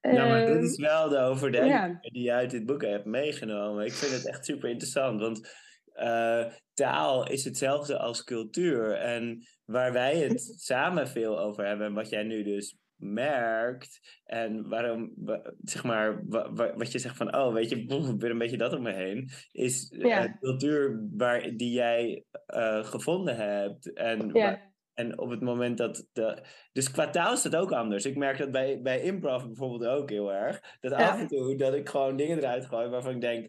Ja, 0.00 0.26
maar 0.28 0.42
ehm, 0.42 0.52
dit 0.60 0.70
is 0.70 0.76
wel 0.78 1.08
de 1.08 1.18
overdenking 1.18 1.72
ja. 1.72 1.98
die 2.10 2.22
je 2.22 2.32
uit 2.32 2.50
dit 2.50 2.66
boek 2.66 2.82
hebt 2.82 3.04
meegenomen. 3.04 3.84
Ik 3.84 3.92
vind 3.92 4.12
het 4.12 4.26
echt 4.28 4.44
super 4.44 4.68
interessant, 4.70 5.20
want 5.20 5.56
eh, 5.92 6.44
taal 6.74 7.28
is 7.30 7.44
hetzelfde 7.44 7.98
als 7.98 8.24
cultuur. 8.24 8.92
En 8.92 9.42
waar 9.64 9.92
wij 9.92 10.16
het 10.18 10.40
samen 10.70 11.08
veel 11.08 11.38
over 11.40 11.66
hebben, 11.66 11.86
en 11.86 11.94
wat 11.94 12.08
jij 12.08 12.22
nu 12.22 12.42
dus 12.42 12.76
merkt, 12.96 14.20
en 14.24 14.68
waarom, 14.68 15.12
wa- 15.16 15.52
zeg 15.62 15.84
maar, 15.84 16.22
wa- 16.28 16.52
wa- 16.52 16.74
wat 16.74 16.92
je 16.92 16.98
zegt 16.98 17.16
van, 17.16 17.36
oh, 17.36 17.52
weet 17.52 17.68
je, 17.70 17.84
boe, 17.86 18.08
ik 18.12 18.18
ben 18.18 18.30
een 18.30 18.38
beetje 18.38 18.56
dat 18.56 18.72
om 18.72 18.82
me 18.82 18.92
heen, 18.92 19.30
is 19.52 19.88
eh, 19.90 20.00
Ja. 20.08 20.36
cultuur 20.40 21.06
waar, 21.16 21.40
die 21.56 21.70
jij 21.72 22.24
eh, 22.46 22.84
gevonden 22.84 23.36
hebt. 23.36 23.92
En 23.92 24.30
Ja. 24.32 24.66
En 24.98 25.18
op 25.18 25.30
het 25.30 25.40
moment 25.40 25.78
dat. 25.78 26.06
De, 26.12 26.42
dus 26.72 26.90
qua 26.90 27.10
taal 27.10 27.32
is 27.32 27.42
dat 27.42 27.56
ook 27.56 27.72
anders. 27.72 28.04
Ik 28.04 28.16
merk 28.16 28.38
dat 28.38 28.50
bij, 28.50 28.82
bij 28.82 29.00
improv 29.00 29.44
bijvoorbeeld 29.44 29.90
ook 29.90 30.10
heel 30.10 30.32
erg. 30.32 30.76
Dat 30.80 30.90
Ja. 30.90 31.10
af 31.10 31.20
en 31.20 31.26
toe 31.26 31.56
dat 31.56 31.74
ik 31.74 31.88
gewoon 31.88 32.16
dingen 32.16 32.38
eruit 32.38 32.66
gooi 32.66 32.88
waarvan 32.88 33.14
ik 33.14 33.20
denk. 33.20 33.48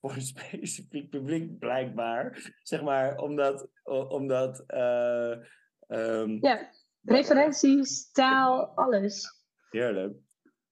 Voor 0.00 0.12
een 0.12 0.22
specifiek 0.36 1.10
publiek 1.10 1.58
blijkbaar. 1.58 2.52
Zeg 2.62 2.82
maar, 2.82 3.18
omdat. 3.18 3.68
omdat 4.08 4.64
eh, 4.66 5.32
ehm, 5.86 6.38
ja, 6.40 6.70
referenties, 7.02 8.10
taal, 8.12 8.66
alles. 8.74 9.40
Heerlijk. 9.70 10.14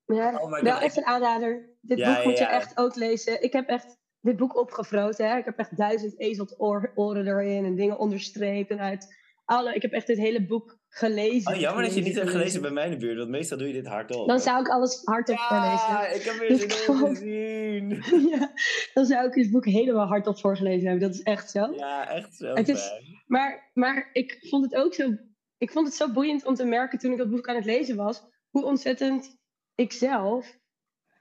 Ja, 0.04 0.38
Oh 0.40 0.60
wel 0.60 0.72
God, 0.72 0.82
echt 0.82 0.96
een 0.96 1.06
aanrader. 1.06 1.70
dit 1.80 1.98
Ja, 1.98 2.14
boek 2.14 2.24
moet 2.24 2.38
je 2.38 2.44
echt 2.44 2.78
ook 2.78 2.94
lezen. 2.94 3.42
Ik 3.42 3.52
heb 3.52 3.68
echt 3.68 3.98
dit 4.20 4.36
boek 4.36 4.56
opgevroten. 4.56 5.28
Hè? 5.28 5.36
Ik 5.36 5.44
heb 5.44 5.58
echt 5.58 5.76
duizend 5.76 6.20
ezelsoren 6.20 7.26
erin 7.26 7.64
en 7.64 7.74
dingen 7.74 7.98
onderstreept. 7.98 8.70
En 8.70 8.80
uit 8.80 9.19
alle, 9.50 9.74
ik 9.74 9.82
heb 9.82 9.92
echt 9.92 10.06
dit 10.06 10.18
hele 10.18 10.46
boek 10.46 10.78
gelezen. 10.88 11.52
Oh, 11.52 11.58
jammer 11.60 11.84
dat 11.84 11.94
je 11.94 12.00
niet 12.00 12.14
hebt 12.14 12.30
gelezen 12.30 12.62
bij 12.62 12.70
mij 12.70 12.84
in 12.84 12.90
de 12.90 12.96
buurt, 12.96 13.18
want 13.18 13.28
meestal 13.28 13.58
doe 13.58 13.66
je 13.66 13.72
dit 13.72 13.86
hardop. 13.86 14.28
Dan 14.28 14.40
zou 14.40 14.60
ik 14.60 14.68
alles 14.68 15.00
hardop 15.04 15.36
ja, 15.36 15.48
voorlezen. 15.48 16.16
ik 16.16 16.22
heb 16.22 16.34
weer 16.34 16.48
Dus 16.48 16.60
zin 16.84 16.94
om 16.94 17.00
kom. 17.00 17.14
te 17.14 17.20
zien. 17.20 17.88
ja, 18.30 18.52
dan 18.94 19.04
zou 19.04 19.26
ik 19.26 19.32
dit 19.32 19.50
boek 19.50 19.64
helemaal 19.64 20.06
hardop 20.06 20.38
voorgelezen 20.38 20.88
hebben. 20.88 21.08
Dat 21.08 21.18
is 21.18 21.22
echt 21.22 21.50
zo. 21.50 21.72
Ja, 21.76 22.08
echt 22.08 22.34
zo 22.36 22.54
Het 22.54 22.68
is-. 22.68 22.90
Maar, 23.26 23.70
maar 23.74 24.10
ik 24.12 24.38
vond 24.48 24.64
het 24.64 24.74
ook 24.74 24.94
zo. 24.94 25.16
Ik 25.58 25.70
vond 25.70 25.86
het 25.86 25.96
zo 25.96 26.12
boeiend 26.12 26.46
om 26.46 26.54
te 26.54 26.64
merken 26.64 26.98
toen 26.98 27.12
ik 27.12 27.18
dat 27.18 27.30
boek 27.30 27.48
aan 27.48 27.56
het 27.56 27.64
lezen 27.64 27.96
was. 27.96 28.22
Hoe 28.50 28.64
ontzettend 28.64 29.36
ik 29.74 29.92
zelf 29.92 30.58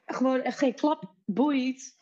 gewoon 0.05 0.41
echt 0.41 0.57
geen 0.57 0.75
klap 0.75 1.13
boeit. 1.25 1.97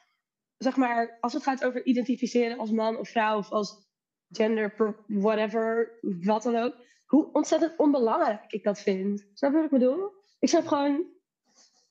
Zeg 0.57 0.75
maar, 0.75 1.17
als 1.19 1.33
het 1.33 1.43
gaat 1.43 1.63
over 1.63 1.85
identificeren 1.85 2.57
als 2.57 2.71
man 2.71 2.97
of 2.97 3.09
vrouw 3.09 3.37
of 3.37 3.51
als 3.51 3.86
gender, 4.31 4.95
whatever, 5.07 5.91
wat 6.01 6.43
dan 6.43 6.55
ook. 6.55 6.75
Hoe 7.05 7.31
ontzettend 7.33 7.77
onbelangrijk 7.77 8.51
ik 8.51 8.63
dat 8.63 8.79
vind. 8.79 9.27
Snap 9.33 9.51
je 9.51 9.55
wat 9.57 9.65
ik 9.65 9.71
bedoel? 9.79 10.11
Ik 10.39 10.49
snap 10.49 10.65
gewoon. 10.67 11.05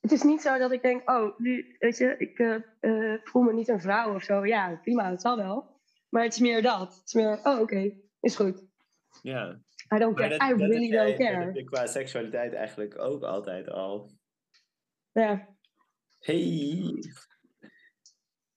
Het 0.01 0.13
is 0.13 0.23
niet 0.23 0.41
zo 0.41 0.59
dat 0.59 0.73
ik 0.73 0.83
denk, 0.83 1.11
oh, 1.11 1.39
nu, 1.39 1.77
weet 1.79 1.97
je, 1.97 2.15
ik 2.19 2.39
eh, 2.39 2.55
eh, 2.81 3.21
voel 3.25 3.43
me 3.43 3.53
niet 3.53 3.69
een 3.69 3.81
vrouw 3.81 4.15
of 4.15 4.23
zo. 4.23 4.45
Ja, 4.47 4.79
prima, 4.83 5.11
dat 5.11 5.21
zal 5.21 5.37
wel. 5.37 5.75
Maar 6.09 6.23
het 6.23 6.33
is 6.33 6.39
meer 6.41 6.63
dat. 6.63 6.95
Het 6.97 7.07
is 7.07 7.13
meer, 7.15 7.41
oh, 7.45 7.61
oké, 7.61 7.93
is 8.21 8.37
goed. 8.37 8.63
Ja. 9.23 9.61
I 9.95 9.99
don't 9.99 10.17
care. 10.17 10.29
dat- 10.29 10.43
I 10.43 10.49
dat 10.49 10.59
really 10.59 10.87
jij- 10.89 11.05
don't 11.07 11.19
dat 11.19 11.27
care. 11.27 11.45
heb 11.45 11.55
je 11.55 11.65
qua 11.65 11.87
seksualiteit 11.87 12.53
eigenlijk 12.53 12.99
ook 12.99 13.23
altijd 13.23 13.71
al. 13.71 14.11
Ja. 15.13 15.57
Hey. 16.21 16.95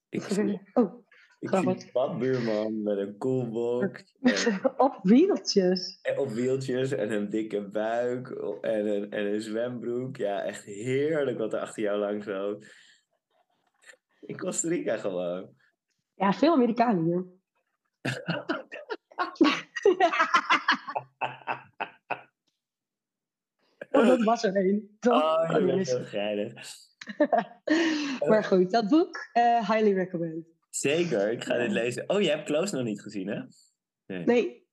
Ik 0.09 0.27
Oh, 0.73 1.05
ik 1.39 1.47
grappig. 1.47 1.73
zie 1.77 1.85
een 1.85 1.91
badbuurman 1.93 2.83
met 2.83 2.97
een 2.97 3.17
koelbok 3.17 4.01
en, 4.21 4.61
op 4.77 4.99
wieltjes. 5.03 5.99
en 6.01 6.17
op 6.17 6.29
wieltjes 6.29 6.91
en 6.91 7.11
een 7.11 7.29
dikke 7.29 7.69
buik 7.69 8.29
en 8.61 8.87
een, 8.87 9.11
en 9.11 9.25
een 9.25 9.41
zwembroek. 9.41 10.15
Ja, 10.17 10.43
echt 10.43 10.63
heerlijk 10.63 11.37
wat 11.37 11.53
er 11.53 11.59
achter 11.59 11.83
jou 11.83 11.99
langs 11.99 12.25
loopt. 12.25 12.75
In 14.21 14.37
Costa 14.37 14.67
Rica 14.67 14.97
gewoon. 14.97 15.53
Ja, 16.15 16.33
veel 16.33 16.53
Amerikanen 16.53 17.03
hier. 17.03 17.25
oh, 23.91 24.07
dat 24.07 24.23
was 24.23 24.43
er 24.43 24.55
een. 24.55 24.97
Oh, 25.07 25.49
je 25.49 25.65
bent 25.65 25.87
zo 25.87 26.03
geinig. 26.03 26.53
maar 28.29 28.43
goed, 28.43 28.71
dat 28.71 28.87
boek, 28.87 29.29
eh, 29.33 29.69
highly 29.69 29.93
recommend. 29.93 30.58
Zeker, 30.69 31.31
ik 31.31 31.43
ga 31.43 31.57
dit 31.57 31.71
lezen. 31.71 32.09
Oh, 32.09 32.21
je 32.21 32.29
hebt 32.29 32.45
Close 32.45 32.75
nog 32.75 32.83
niet 32.83 33.01
gezien, 33.01 33.27
hè? 33.27 33.41
Nee. 34.05 34.25
Nee, 34.25 34.67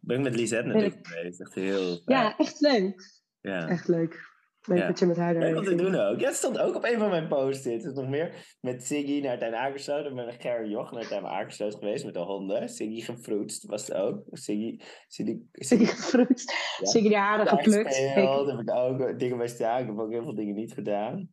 Ben 0.00 0.16
ik 0.18 0.22
met 0.22 0.34
Lisette 0.34 0.66
natuurlijk 0.66 1.06
geweest. 1.06 1.40
Echt 1.40 1.54
heel 1.54 1.86
fijn. 1.86 2.02
ja, 2.04 2.36
echt 2.36 2.60
leuk. 2.60 3.02
ja. 3.40 3.68
Echt 3.68 3.88
leuk. 3.88 4.34
Leuk 4.68 4.78
Ja. 4.78 4.86
dat 4.86 4.98
je 4.98 5.06
met 5.06 5.16
haar 5.16 5.34
Leuk 5.34 5.56
om 5.56 5.64
te 5.64 5.74
daar 5.74 5.78
doen 5.78 5.94
ook. 5.94 6.20
Ja, 6.20 6.26
het 6.26 6.36
stond 6.36 6.58
ook 6.58 6.74
op 6.74 6.84
een 6.84 6.98
van 6.98 7.10
mijn 7.10 7.28
post-its. 7.28 7.84
Is 7.84 7.92
nog 7.92 8.08
meer 8.08 8.56
met 8.60 8.84
Siggy 8.84 9.20
naar 9.20 9.38
Tuin 9.38 9.54
Akersloot. 9.54 10.06
En 10.06 10.14
met 10.14 10.34
Ger 10.38 10.68
Joch 10.68 10.92
naar 10.92 11.08
Tuin 11.08 11.24
Akersloot 11.24 11.74
geweest 11.74 12.04
met 12.04 12.14
de 12.14 12.20
honden. 12.20 12.68
Siggy 12.68 13.00
gefroetst 13.00 13.66
was 13.66 13.86
het 13.86 13.96
ook. 13.96 14.22
Siggy... 14.30 14.78
Siggy... 15.06 15.38
Siggy 15.52 15.84
gefruit. 15.84 16.42
Ja. 16.80 16.86
Siggy 16.86 17.08
de 17.08 17.16
haren 17.16 17.44
Daar 17.44 17.56
geplukt. 17.56 17.94
gespeeld. 17.96 18.50
Heb 18.50 18.60
ik 18.60 18.70
ook 18.70 19.18
dingen 19.18 19.36
bij 19.38 19.48
staan. 19.48 19.80
Ik 19.80 19.86
heb 19.86 19.98
ook 19.98 20.10
heel 20.12 20.22
veel 20.22 20.34
dingen 20.34 20.54
niet 20.54 20.72
gedaan. 20.72 21.28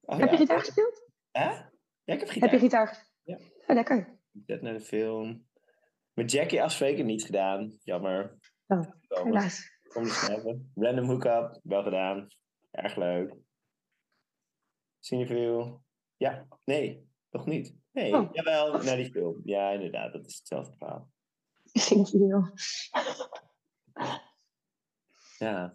Oh, 0.00 0.18
Heb 0.18 0.26
je 0.28 0.32
ja. 0.34 0.40
gitaar 0.40 0.58
gespeeld? 0.58 1.10
Hè? 1.30 1.44
Ja, 2.04 2.14
ik 2.14 2.20
heb 2.20 2.28
gitaar. 2.28 2.50
Heb 2.50 2.58
je 2.60 2.64
gitaar 2.66 2.86
gespeeld? 2.88 3.10
Ja. 3.74 3.80
Oh, 3.80 3.88
lekker. 3.88 4.18
Net 4.46 4.62
naar 4.62 4.72
de 4.72 4.80
film. 4.80 5.46
Met 6.12 6.30
Jackie 6.30 6.62
afspreken 6.62 7.06
niet 7.06 7.24
gedaan. 7.24 7.78
Jammer. 7.82 8.36
Oh. 8.66 8.80
Helaas. 9.08 9.70
Kom 9.88 10.02
eens 10.02 10.26
hebben. 10.26 10.72
Random 10.74 11.04
hookup, 11.06 11.60
wel 11.62 11.82
gedaan. 11.82 12.26
Erg 12.70 12.96
leuk. 12.96 13.34
Cineville. 14.98 15.78
Ja, 16.16 16.46
nee, 16.64 17.08
nog 17.30 17.46
niet. 17.46 17.76
Nee, 17.92 18.14
Oh. 18.16 18.28
jawel, 18.32 18.82
naar 18.82 18.96
die 18.96 19.10
film. 19.10 19.40
Ja, 19.44 19.70
inderdaad, 19.70 20.12
dat 20.12 20.26
is 20.26 20.36
hetzelfde 20.38 20.76
verhaal. 20.78 21.10
Ja. 22.12 22.52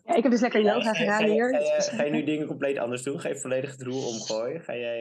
Ja, 0.03 0.15
ik 0.15 0.23
heb 0.23 0.31
dus 0.31 0.41
lekker 0.41 0.61
yoga 0.61 0.81
ga, 0.81 0.89
je- 0.91 0.97
gedaan 0.97 1.19
ga, 1.19 1.25
je, 1.25 1.31
hier. 1.31 1.49
ga, 1.49 1.75
is 1.75 1.87
ga 1.87 2.03
je 2.03 2.11
nu 2.11 2.23
dingen 2.23 2.47
compleet 2.47 2.77
anders 2.77 3.03
doen? 3.03 3.19
Ga 3.19 3.29
je 3.29 3.39
volledig 3.39 3.71
het 3.71 3.81
roer 3.81 4.05
omgooien? 4.05 4.61
Ga 4.61 4.75
jij, 4.75 4.99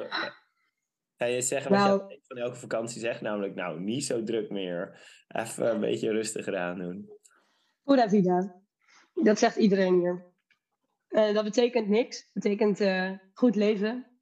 eh, 0.00 0.12
ga 1.16 1.24
je 1.24 1.40
zeggen 1.42 1.70
wat 1.70 1.80
Nou. 1.80 2.18
van 2.22 2.36
elke 2.36 2.56
vakantie 2.56 3.00
zegt? 3.00 3.20
Namelijk, 3.20 3.54
nou, 3.54 3.80
niet 3.80 4.04
zo 4.04 4.22
druk 4.22 4.50
meer. 4.50 5.00
Even 5.28 5.70
een 5.70 5.80
beetje 5.80 6.10
rustiger 6.10 6.56
aan 6.56 6.78
doen. 6.78 7.10
Pura 7.84 8.08
vida. 8.08 8.60
Dat 9.14 9.38
zegt 9.38 9.56
iedereen 9.56 9.94
hier. 9.94 10.34
Eh, 11.08 11.34
dat 11.34 11.44
betekent 11.44 11.88
niks. 11.88 12.18
Het 12.18 12.42
betekent 12.42 12.80
eh, 12.80 13.10
goed 13.32 13.56
leven. 13.56 14.20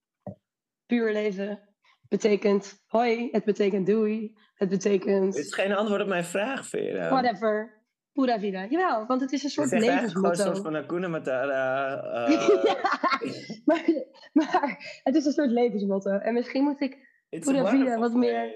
Puur 0.86 1.12
leven. 1.12 1.68
betekent 2.08 2.82
hoi. 2.86 3.28
Het 3.30 3.44
betekent 3.44 3.86
doei. 3.86 4.38
Het 4.54 4.68
betekent 4.68 5.32
Dit 5.34 5.44
is 5.44 5.54
geen 5.54 5.72
antwoord 5.72 6.00
op 6.02 6.08
mijn 6.08 6.24
vraag, 6.24 6.66
Vera. 6.68 7.08
whatever. 7.10 7.83
Pura 8.14 8.38
vida. 8.38 8.64
Jawel, 8.66 9.06
want 9.06 9.20
het 9.20 9.32
is 9.32 9.42
een 9.42 9.48
Het 9.48 9.52
soort 9.70 9.72
is 9.72 9.78
gewoon 9.78 9.94
een 9.94 10.00
levensmotto. 10.00 10.42
soort 10.44 10.58
van 10.58 10.74
Hakuna 10.74 11.08
Matata. 11.08 12.02
eh, 12.26 12.30
Ja, 12.64 12.76
maar, 13.64 13.84
maar 14.32 15.00
het 15.04 15.14
is 15.14 15.24
een 15.24 15.32
soort 15.32 15.50
levensmotto. 15.50 16.10
En 16.10 16.34
misschien 16.34 16.62
moet 16.64 16.80
ik 16.80 17.08
it's 17.28 17.46
Pura 17.46 17.66
vida, 17.70 17.98
wat 17.98 18.12
meer. 18.14 18.52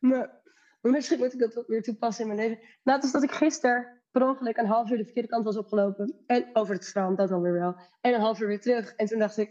Maar, 0.00 0.40
misschien 0.80 1.18
moet 1.18 1.32
ik 1.32 1.38
dat 1.38 1.54
wat 1.54 1.68
meer 1.68 1.82
toepassen 1.82 2.28
in 2.28 2.34
mijn 2.34 2.48
leven. 2.48 2.64
Laat 2.82 3.04
is 3.04 3.12
dat 3.12 3.22
ik 3.22 3.30
gisteren 3.30 4.00
per 4.10 4.22
ongeluk 4.28 4.56
een 4.56 4.66
half 4.66 4.90
uur 4.90 4.96
de 4.96 5.04
verkeerde 5.04 5.28
kant 5.28 5.44
was 5.44 5.56
opgelopen. 5.56 6.14
En 6.26 6.44
over 6.52 6.74
het 6.74 6.84
strand, 6.84 7.18
dat 7.18 7.28
dan 7.28 7.42
weer 7.42 7.52
wel. 7.52 7.76
En 8.00 8.14
een 8.14 8.20
half 8.20 8.40
uur 8.40 8.46
weer 8.46 8.60
terug. 8.60 8.94
En 8.94 9.06
toen 9.06 9.18
dacht 9.18 9.36
ik, 9.36 9.50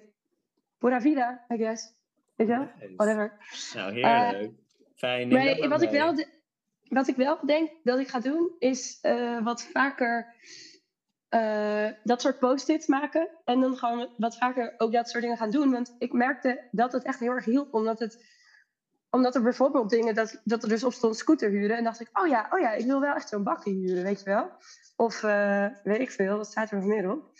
pura 0.77 1.01
vida, 1.01 1.45
I 1.53 1.57
guess. 1.57 1.93
Weet 2.35 2.47
je 2.47 2.53
wel? 2.57 2.67
Whatever. 2.95 3.37
Nou, 3.73 3.91
heerlijk. 3.93 4.53
Fijn. 4.95 5.27
neem 5.27 5.59
Maar 5.59 5.69
wat 5.69 5.81
ik, 5.81 5.89
wel 5.89 6.15
de- 6.15 6.27
wat 6.89 7.07
ik 7.07 7.15
wel 7.15 7.37
denk 7.45 7.71
dat 7.83 7.99
ik 7.99 8.07
ga 8.07 8.19
doen, 8.19 8.55
is 8.59 8.97
eh, 9.01 9.43
wat 9.43 9.63
vaker 9.63 10.35
eh, 11.29 11.87
dat 12.03 12.21
soort 12.21 12.39
post-its 12.39 12.87
maken. 12.87 13.29
En 13.45 13.61
dan 13.61 13.77
gewoon 13.77 14.09
wat 14.17 14.37
vaker 14.37 14.73
ook 14.77 14.91
dat 14.91 15.09
soort 15.09 15.23
dingen 15.23 15.37
gaan 15.37 15.51
doen. 15.51 15.71
Want 15.71 15.95
ik 15.97 16.13
merkte 16.13 16.67
dat 16.71 16.91
het 16.91 17.03
echt 17.03 17.19
heel 17.19 17.31
erg 17.31 17.45
hielp. 17.45 17.73
Omdat, 17.73 17.99
het, 17.99 18.25
omdat 19.09 19.35
er 19.35 19.41
bijvoorbeeld 19.41 19.89
dingen, 19.89 20.15
dat, 20.15 20.41
dat 20.43 20.63
er 20.63 20.69
dus 20.69 20.83
op 20.83 20.93
stond 20.93 21.17
scooter 21.17 21.49
huren. 21.49 21.77
En 21.77 21.83
dacht 21.83 21.99
ik, 21.99 22.19
oh 22.19 22.27
ja, 22.27 22.47
oh 22.51 22.59
ja, 22.59 22.71
ik 22.71 22.85
wil 22.85 22.99
wel 22.99 23.15
echt 23.15 23.29
zo'n 23.29 23.43
bakje 23.43 23.71
huren, 23.71 24.03
weet 24.03 24.19
je 24.19 24.29
wel. 24.29 24.51
Of 24.95 25.23
eh, 25.23 25.65
weet 25.83 25.99
ik 25.99 26.11
veel, 26.11 26.37
wat 26.37 26.47
staat 26.47 26.71
er 26.71 26.77
nog 26.77 26.85
meer 26.85 27.11
op? 27.11 27.31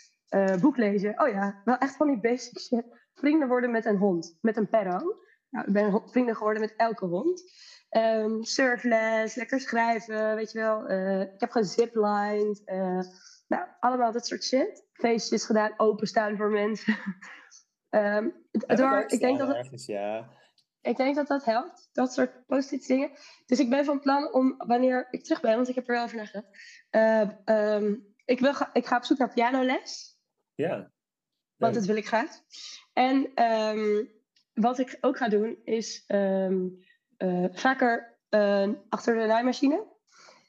Boek 0.60 0.76
lezen. 0.76 1.20
Oh 1.20 1.28
ja, 1.28 1.60
wel 1.64 1.78
echt 1.78 1.96
van 1.96 2.06
die 2.06 2.20
basic 2.20 2.58
shit. 2.58 2.84
Vrienden 3.14 3.48
worden 3.48 3.70
met 3.70 3.84
een 3.84 3.96
hond, 3.96 4.38
met 4.40 4.56
een 4.56 4.68
perro. 4.68 5.18
Nou, 5.50 5.66
ik 5.66 5.72
ben 5.72 6.02
vrienden 6.06 6.36
geworden 6.36 6.62
met 6.62 6.74
elke 6.76 7.06
hond. 7.06 7.42
Ehm, 7.90 8.42
surfles, 8.42 9.34
lekker 9.34 9.60
schrijven, 9.60 10.34
weet 10.36 10.52
je 10.52 10.58
wel. 10.58 10.86
Eh, 10.86 11.20
ik 11.20 11.40
heb 11.40 11.50
geziplined. 11.50 12.62
eh 12.64 13.00
nou, 13.48 13.68
allemaal 13.80 14.12
dat 14.12 14.26
soort 14.26 14.44
shit. 14.44 14.84
Feestjes 14.92 15.44
gedaan, 15.44 15.74
openstaan 15.76 16.36
voor 16.36 16.50
mensen. 16.50 16.96
Ehm, 17.90 18.28
door- 18.50 19.02
ook 19.02 19.10
ik, 19.10 19.20
denk 19.20 19.38
dat 19.38 19.48
het, 19.48 19.56
ergens, 19.56 19.86
ja. 19.86 20.28
ik 20.80 20.96
denk 20.96 21.14
dat 21.16 21.26
dat 21.26 21.44
helpt, 21.44 21.88
dat 21.92 22.12
soort 22.12 22.46
post-it 22.46 22.86
dingen. 22.86 23.10
Dus 23.46 23.58
ik 23.58 23.70
ben 23.70 23.84
van 23.84 24.00
plan 24.00 24.32
om, 24.32 24.54
wanneer 24.56 25.08
ik 25.10 25.24
terug 25.24 25.40
ben, 25.40 25.54
want 25.54 25.68
ik 25.68 25.74
heb 25.74 25.88
er 25.88 25.94
wel 25.94 26.04
over 26.04 26.16
nagedacht. 26.16 26.46
ehm, 27.44 27.94
ik, 28.24 28.40
wil 28.40 28.54
ga, 28.54 28.70
ik 28.72 28.86
ga 28.86 28.96
op 28.96 29.04
zoek 29.04 29.18
naar 29.18 29.32
pianoles. 29.32 30.18
Ja. 30.54 30.90
Want 31.56 31.74
dat 31.74 31.84
wil 31.84 31.96
ik 31.96 32.06
graag. 32.06 32.30
En 32.92 33.30
ehm, 33.34 34.04
wat 34.54 34.78
ik 34.78 34.98
ook 35.00 35.16
ga 35.16 35.28
doen 35.28 35.58
is 35.64 36.04
eh, 37.20 37.44
vaker 37.52 38.18
eh, 38.28 38.68
achter 38.88 39.18
de 39.18 39.26
naaimachine. 39.26 39.86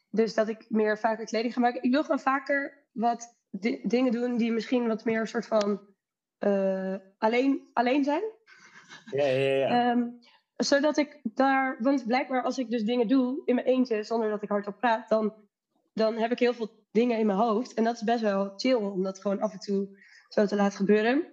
Dus 0.09 0.34
dat 0.34 0.47
ik 0.47 0.65
meer 0.69 0.97
vaker 0.97 1.26
kleding 1.26 1.53
ga 1.53 1.59
maken. 1.59 1.84
Ik 1.84 1.91
wil 1.91 2.01
gewoon 2.01 2.19
vaker 2.19 2.84
wat 2.91 3.38
di- 3.49 3.80
dingen 3.84 4.11
doen 4.11 4.38
die 4.38 4.51
misschien 4.51 4.88
wat 4.88 5.05
meer 5.05 5.19
een 5.19 5.28
soort 5.28 5.45
van 5.47 5.82
eh, 6.38 6.95
alleen, 7.17 7.69
alleen 7.74 8.03
zijn. 8.03 8.24
Ja, 9.11 9.26
ja, 9.26 9.53
ja. 9.55 9.89
Ehm, 9.91 10.07
zodat 10.55 10.97
ik 10.97 11.19
daar, 11.24 11.78
want 11.80 12.05
blijkbaar 12.07 12.43
als 12.43 12.57
ik 12.57 12.69
dus 12.69 12.84
dingen 12.84 13.07
doe 13.07 13.41
in 13.45 13.55
mijn 13.55 13.67
eentje 13.67 14.03
zonder 14.03 14.30
dat 14.30 14.41
ik 14.43 14.49
hardop 14.49 14.78
praat, 14.80 15.09
dan, 15.09 15.34
dan 15.93 16.17
heb 16.17 16.32
ik 16.32 16.39
heel 16.39 16.53
veel 16.53 16.69
dingen 16.91 17.17
in 17.17 17.26
mijn 17.26 17.38
hoofd. 17.38 17.74
En 17.74 17.84
dat 17.84 17.95
is 17.95 18.03
best 18.03 18.22
wel 18.22 18.53
chill 18.55 18.74
om 18.74 19.03
dat 19.03 19.19
gewoon 19.22 19.41
af 19.41 19.53
en 19.53 19.59
toe 19.59 19.99
zo 20.30 20.45
te 20.45 20.55
laten 20.55 20.78
gebeuren. 20.78 21.26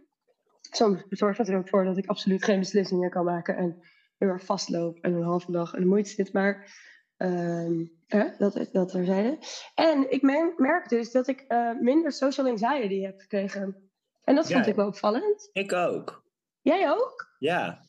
Soms 0.70 1.02
zorgt 1.08 1.38
dat 1.38 1.48
er 1.48 1.56
ook 1.58 1.68
voor 1.68 1.84
dat 1.84 1.96
ik 1.96 2.06
absoluut 2.06 2.44
geen 2.44 2.58
beslissingen 2.58 3.10
kan 3.10 3.24
maken 3.24 3.56
en 3.56 3.82
heel 4.18 4.28
erg 4.28 4.44
vastloop 4.44 4.98
en 5.00 5.12
een 5.12 5.22
halve 5.22 5.50
dag 5.52 5.74
in 5.74 5.80
de 5.80 5.86
moeite 5.86 6.10
zit. 6.10 6.32
Maar 6.32 6.76
ehm, 7.16 7.84
eh, 8.06 8.38
dat, 8.38 8.68
dat 8.72 8.88
terzijde. 8.88 9.38
En 9.74 10.10
ik 10.12 10.22
mer- 10.22 10.52
merk 10.56 10.88
dus 10.88 11.12
dat 11.12 11.26
ik 11.28 11.40
eh, 11.40 11.72
minder 11.80 12.12
social 12.12 12.46
anxiety 12.46 13.00
heb 13.00 13.20
gekregen. 13.20 13.90
En 14.24 14.34
dat 14.34 14.48
Ja. 14.48 14.54
vond 14.54 14.66
ik 14.66 14.74
wel 14.74 14.86
opvallend. 14.86 15.48
Ik 15.52 15.72
ook. 15.72 16.22
Jij 16.60 16.90
ook? 16.90 17.34
Ja, 17.38 17.86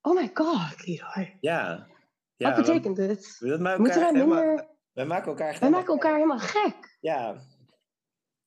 Oh 0.00 0.14
my 0.14 0.30
god, 0.34 0.86
Leroy. 0.86 1.36
ja. 1.40 1.86
ja 2.36 2.48
Wat 2.54 2.64
betekent 2.66 2.96
dit? 2.96 3.36
we 3.38 3.56
maken 3.58 3.84
elkaar 3.86 4.12
minder... 4.12 4.66
wij 4.92 5.06
maken 5.06 5.26
elkaar 5.28 5.52
helemaal 5.52 5.70
maken 5.70 5.92
elkaar 5.92 6.14
helemaal 6.14 6.38
gek. 6.38 6.96
Ja. 7.00 7.36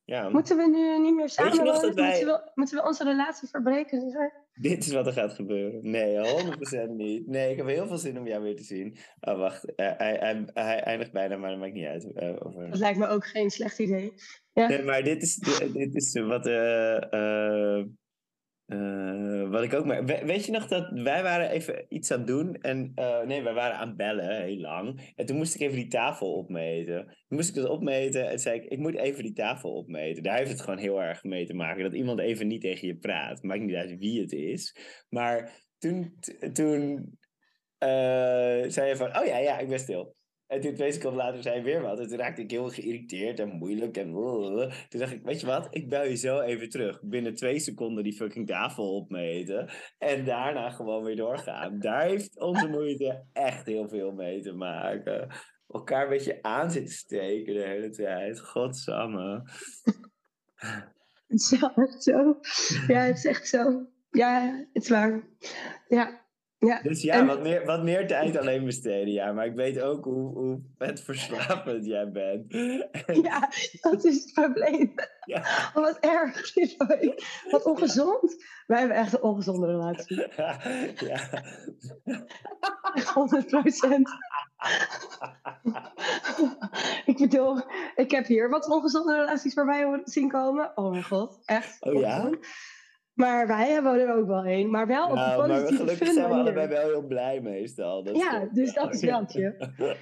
Ja, 0.09 0.29
Moeten 0.29 0.57
we 0.57 0.67
nu 0.69 0.99
niet 0.99 1.15
meer 1.15 1.29
samen 1.29 1.57
wij- 1.57 1.63
moeten, 1.63 1.95
we, 1.95 2.51
moeten 2.55 2.77
we 2.77 2.83
onze 2.83 3.03
relatie 3.03 3.47
verbreken? 3.47 4.31
Dit 4.53 4.85
is 4.85 4.91
wat 4.91 5.07
er 5.07 5.13
gaat 5.13 5.33
gebeuren. 5.33 5.79
Nee, 5.91 6.17
100% 6.17 6.89
niet. 6.89 7.27
Nee, 7.27 7.51
ik 7.51 7.57
heb 7.57 7.67
heel 7.67 7.87
veel 7.87 7.97
zin 7.97 8.19
om 8.19 8.27
jou 8.27 8.43
weer 8.43 8.55
te 8.55 8.63
zien. 8.63 8.97
Oh, 9.21 9.37
wacht. 9.37 9.73
Hij, 9.75 9.95
hij, 9.97 10.45
hij 10.53 10.79
eindigt 10.79 11.11
bijna, 11.11 11.37
maar 11.37 11.49
dat 11.49 11.59
maakt 11.59 11.73
niet 11.73 11.85
uit. 11.85 12.13
Eh, 12.13 12.35
over... 12.39 12.69
Dat 12.69 12.79
lijkt 12.79 12.97
me 12.97 13.07
ook 13.07 13.25
geen 13.25 13.49
slecht 13.49 13.79
idee. 13.79 14.13
Nee, 14.53 14.83
maar 14.83 15.03
dit 15.03 15.21
is, 15.21 15.35
dit 15.73 15.95
is 15.95 16.19
wat, 16.19 16.45
eh, 16.47 17.83
eh, 18.69 19.49
wat 19.49 19.63
ik 19.63 19.73
ook 19.73 19.85
maar. 19.85 20.05
We- 20.05 20.25
weet 20.25 20.45
je 20.45 20.51
nog 20.51 20.67
dat 20.67 20.89
wij 20.93 21.23
waren 21.23 21.49
even 21.49 21.85
iets 21.87 22.11
aan 22.11 22.25
doen? 22.25 22.55
En 22.55 22.91
eh, 22.95 23.21
nee, 23.21 23.43
wij 23.43 23.53
waren 23.53 23.77
aan 23.77 23.95
bellen 23.95 24.43
heel 24.43 24.57
lang. 24.57 25.13
En 25.15 25.25
toen 25.25 25.37
moest 25.37 25.55
ik 25.55 25.61
even 25.61 25.75
die 25.75 25.87
tafel 25.87 26.33
opmeten. 26.33 27.05
Toen 27.05 27.37
moest 27.37 27.49
ik 27.49 27.55
dat 27.55 27.69
opmeten 27.69 28.29
en 28.29 28.39
zei 28.39 28.59
ik: 28.59 28.65
Ik 28.65 28.79
moet 28.79 28.95
even 28.95 29.23
die 29.23 29.33
tafel 29.33 29.75
opmeten. 29.75 30.23
Daar 30.23 30.37
heeft 30.37 30.51
het 30.51 30.61
gewoon 30.61 30.79
heel 30.79 31.01
erg 31.01 31.23
mee 31.23 31.45
te 31.45 31.53
maken 31.53 31.83
dat 31.83 31.93
iemand 31.93 32.19
even 32.19 32.47
niet 32.47 32.61
tegen 32.61 32.87
je 32.87 32.97
praat. 32.97 33.43
Maakt 33.43 33.61
niet 33.61 33.75
uit 33.75 33.97
wie 33.97 34.21
het 34.21 34.31
is. 34.31 34.75
Maar 35.09 35.51
toen, 35.77 36.19
toen 36.53 37.09
eh, 37.77 37.89
zei 38.67 38.87
je 38.87 38.95
van: 38.95 39.17
Oh 39.17 39.25
ja, 39.25 39.37
ja, 39.37 39.59
ik 39.59 39.67
ben 39.69 39.79
stil. 39.79 40.15
En 40.49 40.61
toen 40.61 40.73
twee 40.73 40.91
seconden 40.91 41.25
later 41.25 41.41
zei 41.41 41.55
hij 41.55 41.63
weer 41.63 41.81
wat. 41.81 41.99
En 41.99 42.07
toen 42.07 42.17
raakte 42.17 42.41
ik 42.41 42.51
heel 42.51 42.69
geïrriteerd 42.69 43.39
en 43.39 43.49
moeilijk. 43.49 43.97
En 43.97 44.11
toen 44.89 44.99
dacht 44.99 45.11
ik, 45.11 45.23
weet 45.23 45.39
je 45.39 45.45
wat? 45.45 45.67
Ik 45.71 45.89
bel 45.89 46.03
je 46.03 46.15
zo 46.15 46.39
even 46.39 46.69
terug. 46.69 47.01
Binnen 47.01 47.35
twee 47.35 47.59
seconden 47.59 48.03
die 48.03 48.13
fucking 48.13 48.47
tafel 48.47 48.95
opmeten. 48.95 49.69
En 49.97 50.25
daarna 50.25 50.69
gewoon 50.69 51.03
weer 51.03 51.15
doorgaan. 51.15 51.79
Daar 51.79 52.05
heeft 52.05 52.39
onze 52.39 52.67
moeite 52.67 53.23
echt 53.33 53.65
heel 53.65 53.87
veel 53.87 54.11
mee 54.11 54.41
te 54.41 54.53
maken. 54.53 55.27
Elkaar 55.67 56.03
een 56.03 56.09
beetje 56.09 56.41
aan 56.41 56.71
zitten 56.71 56.93
steken 56.93 57.53
de 57.53 57.63
hele 57.63 57.89
tijd. 57.89 58.39
Godsamme. 58.39 59.41
Echt 61.75 62.03
zo. 62.03 62.39
Ja, 62.87 62.99
het 62.99 63.17
is 63.17 63.25
echt 63.25 63.47
zo. 63.47 63.87
Ja, 64.11 64.65
het 64.73 64.83
is 64.83 64.89
waar. 64.89 65.27
Ja, 65.87 66.21
ja. 66.59 66.81
Dus 66.81 67.01
ja, 67.01 67.13
En- 67.13 67.25
wat, 67.25 67.41
meer, 67.41 67.65
wat 67.65 67.83
meer 67.83 68.07
tijd 68.07 68.37
alleen 68.37 68.65
besteden. 68.65 69.11
Ja, 69.13 69.31
maar 69.31 69.45
ik 69.45 69.55
weet 69.55 69.81
ook 69.81 70.03
hoe, 70.03 70.33
hoe 70.33 70.61
vet 70.77 71.01
verslavend 71.01 71.85
jij 71.85 72.11
bent. 72.11 72.53
En- 72.53 72.89
ja, 73.21 73.49
dat 73.81 74.05
is 74.05 74.23
het 74.23 74.33
probleem. 74.33 74.93
ja. 75.25 75.43
Wat 75.73 75.97
erg. 75.99 76.53
Wat 77.51 77.63
ongezond. 77.65 78.43
Wij 78.67 78.79
hebben 78.79 78.97
echt 78.97 79.13
een 79.13 79.21
ongezonde 79.21 79.65
relatie. 79.67 80.27
ja. 81.09 81.29
100 83.13 83.47
procent. 83.47 84.09
ik 87.05 87.17
bedoel, 87.17 87.61
ik 87.95 88.11
heb 88.11 88.25
hier 88.25 88.49
wat 88.49 88.69
ongezonde 88.69 89.15
relaties 89.15 89.53
voorbij 89.53 90.01
zien 90.03 90.29
komen. 90.29 90.71
Oh 90.77 90.91
mijn 90.91 91.03
god, 91.03 91.39
echt. 91.45 91.77
Oh 91.79 91.99
ja? 91.99 92.17
ongezond. 92.17 92.45
Maar 93.19 93.47
wij 93.47 93.69
hebben 93.71 93.99
er 93.99 94.15
ook 94.15 94.27
wel 94.27 94.45
een. 94.45 94.69
Maar 94.69 94.87
wel 94.87 95.03
op 95.05 95.09
een 95.09 95.15
Nou, 95.15 95.37
maar 95.37 95.47
we- 95.47 95.53
positieve 95.53 95.81
gelukkig 95.83 96.07
fun 96.07 96.15
zijn 96.15 96.29
we 96.29 96.33
allebei 96.35 96.67
wel 96.67 96.87
heel 96.87 97.07
blij 97.07 97.41
meestal. 97.41 98.03
Dat 98.03 98.17
Ja, 98.17 98.47
dus 98.51 98.73
dat 98.73 98.93
is 98.93 99.01
wel. 99.01 99.25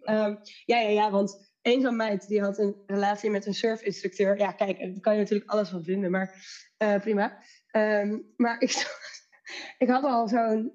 Ehm, 0.00 0.34
ja, 0.64 0.78
ja, 0.78 0.88
ja, 0.88 1.10
want 1.10 1.52
een 1.62 1.82
van 1.82 1.96
mij 1.96 2.20
die 2.26 2.40
had 2.40 2.58
een 2.58 2.76
relatie 2.86 3.30
met 3.30 3.46
een 3.46 3.54
surfinstructeur. 3.54 4.38
Ja, 4.38 4.52
kijk, 4.52 4.78
daar 4.78 5.00
kan 5.00 5.12
je 5.14 5.18
natuurlijk 5.20 5.50
alles 5.50 5.68
van 5.68 5.82
vinden, 5.84 6.10
maar 6.10 6.34
eh, 6.76 7.00
prima. 7.00 7.38
Ehm, 7.66 8.18
maar 8.36 8.60
ik, 8.60 8.70
ik 9.78 9.88
had 9.88 10.04
al 10.04 10.28
zo'n. 10.28 10.72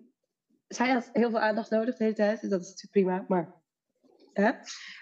Zij 0.68 0.90
had 0.90 1.10
heel 1.14 1.30
veel 1.30 1.40
aandacht 1.40 1.70
nodig 1.70 1.98
de 1.98 2.04
hele 2.04 2.16
tijd, 2.16 2.42
dus 2.42 2.50
dat 2.50 2.62
is 2.62 2.68
natuurlijk 2.68 2.92
prima. 2.92 3.26
Maar 3.28 3.62
hè? 4.34 4.52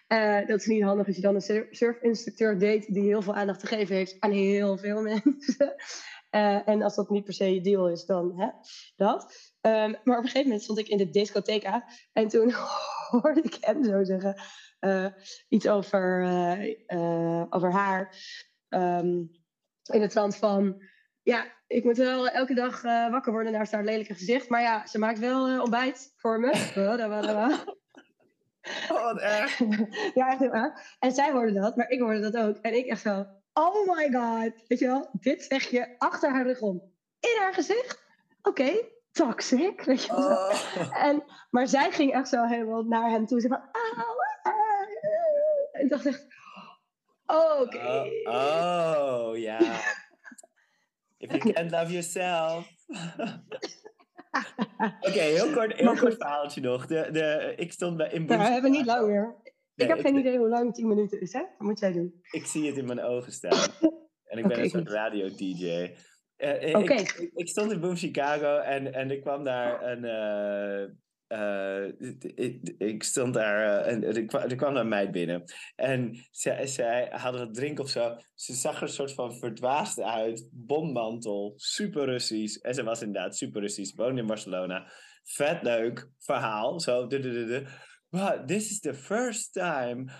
Eh, 0.07 0.47
dat 0.47 0.59
is 0.59 0.65
niet 0.65 0.83
handig 0.83 1.07
als 1.07 1.15
je 1.15 1.21
dan 1.21 1.35
een 1.35 1.41
sur- 1.41 1.67
surfinstructeur 1.69 2.59
date 2.59 2.93
die 2.93 3.03
heel 3.03 3.21
veel 3.21 3.35
aandacht 3.35 3.59
te 3.59 3.67
geven 3.67 3.95
heeft 3.95 4.15
aan 4.19 4.31
heel 4.31 4.77
veel 4.77 5.01
mensen. 5.11 5.75
Eh, 6.29 6.67
en 6.67 6.81
als 6.81 6.95
dat 6.95 7.09
niet 7.09 7.23
per 7.23 7.33
se 7.33 7.53
je 7.53 7.61
deal 7.61 7.89
is, 7.89 8.05
dan 8.05 8.39
hè, 8.39 8.47
dat. 8.95 9.51
Ehm, 9.61 9.93
maar 10.03 10.17
op 10.17 10.23
een 10.23 10.29
gegeven 10.29 10.43
moment 10.43 10.63
stond 10.63 10.79
ik 10.79 10.87
in 10.87 10.97
de 10.97 11.09
discotheca 11.09 11.85
en 12.13 12.27
toen 12.27 12.53
hoorde 13.11 13.41
ik 13.41 13.57
hem 13.59 13.83
zo 13.83 14.03
zeggen 14.03 14.41
eh, 14.79 15.05
iets 15.49 15.67
over, 15.67 16.21
over 17.49 17.71
haar. 17.71 18.15
Ehm, 18.69 19.17
in 19.91 19.99
de 20.01 20.07
trant 20.07 20.35
van, 20.35 20.83
ja, 21.21 21.45
ik 21.67 21.83
moet 21.83 21.97
wel 21.97 22.27
elke 22.29 22.53
dag 22.53 22.81
wakker 22.81 23.31
worden 23.31 23.51
naar 23.51 23.67
haar 23.71 23.83
lelijke 23.83 24.13
gezicht. 24.13 24.49
Maar 24.49 24.61
ja, 24.61 24.87
ze 24.87 24.99
maakt 24.99 25.19
wel 25.19 25.61
ontbijt 25.61 26.13
voor 26.15 26.39
me. 26.39 26.51
Oh, 28.91 29.03
wat 29.03 29.19
erg. 29.19 29.57
ja, 30.19 30.29
echt 30.29 30.39
heel 30.39 30.53
erg. 30.53 30.95
En 30.99 31.11
zij 31.11 31.31
hoorde 31.31 31.53
dat, 31.53 31.75
maar 31.75 31.89
ik 31.89 31.99
hoorde 31.99 32.19
dat 32.19 32.37
ook. 32.37 32.57
En 32.57 32.77
ik 32.77 32.85
echt 32.85 33.01
zo, 33.01 33.25
oh 33.53 33.95
my 33.95 34.11
god. 34.11 34.53
Weet 34.67 34.79
je 34.79 34.87
wel, 34.87 35.09
dit 35.13 35.43
zeg 35.43 35.69
je 35.69 35.95
achter 35.97 36.31
haar 36.31 36.45
rug 36.45 36.61
om. 36.61 36.81
In 37.19 37.37
haar 37.39 37.53
gezicht? 37.53 38.03
Oké, 38.41 38.71
toxic. 39.11 39.83
Weet 39.83 40.03
je 40.03 40.15
wel. 40.15 40.27
Oh. 40.27 41.03
En, 41.05 41.23
maar 41.49 41.67
zij 41.67 41.91
ging 41.91 42.13
echt 42.13 42.27
zo 42.27 42.45
helemaal 42.45 42.83
naar 42.83 43.09
hem 43.09 43.25
toe. 43.25 43.41
Ze 43.41 43.47
van, 43.47 43.69
auw, 43.71 44.15
ah. 44.43 44.61
En 45.71 45.81
ik 45.81 45.89
dacht 45.89 46.05
echt, 46.05 46.25
oké. 47.25 48.09
Oh, 48.23 49.29
oh, 49.29 49.37
ja. 49.37 49.59
If 51.17 51.31
you 51.31 51.53
can't 51.53 51.71
love 51.71 51.91
yourself. 51.91 52.67
Oké, 55.07 55.19
heel 55.19 55.51
kort, 55.53 55.73
heel 55.73 55.95
kort 55.95 56.15
verhaaltje 56.15 56.61
nog. 56.61 56.85
De, 56.87 57.09
de, 57.11 57.53
ik 57.57 57.71
stond 57.71 57.97
bij 57.97 58.09
in 58.11 58.25
Nou, 58.25 58.39
we 58.41 58.47
hebben 58.47 58.71
niet 58.71 58.85
lang 58.85 59.07
meer. 59.07 59.35
Nee, 59.75 59.87
ik 59.87 59.87
heb 59.87 59.97
ik- 59.97 60.05
geen 60.05 60.17
idee 60.19 60.37
hoe 60.37 60.49
lang 60.49 60.73
10 60.73 60.87
minuten 60.87 61.21
is, 61.21 61.33
hè? 61.33 61.39
Wat 61.39 61.67
moet 61.67 61.79
jij 61.79 61.91
doen? 61.91 62.21
Ik 62.31 62.45
zie 62.45 62.67
het 62.67 62.77
in 62.77 62.85
mijn 62.85 63.01
ogen 63.01 63.31
staan. 63.31 63.69
En 64.23 64.37
ik 64.37 64.47
ben 64.47 64.59
een 64.59 64.69
soort 64.69 64.89
radio-dj. 64.89 65.89
Eh, 66.35 66.75
Oké. 66.79 66.93
ik, 66.93 67.11
ik, 67.11 67.31
ik 67.33 67.47
stond 67.47 67.71
in 67.71 67.79
Boom 67.79 67.95
Chicago 67.95 68.57
en, 68.57 68.93
en 68.93 69.09
er 69.09 69.19
kwam 69.19 69.43
daar 69.43 69.83
een. 69.83 70.05
eh, 70.05 70.89
eh, 71.31 71.85
ik, 72.35 72.73
ik 72.77 73.03
stond 73.03 73.33
daar 73.33 73.85
eh, 73.85 73.91
en 73.93 74.03
er 74.03 74.25
kwam, 74.25 74.41
er 74.41 74.55
kwam 74.55 74.75
een 74.75 74.87
meid 74.87 75.11
binnen. 75.11 75.43
En 75.75 76.27
zij, 76.31 76.67
zij 76.67 77.07
hadden 77.11 77.45
wat 77.45 77.53
drinken 77.53 77.83
of 77.83 77.89
zo. 77.89 78.17
Ze 78.33 78.53
zag 78.53 78.75
er 78.75 78.81
een 78.81 78.89
soort 78.89 79.13
van 79.13 79.35
verdwaasd 79.35 80.01
uit. 80.01 80.47
Bommantel, 80.51 81.53
super 81.55 82.05
Russisch. 82.05 82.57
En 82.57 82.73
ze 82.73 82.83
was 82.83 83.01
inderdaad 83.01 83.37
super 83.37 83.61
Russisch. 83.61 83.95
Woonde 83.95 84.21
in 84.21 84.27
Barcelona. 84.27 84.91
Vet 85.23 85.63
leuk 85.63 86.09
verhaal. 86.19 86.79
Zo. 86.79 87.07
this 88.45 88.71
is 88.71 88.79
the 88.79 88.93
first 88.93 89.53
time 89.53 90.11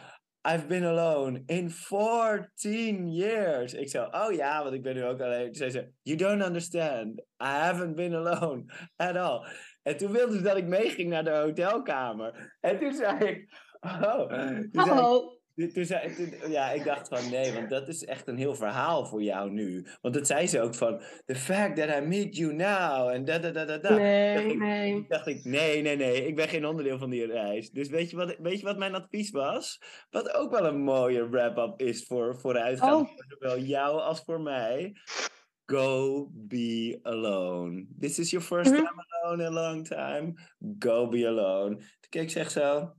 I've 0.44 0.68
been 0.68 0.86
alone 0.86 1.44
in 1.48 1.70
14 1.70 3.12
years. 3.12 3.74
Ik 3.74 3.90
zei, 3.90 4.08
oh 4.12 4.34
ja, 4.34 4.64
want 4.64 4.76
ik 4.76 4.82
ben 4.82 4.96
nu 4.96 5.04
ook 5.04 5.22
alleen. 5.22 5.46
Toen 5.46 5.56
zei 5.56 5.70
ze, 5.70 5.92
you 6.02 6.18
don't 6.18 6.44
understand. 6.44 7.20
I 7.20 7.46
haven't 7.46 7.96
been 7.96 8.16
alone 8.16 8.64
at 8.96 9.16
all. 9.16 9.46
En 9.84 9.98
toen 9.98 10.12
wilde 10.12 10.36
ze 10.38 10.42
dat 10.42 10.58
ik 10.58 10.66
meeging 10.66 11.10
naar 11.10 11.24
de 11.24 11.32
hotelkamer. 11.36 12.58
En 12.62 12.80
toen 12.80 12.94
zei 12.94 13.18
ik, 13.26 13.54
oh. 13.82 14.28
Toen 14.72 14.86
zei 14.86 14.90
ik, 14.90 15.02
Oh, 15.02 15.40
toen- 15.74 15.86
zei, 15.86 16.16
toen- 16.16 16.52
ja, 16.52 16.72
ik 16.72 16.84
dacht 16.84 17.08
van 17.08 17.30
nee, 17.30 17.54
want 17.54 17.70
dat 17.70 17.88
is 17.88 18.06
echt 18.06 18.28
een 18.28 18.38
heel 18.38 18.56
verhaal 18.56 19.06
voor 19.06 19.22
jou 19.24 19.52
nu. 19.52 19.86
Want 20.02 20.14
dat 20.14 20.28
zei 20.28 20.48
ze 20.48 20.62
ook 20.62 20.76
van, 20.76 21.02
the 21.26 21.36
fact 21.36 21.76
that 21.76 22.04
I 22.04 22.08
meet 22.08 22.38
you 22.38 22.54
now, 22.54 23.10
en 23.10 23.26
da 23.26 23.38
da 23.40 23.52
da 23.52 23.66
da 23.66 23.78
da. 23.78 23.96
nee, 23.96 24.36
dacht 24.36 24.46
ik- 24.52 24.58
nee. 24.60 25.06
Dacht 25.08 25.28
ik, 25.28 25.44
nee, 25.44 25.82
nee, 25.82 25.96
nee, 25.96 26.28
ik 26.28 26.36
ben 26.36 26.48
geen 26.48 26.66
onderdeel 26.66 26.98
van 26.98 27.10
die 27.10 27.26
reis. 27.26 27.70
Dus 27.72 27.90
weet 27.90 28.10
je 28.10 28.16
wat, 28.16 28.36
weet 28.40 28.60
je 28.60 28.66
wat 28.66 28.78
mijn 28.78 28.96
advies 28.96 29.32
was? 29.32 29.82
Wat 30.10 30.34
ook 30.34 30.52
wel 30.52 30.66
een 30.66 30.82
mooie 30.82 31.30
wrap-up 31.30 31.80
is 31.82 32.06
voor 32.06 32.40
vooruitgaan, 32.40 32.94
Oh. 33.02 33.08
voor 33.08 33.26
zowel 33.28 33.60
jou 33.60 34.00
als 34.02 34.24
voor 34.24 34.42
mij. 34.42 34.94
Go 35.72 36.28
be 36.34 37.00
alone. 37.04 37.88
This 38.00 38.20
is 38.20 38.30
your 38.32 38.46
first 38.46 38.72
Mhm. 38.72 38.78
time 38.84 39.06
alone 39.22 39.42
in 39.42 39.48
a 39.58 39.62
long 39.62 39.88
time. 39.88 40.34
Go 40.80 41.08
be 41.10 41.28
alone. 41.28 41.76
Toen 41.76 42.10
keek 42.10 42.30
zeg 42.30 42.52
zo, 42.52 42.94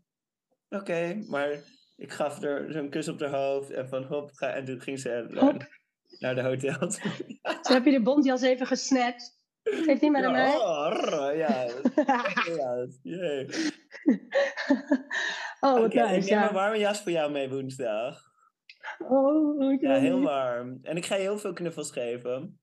oké, 0.68 1.14
maar 1.28 1.50
ik 1.96 2.12
gaf 2.12 2.42
er 2.42 2.72
zo'n 2.72 2.88
kus 2.90 3.08
op 3.08 3.20
haar 3.20 3.30
hoofd 3.30 3.70
en 3.70 3.88
van 3.88 4.04
hop, 4.04 4.30
ga, 4.32 4.48
en 4.52 4.64
toen 4.64 4.80
ging 4.80 4.98
ze 5.00 5.26
naar, 5.28 5.44
Hop. 5.44 5.66
naar 6.18 6.34
de 6.34 6.42
hotel 6.42 6.78
toe. 6.78 7.10
Toen 7.62 7.74
heb 7.74 7.84
je 7.84 7.90
de 7.90 8.02
bontjas 8.02 8.42
even 8.42 8.66
gesnatcht. 8.66 9.40
Geef 9.62 9.98
die 9.98 10.10
maar 10.10 10.24
aan 10.24 10.32
mij. 10.32 10.56
oh, 10.56 11.36
ja, 11.36 11.66
oh, 15.60 15.72
wat 15.74 15.84
Oké, 15.84 16.02
ik 16.02 16.24
neem 16.30 16.42
een 16.42 16.52
warme 16.52 16.78
jas 16.78 17.02
voor 17.02 17.12
jou 17.12 17.30
mee 17.32 17.48
woensdag. 17.50 18.20
Oh, 18.98 19.72
oké. 19.72 19.88
Ja, 19.88 19.98
heel 19.98 20.20
warm. 20.20 20.78
En 20.82 20.96
ik 20.96 21.06
ga 21.06 21.14
je 21.14 21.20
heel 21.20 21.38
veel 21.38 21.52
knuffels 21.52 21.90
geven. 21.90 22.60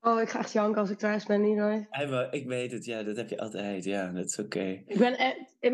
Oh, 0.00 0.20
ik 0.20 0.28
ga 0.28 0.38
echt 0.38 0.52
janken 0.52 0.80
als 0.80 0.90
ik 0.90 0.98
thuis 0.98 1.24
ben, 1.26 1.40
Leroy. 1.40 1.86
Hij 1.90 2.08
wel- 2.08 2.28
Ik 2.30 2.46
weet 2.46 2.72
het, 2.72 2.84
ja, 2.84 3.02
dat 3.02 3.16
heb 3.16 3.28
je 3.28 3.38
altijd. 3.38 3.84
Ja, 3.84 4.10
dat 4.12 4.24
is 4.24 4.38
oké. 4.38 4.82
Ik 4.86 4.98
ben 4.98 5.16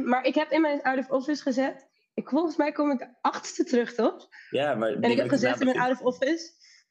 maar 0.09 0.25
ik 0.25 0.35
heb 0.35 0.51
in 0.51 0.61
mijn 0.61 0.83
out 0.83 0.99
of 0.99 1.11
office 1.11 1.43
gezet. 1.43 1.87
Ik, 2.15 2.29
volgens 2.29 2.57
mij 2.57 2.73
kom 2.73 2.91
ik 2.91 2.99
de 2.99 3.09
achtste 3.21 3.65
terug, 3.65 3.95
toch? 3.95 4.29
Ja, 4.51 4.75
maar... 4.75 4.93
En 4.93 5.11
ik 5.11 5.17
heb 5.17 5.29
gezegd 5.29 5.61
in 5.61 5.67
mijn 5.67 5.79
out 5.81 5.93
of 5.93 6.01
office 6.01 6.51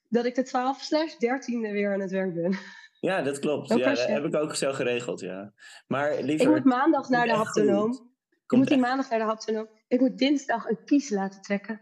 dat 0.09 0.25
ik 0.25 0.35
de 0.35 0.43
12 0.43 0.81
slash 0.81 1.13
13e 1.13 1.71
weer 1.71 1.93
aan 1.93 1.99
het 1.99 2.11
werk 2.11 2.33
ben. 2.33 2.57
Ja, 2.99 3.21
dat 3.21 3.39
klopt. 3.39 3.69
Ja, 3.69 3.77
dat 3.77 3.97
je- 4.01 4.11
heb 4.11 4.23
ik 4.25 4.35
ook 4.35 4.55
zo 4.55 4.73
geregeld, 4.73 5.19
ja. 5.19 5.53
Maar 5.87 6.11
Ik 6.13 6.25
liever... 6.25 6.49
moet 6.49 6.63
maandag 6.63 7.09
naar 7.09 7.25
de 7.27 7.33
haptonoom. 7.33 8.11
Ik 8.45 8.57
moet 8.57 8.67
die 8.67 8.77
maandag 8.77 9.09
naar 9.09 9.19
de 9.19 9.25
haptonoom. 9.25 9.67
Ik 9.87 9.99
moet 9.99 10.17
dinsdag 10.17 10.65
een 10.69 10.79
kies 10.85 11.09
laten 11.09 11.41
trekken. 11.41 11.81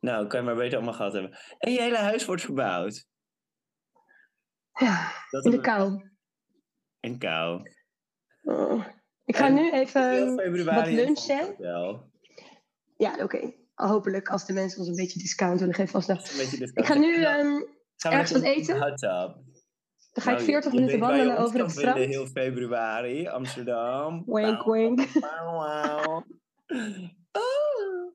Nou, 0.00 0.26
kan 0.26 0.40
je 0.40 0.46
maar 0.46 0.54
beter 0.56 0.76
allemaal 0.76 0.94
gehad 0.94 1.12
hebben. 1.12 1.38
En 1.58 1.72
je 1.72 1.80
hele 1.80 1.96
huis 1.96 2.24
wordt 2.24 2.42
verbouwd. 2.42 3.06
Ja, 4.78 5.12
Dat 5.30 5.44
in 5.44 5.50
de 5.50 5.60
kou. 5.60 6.10
En 7.00 7.18
kou. 7.18 7.70
Oh. 8.42 8.86
Ik 9.24 9.36
ga 9.36 9.46
En 9.46 9.54
nu 9.54 9.72
even 9.72 10.64
wat 10.64 10.86
in 10.86 10.94
lunchen. 10.94 11.54
Ja, 12.96 13.22
oké. 13.22 13.52
Hopelijk 13.74 14.28
als 14.28 14.46
de 14.46 14.52
mensen 14.52 14.78
ons 14.78 14.88
een 14.88 14.94
beetje 14.94 15.18
discount 15.18 15.60
willen 15.60 15.74
geven 15.74 16.02
vast 16.02 16.08
Ik 16.74 16.84
ga 16.86 16.94
nu 16.94 17.24
ehm, 17.24 17.60
Gaan 17.96 18.12
ergens 18.12 18.32
wat 18.32 18.42
in 18.42 18.48
eten? 18.50 18.78
hot 18.80 18.98
tub. 18.98 19.44
dan 20.12 20.24
ga 20.24 20.30
ik 20.30 20.36
Nou, 20.36 20.42
40 20.42 20.72
je 20.72 20.78
minuten 20.78 20.98
wandelen 21.00 21.38
over 21.38 21.60
het 21.60 21.70
strand. 21.70 21.96
Heel 21.96 22.26
februari, 22.26 23.28
Amsterdam. 23.28 24.22
Wink, 24.26 24.64
wink. 24.64 25.08
pauw, 25.20 25.58
pauw. 25.58 26.24
Oh. 27.32 28.14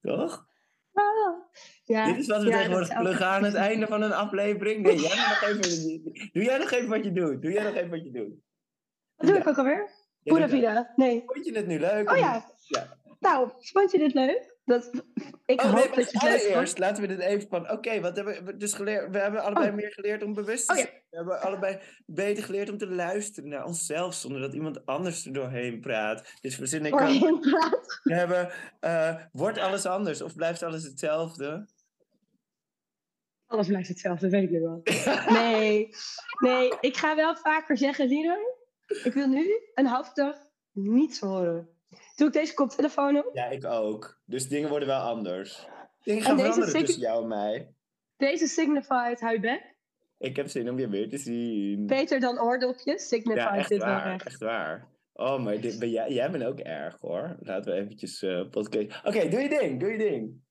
Toch? 0.00 0.49
Ja, 1.84 2.06
Dit 2.06 2.18
is 2.18 2.26
wat 2.26 2.42
we 2.42 2.48
ja, 2.48 2.56
tegenwoordig 2.56 2.98
pluggen 2.98 3.26
aan 3.26 3.44
het 3.44 3.54
einde 3.54 3.86
van 3.86 4.02
een 4.02 4.12
aflevering. 4.12 4.82
Nee, 4.82 4.96
jij 4.96 5.16
nog 5.16 5.42
even, 5.42 6.02
doe 6.32 6.42
jij 6.42 6.58
nog 6.58 6.70
even 6.70 6.88
wat 6.88 7.04
je 7.04 7.12
doet. 7.12 7.42
Doe 7.42 7.52
jij 7.52 7.64
nog 7.64 7.74
even 7.74 7.90
wat 7.90 8.04
je 8.04 8.10
doet. 8.10 8.34
Wat 9.16 9.28
doe 9.28 9.38
ik 9.38 9.48
ook 9.48 9.58
alweer? 9.58 9.90
Pura 10.22 10.48
vida. 10.48 10.92
Nee. 10.96 11.22
Vond 11.26 11.44
je 11.46 11.52
het 11.52 11.66
nu 11.66 11.78
leuk? 11.78 12.10
Oh 12.10 12.18
ja. 12.18 12.44
Ja. 12.66 12.98
Nou, 13.20 13.50
vond 13.58 13.90
je 13.90 13.98
dit 13.98 14.14
leuk? 14.14 14.49
Dat, 14.70 14.90
ik 15.46 15.60
Oh 15.60 15.66
hoop 15.66 15.74
nee, 15.74 15.94
dat 15.94 16.10
je 16.10 16.18
het 16.18 16.54
leuk 16.54 16.78
laten 16.78 17.02
we 17.02 17.08
dit 17.08 17.18
even 17.18 17.48
van... 17.48 17.70
Oké, 17.70 18.00
wat 18.00 18.16
hebben 18.16 18.44
we 18.44 18.56
dus 18.56 18.72
geleerd? 18.72 19.10
We 19.10 19.18
hebben 19.18 19.42
allebei 19.42 19.68
Oh. 19.68 19.74
meer 19.74 19.92
geleerd 19.92 20.22
om 20.22 20.34
bewust 20.34 20.66
te 20.66 20.72
Oh 20.72 20.78
ja. 20.78 20.84
zijn. 20.84 21.02
We 21.10 21.16
hebben 21.16 21.40
allebei 21.40 21.78
beter 22.06 22.44
geleerd 22.44 22.70
om 22.70 22.78
te 22.78 22.88
luisteren 22.88 23.48
naar 23.48 23.64
onszelf... 23.64 24.14
zonder 24.14 24.40
dat 24.40 24.54
iemand 24.54 24.86
anders 24.86 25.26
er 25.26 25.32
doorheen 25.32 25.80
praat. 25.80 26.38
Dus 26.40 26.58
we 26.58 26.66
in 26.76 27.40
praat. 27.40 28.00
We 28.02 28.14
hebben... 28.14 28.50
eh, 28.80 29.16
wordt 29.32 29.58
alles 29.58 29.86
anders 29.86 30.22
of 30.22 30.34
blijft 30.34 30.62
alles 30.62 30.84
hetzelfde? 30.84 31.66
Alles 33.46 33.66
blijft 33.66 33.88
hetzelfde, 33.88 34.28
weet 34.28 34.42
ik 34.42 34.50
nu 34.50 34.60
wel. 34.60 34.82
Nee, 35.28 35.88
nee, 36.38 36.72
ik 36.80 36.96
ga 36.96 37.16
wel 37.16 37.36
vaker 37.36 37.78
zeggen, 37.78 38.08
Leroy, 38.08 38.54
ik 38.86 39.12
wil 39.12 39.26
nu 39.26 39.60
een 39.74 39.86
halve 39.86 40.10
dag 40.14 40.36
niets 40.72 41.20
horen. 41.20 41.68
Doe 42.20 42.28
ik 42.28 42.34
deze 42.34 42.54
koptelefoon 42.54 43.16
op? 43.16 43.30
Ja, 43.32 43.44
ik 43.46 43.64
ook. 43.64 44.20
Dus 44.24 44.48
dingen 44.48 44.68
worden 44.68 44.88
wel 44.88 45.00
anders. 45.00 45.66
Dingen 46.02 46.22
gaan 46.22 46.38
veranderen 46.38 46.72
tussen 46.78 47.00
jou 47.00 47.22
en 47.22 47.28
mij. 47.28 47.74
Deze 48.16 48.46
signified 48.46 49.20
hou 49.20 49.32
je 49.32 49.40
bek. 49.40 49.74
Ik 50.18 50.36
heb 50.36 50.48
zin 50.48 50.70
om 50.70 50.78
je 50.78 50.88
weer 50.88 51.08
te 51.08 51.18
zien. 51.18 51.86
Beter 51.86 52.20
dan 52.20 52.40
oordopjes, 52.40 53.08
signified 53.08 53.42
Ja, 53.42 53.56
echt 53.56 53.68
dit 53.68 53.78
wel 53.78 53.88
waar. 53.88 54.12
echt. 54.12 54.26
Echt 54.26 54.40
waar. 54.40 54.88
Oh, 55.12 55.44
maar 55.44 55.60
dit, 55.60 55.78
ben 55.78 55.90
jij, 55.90 56.12
jij 56.12 56.30
bent 56.30 56.44
ook 56.44 56.58
erg 56.58 57.00
hoor. 57.00 57.36
Laten 57.40 57.72
we 57.72 57.78
eventjes 57.78 58.22
eh 58.22 58.48
podcast. 58.50 59.04
Oké, 59.04 59.28
doe 59.28 59.40
je 59.40 59.48
ding, 59.48 59.80
doe 59.80 59.90
je 59.90 59.98
ding. 59.98 60.42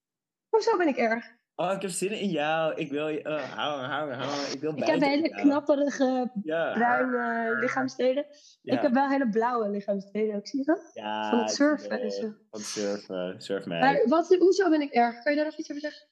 Hoezo 0.49 0.77
ben 0.77 0.87
ik 0.87 0.97
erg? 0.97 1.37
Oh, 1.59 1.71
ik 1.71 1.81
heb 1.81 1.91
zin 1.91 2.11
in 2.11 2.29
jou. 2.29 2.73
Ik 2.75 2.91
wil 2.91 3.07
je. 3.07 3.19
Uh, 3.23 3.43
hou, 3.55 3.81
hou, 3.81 4.11
hou. 4.13 4.51
Ik 4.53 4.59
wil 4.59 4.77
Ik 4.77 4.83
heb 4.83 4.99
hele 4.99 5.29
knapperige 5.29 6.31
Ja. 6.43 6.73
bruine 6.73 7.57
lichaamsdelen. 7.59 8.25
ja. 8.61 8.73
Ik 8.73 8.81
heb 8.81 8.93
wel 8.93 9.09
hele 9.09 9.29
blauwe 9.29 9.69
lichaamsdelen 9.69 10.35
ook, 10.35 10.47
zie 10.47 10.59
je 10.59 10.65
dat? 10.65 10.91
ja, 10.93 11.29
van 11.29 11.39
het 11.39 11.49
ik 11.49 11.55
surfen 11.55 12.01
en 12.01 12.11
zo. 12.11 12.21
Van 12.21 12.59
het 12.59 12.65
surfen. 12.65 13.41
Surf 13.41 13.65
mij. 13.65 13.79
Maar 13.79 14.01
wat, 14.07 14.35
hoezo 14.39 14.69
ben 14.69 14.81
ik 14.81 14.91
erg? 14.91 15.23
Kan 15.23 15.31
je 15.31 15.37
daar 15.37 15.47
nog 15.47 15.57
iets 15.57 15.69
over 15.69 15.81
zeggen? 15.81 16.07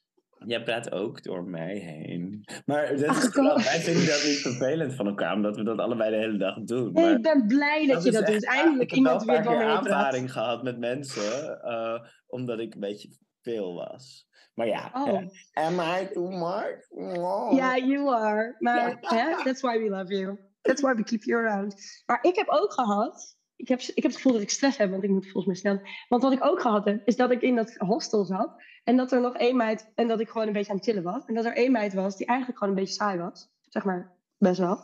Jij 0.45 0.63
praat 0.63 0.91
ook 0.91 1.23
door 1.23 1.43
mij 1.43 1.75
heen. 1.75 2.45
Maar 2.65 2.87
dat 2.87 3.15
is 3.15 3.29
wij 3.65 3.79
vinden 3.79 4.05
dat 4.05 4.23
niet 4.23 4.39
vervelend 4.41 4.93
van 4.95 5.07
elkaar, 5.07 5.33
omdat 5.35 5.55
we 5.55 5.63
dat 5.63 5.79
allebei 5.79 6.11
de 6.11 6.17
hele 6.17 6.37
dag 6.37 6.55
doen. 6.63 6.93
Nee, 6.93 7.03
maar 7.05 7.13
ik 7.13 7.21
ben 7.21 7.47
blij 7.47 7.87
dat, 7.87 8.03
je 8.03 8.11
dat 8.11 8.25
doet. 8.25 8.45
Eindelijk 8.45 8.91
ik 8.91 8.97
iemand 8.97 9.25
heb 9.25 9.43
weer 9.43 9.57
heen 9.57 9.57
praat. 9.57 9.77
aanvaring 9.77 10.31
gehad 10.31 10.63
met 10.63 10.79
mensen, 10.79 11.61
eh, 11.61 11.99
omdat 12.27 12.59
ik 12.59 12.73
een 12.73 12.79
beetje 12.79 13.09
veel 13.41 13.73
was. 13.73 14.26
Maar 14.57 14.67
ja, 14.67 14.91
Oh. 14.93 15.21
am 15.53 15.79
I 15.79 16.07
too 16.13 16.29
much? 16.29 16.89
Oh. 16.89 17.53
Ja, 17.53 17.77
you 17.77 18.15
are. 18.15 18.55
Maar 18.59 18.97
hè, 19.01 19.43
that's 19.43 19.61
why 19.61 19.79
we 19.79 19.89
love 19.89 20.13
you. 20.15 20.39
That's 20.61 20.81
why 20.81 20.93
we 20.93 21.03
keep 21.03 21.23
you 21.23 21.45
around. 21.45 21.75
Maar 22.05 22.19
ik 22.21 22.35
heb 22.35 22.47
ook 22.49 22.73
gehad. 22.73 23.35
Ik 23.55 23.67
heb, 23.67 23.79
ik 23.79 23.95
heb 23.95 24.03
het 24.03 24.15
gevoel 24.15 24.33
dat 24.33 24.41
ik 24.41 24.49
stress 24.49 24.77
heb, 24.77 24.89
want 24.91 25.03
ik 25.03 25.09
moet 25.09 25.23
volgens 25.31 25.45
mij 25.45 25.55
snel. 25.55 25.87
Want 26.07 26.23
wat 26.23 26.31
ik 26.31 26.45
ook 26.45 26.61
gehad 26.61 26.85
heb, 26.85 27.07
is 27.07 27.15
dat 27.15 27.31
ik 27.31 27.41
in 27.41 27.55
dat 27.55 27.75
hostel 27.77 28.25
zat. 28.25 28.55
En 28.83 28.97
dat 28.97 29.11
er 29.11 29.21
nog 29.21 29.35
één 29.35 29.55
meid. 29.55 29.91
En 29.95 30.07
dat 30.07 30.19
ik 30.19 30.29
gewoon 30.29 30.47
een 30.47 30.53
beetje 30.53 30.71
aan 30.71 30.77
het 30.77 30.85
chillen 30.85 31.03
was. 31.03 31.25
En 31.25 31.33
dat 31.33 31.45
er 31.45 31.55
één 31.55 31.71
meid 31.71 31.93
was 31.93 32.17
die 32.17 32.27
eigenlijk 32.27 32.59
gewoon 32.59 32.73
een 32.73 32.79
beetje 32.79 32.95
saai 32.95 33.19
was. 33.19 33.49
Zeg 33.61 33.83
maar, 33.83 34.15
best 34.37 34.59
wel. 34.59 34.79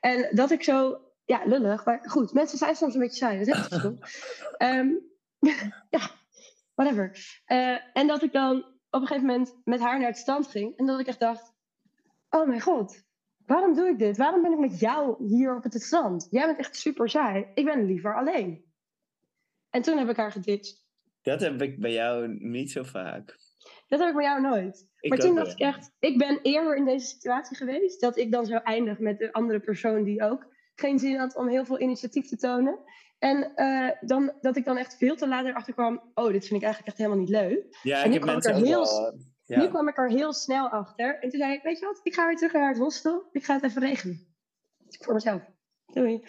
En 0.00 0.28
dat 0.30 0.50
ik 0.50 0.62
zo. 0.62 1.00
Ja, 1.24 1.40
lullig. 1.44 1.84
Maar 1.84 2.00
goed, 2.02 2.32
mensen 2.32 2.58
zijn 2.58 2.76
soms 2.76 2.94
een 2.94 3.00
beetje 3.00 3.16
saai. 3.16 3.38
Dat 3.38 3.46
is 3.46 3.52
echt 3.52 3.68
verschil. 3.68 3.98
Ehm, 4.56 4.88
ja, 5.96 6.10
whatever. 6.74 7.18
Eh, 7.44 7.76
en 7.92 8.06
dat 8.06 8.22
ik 8.22 8.32
dan 8.32 8.72
op 8.94 9.00
een 9.00 9.06
gegeven 9.06 9.26
moment 9.26 9.54
met 9.64 9.80
haar 9.80 9.98
naar 9.98 10.08
het 10.08 10.16
strand 10.16 10.46
ging. 10.46 10.76
En 10.76 10.86
dat 10.86 11.00
ik 11.00 11.06
echt 11.06 11.20
dacht. 11.20 11.52
Oh 12.30 12.46
mijn 12.46 12.60
god, 12.60 13.04
waarom 13.46 13.74
doe 13.74 13.88
ik 13.88 13.98
dit? 13.98 14.16
Waarom 14.16 14.42
ben 14.42 14.52
ik 14.52 14.58
met 14.58 14.80
jou 14.80 15.26
hier 15.26 15.56
op 15.56 15.62
het 15.62 15.82
strand? 15.82 16.26
Jij 16.30 16.46
bent 16.46 16.58
echt 16.58 16.76
super 16.76 17.08
saai. 17.08 17.46
Ik 17.54 17.64
ben 17.64 17.86
liever 17.86 18.16
alleen. 18.16 18.64
En 19.70 19.82
toen 19.82 19.98
heb 19.98 20.08
ik 20.08 20.16
haar 20.16 20.32
geditcht. 20.32 20.84
Dat 21.22 21.40
heb 21.40 21.62
ik 21.62 21.80
bij 21.80 21.92
jou 21.92 22.36
niet 22.38 22.70
zo 22.70 22.82
vaak. 22.82 23.38
Dat 23.88 23.98
heb 23.98 24.08
ik 24.08 24.14
bij 24.14 24.24
jou 24.24 24.40
nooit. 24.40 24.88
Ik 25.00 25.10
maar 25.10 25.18
toen 25.18 25.34
dacht 25.34 25.52
ik 25.52 25.58
echt, 25.58 25.92
ik 25.98 26.18
ben 26.18 26.40
eerder 26.42 26.76
in 26.76 26.84
deze 26.84 27.06
situatie 27.06 27.56
geweest. 27.56 28.00
Dat 28.00 28.16
ik 28.16 28.32
dan 28.32 28.46
zo 28.46 28.56
eindig 28.56 28.98
met 28.98 29.18
de 29.18 29.32
andere 29.32 29.60
persoon 29.60 30.02
die 30.02 30.22
ook 30.22 30.46
geen 30.74 30.98
zin 30.98 31.16
had 31.16 31.36
om 31.36 31.48
heel 31.48 31.64
veel 31.64 31.80
initiatief 31.80 32.28
te 32.28 32.36
tonen. 32.36 32.78
En 33.18 33.54
eh, 33.54 33.90
dan, 34.00 34.32
dat 34.40 34.56
ik 34.56 34.64
dan 34.64 34.76
echt 34.76 34.96
veel 34.96 35.16
te 35.16 35.28
laat 35.28 35.44
erachter 35.44 35.72
kwam. 35.74 36.10
Oh, 36.14 36.32
dit 36.32 36.46
vind 36.46 36.60
ik 36.60 36.62
eigenlijk 36.62 36.86
echt 36.86 36.96
helemaal 36.96 37.18
niet 37.18 37.28
leuk. 37.28 37.78
Ja, 37.82 37.96
En 37.98 38.02
ik 38.04 38.06
nu 38.08 38.12
heb 38.12 38.22
kwam 38.22 38.36
ik 38.36 38.44
er 38.44 38.54
heel 38.54 38.84
wel, 38.84 39.12
eh, 39.46 39.58
Nu 39.58 39.68
kwam 39.68 39.88
ik 39.88 39.98
er 39.98 40.08
heel 40.10 40.32
snel 40.32 40.68
achter. 40.68 41.14
En 41.20 41.28
toen 41.30 41.38
zei 41.40 41.52
ik, 41.52 41.62
weet 41.62 41.78
je 41.78 41.84
wat, 41.86 42.00
ik 42.02 42.14
ga 42.14 42.26
weer 42.26 42.36
terug 42.36 42.52
naar 42.52 42.68
het 42.68 42.78
hostel. 42.78 43.28
Ik 43.32 43.44
ga 43.44 43.54
het 43.54 43.62
even 43.64 43.82
regelen. 43.82 44.26
Voor 44.88 45.14
mezelf. 45.14 45.42
Doei. 45.86 46.24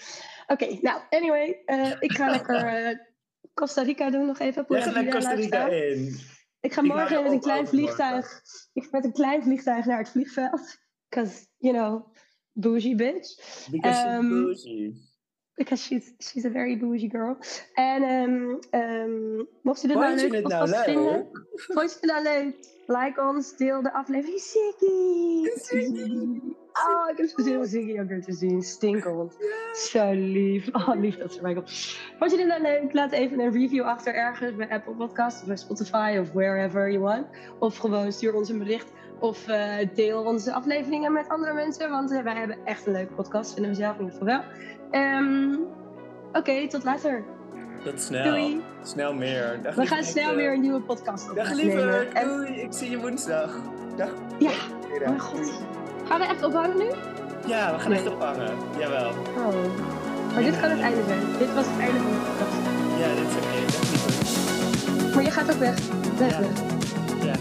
Oké, 0.47 0.77
nou, 0.81 1.01
anyway. 1.09 1.61
eh, 1.65 1.91
ik 1.99 2.11
ga 2.11 2.29
lekker 2.29 3.13
Costa 3.53 3.81
Rica 3.81 4.09
doen 4.09 4.25
nog 4.25 4.39
even. 4.39 4.65
Jij 4.67 4.81
gaat 4.81 4.93
naar 4.93 5.07
Costa 5.07 5.31
Rica 5.33 5.67
in. 5.67 6.19
Ik 6.59 6.73
ga 6.73 6.81
morgen 6.81 7.23
met 7.23 7.31
een 7.31 7.39
klein 7.39 7.67
vliegtuig. 7.67 8.41
Ik 8.73 8.83
ga 8.83 8.89
met 8.91 9.05
een 9.05 9.13
klein 9.13 9.43
vliegtuig 9.43 9.85
naar 9.85 9.97
het 9.97 10.09
vliegveld. 10.09 10.77
Because, 11.09 11.45
you 11.57 11.73
know, 11.75 12.15
bougie 12.51 12.95
bitch. 12.95 13.35
Because 13.71 14.05
Ehm, 14.05 14.29
bougie. 14.29 15.13
Because 15.55 15.83
she's, 15.83 16.13
she's 16.19 16.45
a 16.45 16.49
very 16.49 16.77
bougie 16.77 17.09
girl. 17.09 17.37
En 17.73 18.03
um, 18.03 18.59
um, 18.71 19.47
mocht 19.61 19.81
je 19.81 19.87
dit 19.87 19.97
nou 19.97 20.15
leuk 20.15 20.33
het 20.33 20.47
nou 20.47 20.83
vinden? 20.83 21.27
Vond 21.53 21.91
je 21.91 21.97
het 22.01 22.11
nou 22.11 22.23
leuk? 22.23 22.73
Like 22.87 23.21
ons, 23.21 23.57
deel 23.57 23.81
de 23.81 23.93
aflevering. 23.93 24.39
Ziggy! 24.39 25.49
Oh, 26.87 27.09
ik 27.11 27.17
heb 27.17 27.29
zo 27.29 27.43
zin 27.43 27.57
om 27.57 27.65
Ziggy 27.65 27.99
ook 27.99 28.07
weer 28.07 28.21
te 28.21 28.33
zien. 28.33 28.61
Stinkend. 28.61 29.37
Zo 29.73 30.11
lief. 30.11 30.69
Oh, 30.73 30.91
lief 30.95 31.17
dat 31.17 31.33
ze 31.33 31.41
mij 31.41 31.53
komt. 31.53 31.97
Vond 32.19 32.31
je 32.31 32.37
dit 32.37 32.47
nou 32.47 32.61
leuk? 32.61 32.93
Laat 32.93 33.11
even 33.11 33.39
een 33.39 33.51
review 33.51 33.83
achter 33.83 34.13
ergens 34.13 34.55
bij 34.55 34.69
Apple 34.69 34.93
Podcasts 34.93 35.41
of 35.41 35.47
bij 35.47 35.55
Spotify 35.55 36.17
of 36.21 36.31
wherever 36.31 36.91
you 36.91 37.03
want. 37.03 37.27
Of 37.59 37.77
gewoon 37.77 38.11
stuur 38.11 38.33
ons 38.33 38.49
een 38.49 38.57
bericht. 38.57 38.91
Of 39.19 39.47
eh, 39.47 39.87
deel 39.93 40.23
onze 40.23 40.53
afleveringen 40.53 41.13
met 41.13 41.29
andere 41.29 41.53
mensen. 41.53 41.89
Want 41.89 42.11
eh, 42.11 42.21
wij 42.23 42.35
hebben 42.35 42.57
echt 42.65 42.85
een 42.85 42.91
leuke 42.93 43.13
podcast. 43.13 43.53
Vinden 43.53 43.71
we 43.71 43.77
zelf 43.77 43.97
in 43.97 44.05
ieder 44.05 44.17
geval 44.19 44.33
wel. 44.37 44.43
Ehm, 44.91 45.55
Oké, 46.33 46.67
tot 46.67 46.83
later. 46.83 47.23
Tot 47.83 48.01
snel. 48.01 48.23
Doei. 48.23 48.61
Snel 48.83 49.13
meer. 49.13 49.59
Dag, 49.61 49.75
We 49.75 49.85
gaan 49.85 50.03
snel 50.03 50.35
weer 50.35 50.53
een 50.53 50.61
nieuwe 50.61 50.81
podcast 50.81 51.35
Dag 51.35 51.49
opnemen. 51.49 51.55
liever. 51.75 52.07
En- 52.13 52.27
Doei. 52.27 52.61
Ik 52.61 52.73
zie 52.73 52.89
je 52.89 52.99
woensdag. 52.99 53.55
Dag. 53.95 54.09
Ja. 54.39 54.49
Oh 54.93 54.99
mijn 55.07 55.19
god. 55.19 55.51
Gaan 56.05 56.19
we 56.19 56.25
echt 56.25 56.43
ophangen 56.43 56.77
nu? 56.77 56.85
Ja, 57.47 57.73
we 57.73 57.79
gaan 57.79 57.89
Nee. 57.91 57.99
echt 58.03 58.13
ophangen. 58.13 58.51
Jawel. 58.79 59.09
Oh. 59.09 60.33
Maar 60.33 60.43
dit 60.43 60.59
kan 60.59 60.69
het 60.69 60.79
einde 60.79 61.01
zijn. 61.07 61.19
Dit 61.37 61.53
was 61.53 61.65
het 61.67 61.79
einde 61.79 61.97
van 61.99 62.11
de 62.11 62.17
podcast. 62.17 62.57
Ja, 62.99 63.07
dit 63.15 63.27
is 63.27 63.35
oké. 63.35 63.71
Dag 63.71 63.89
liever. 63.91 65.15
Maar 65.15 65.23
je 65.23 65.31
gaat 65.31 65.51
ook 65.53 65.59
weg. 65.59 65.75
Weg, 66.17 66.29
Ja. 66.31 66.39
weg. 66.39 66.59
Ja. 67.23 67.33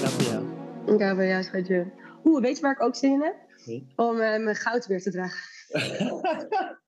Dag 0.00 0.10
voor 0.10 0.22
jou. 0.32 0.47
Ik 0.92 1.02
hou 1.02 1.16
van 1.16 1.26
jou, 1.26 1.42
schatje. 1.42 1.92
Oeh, 2.24 2.42
weet 2.42 2.56
je 2.56 2.62
waar 2.62 2.72
ik 2.72 2.82
ook 2.82 2.94
zin 2.94 3.12
in 3.12 3.22
heb? 3.22 3.36
Nee. 3.66 3.92
Om 3.96 4.20
eh, 4.20 4.42
mijn 4.44 4.56
goud 4.56 4.86
weer 4.86 5.02
te 5.02 5.10
dragen. 5.10 5.38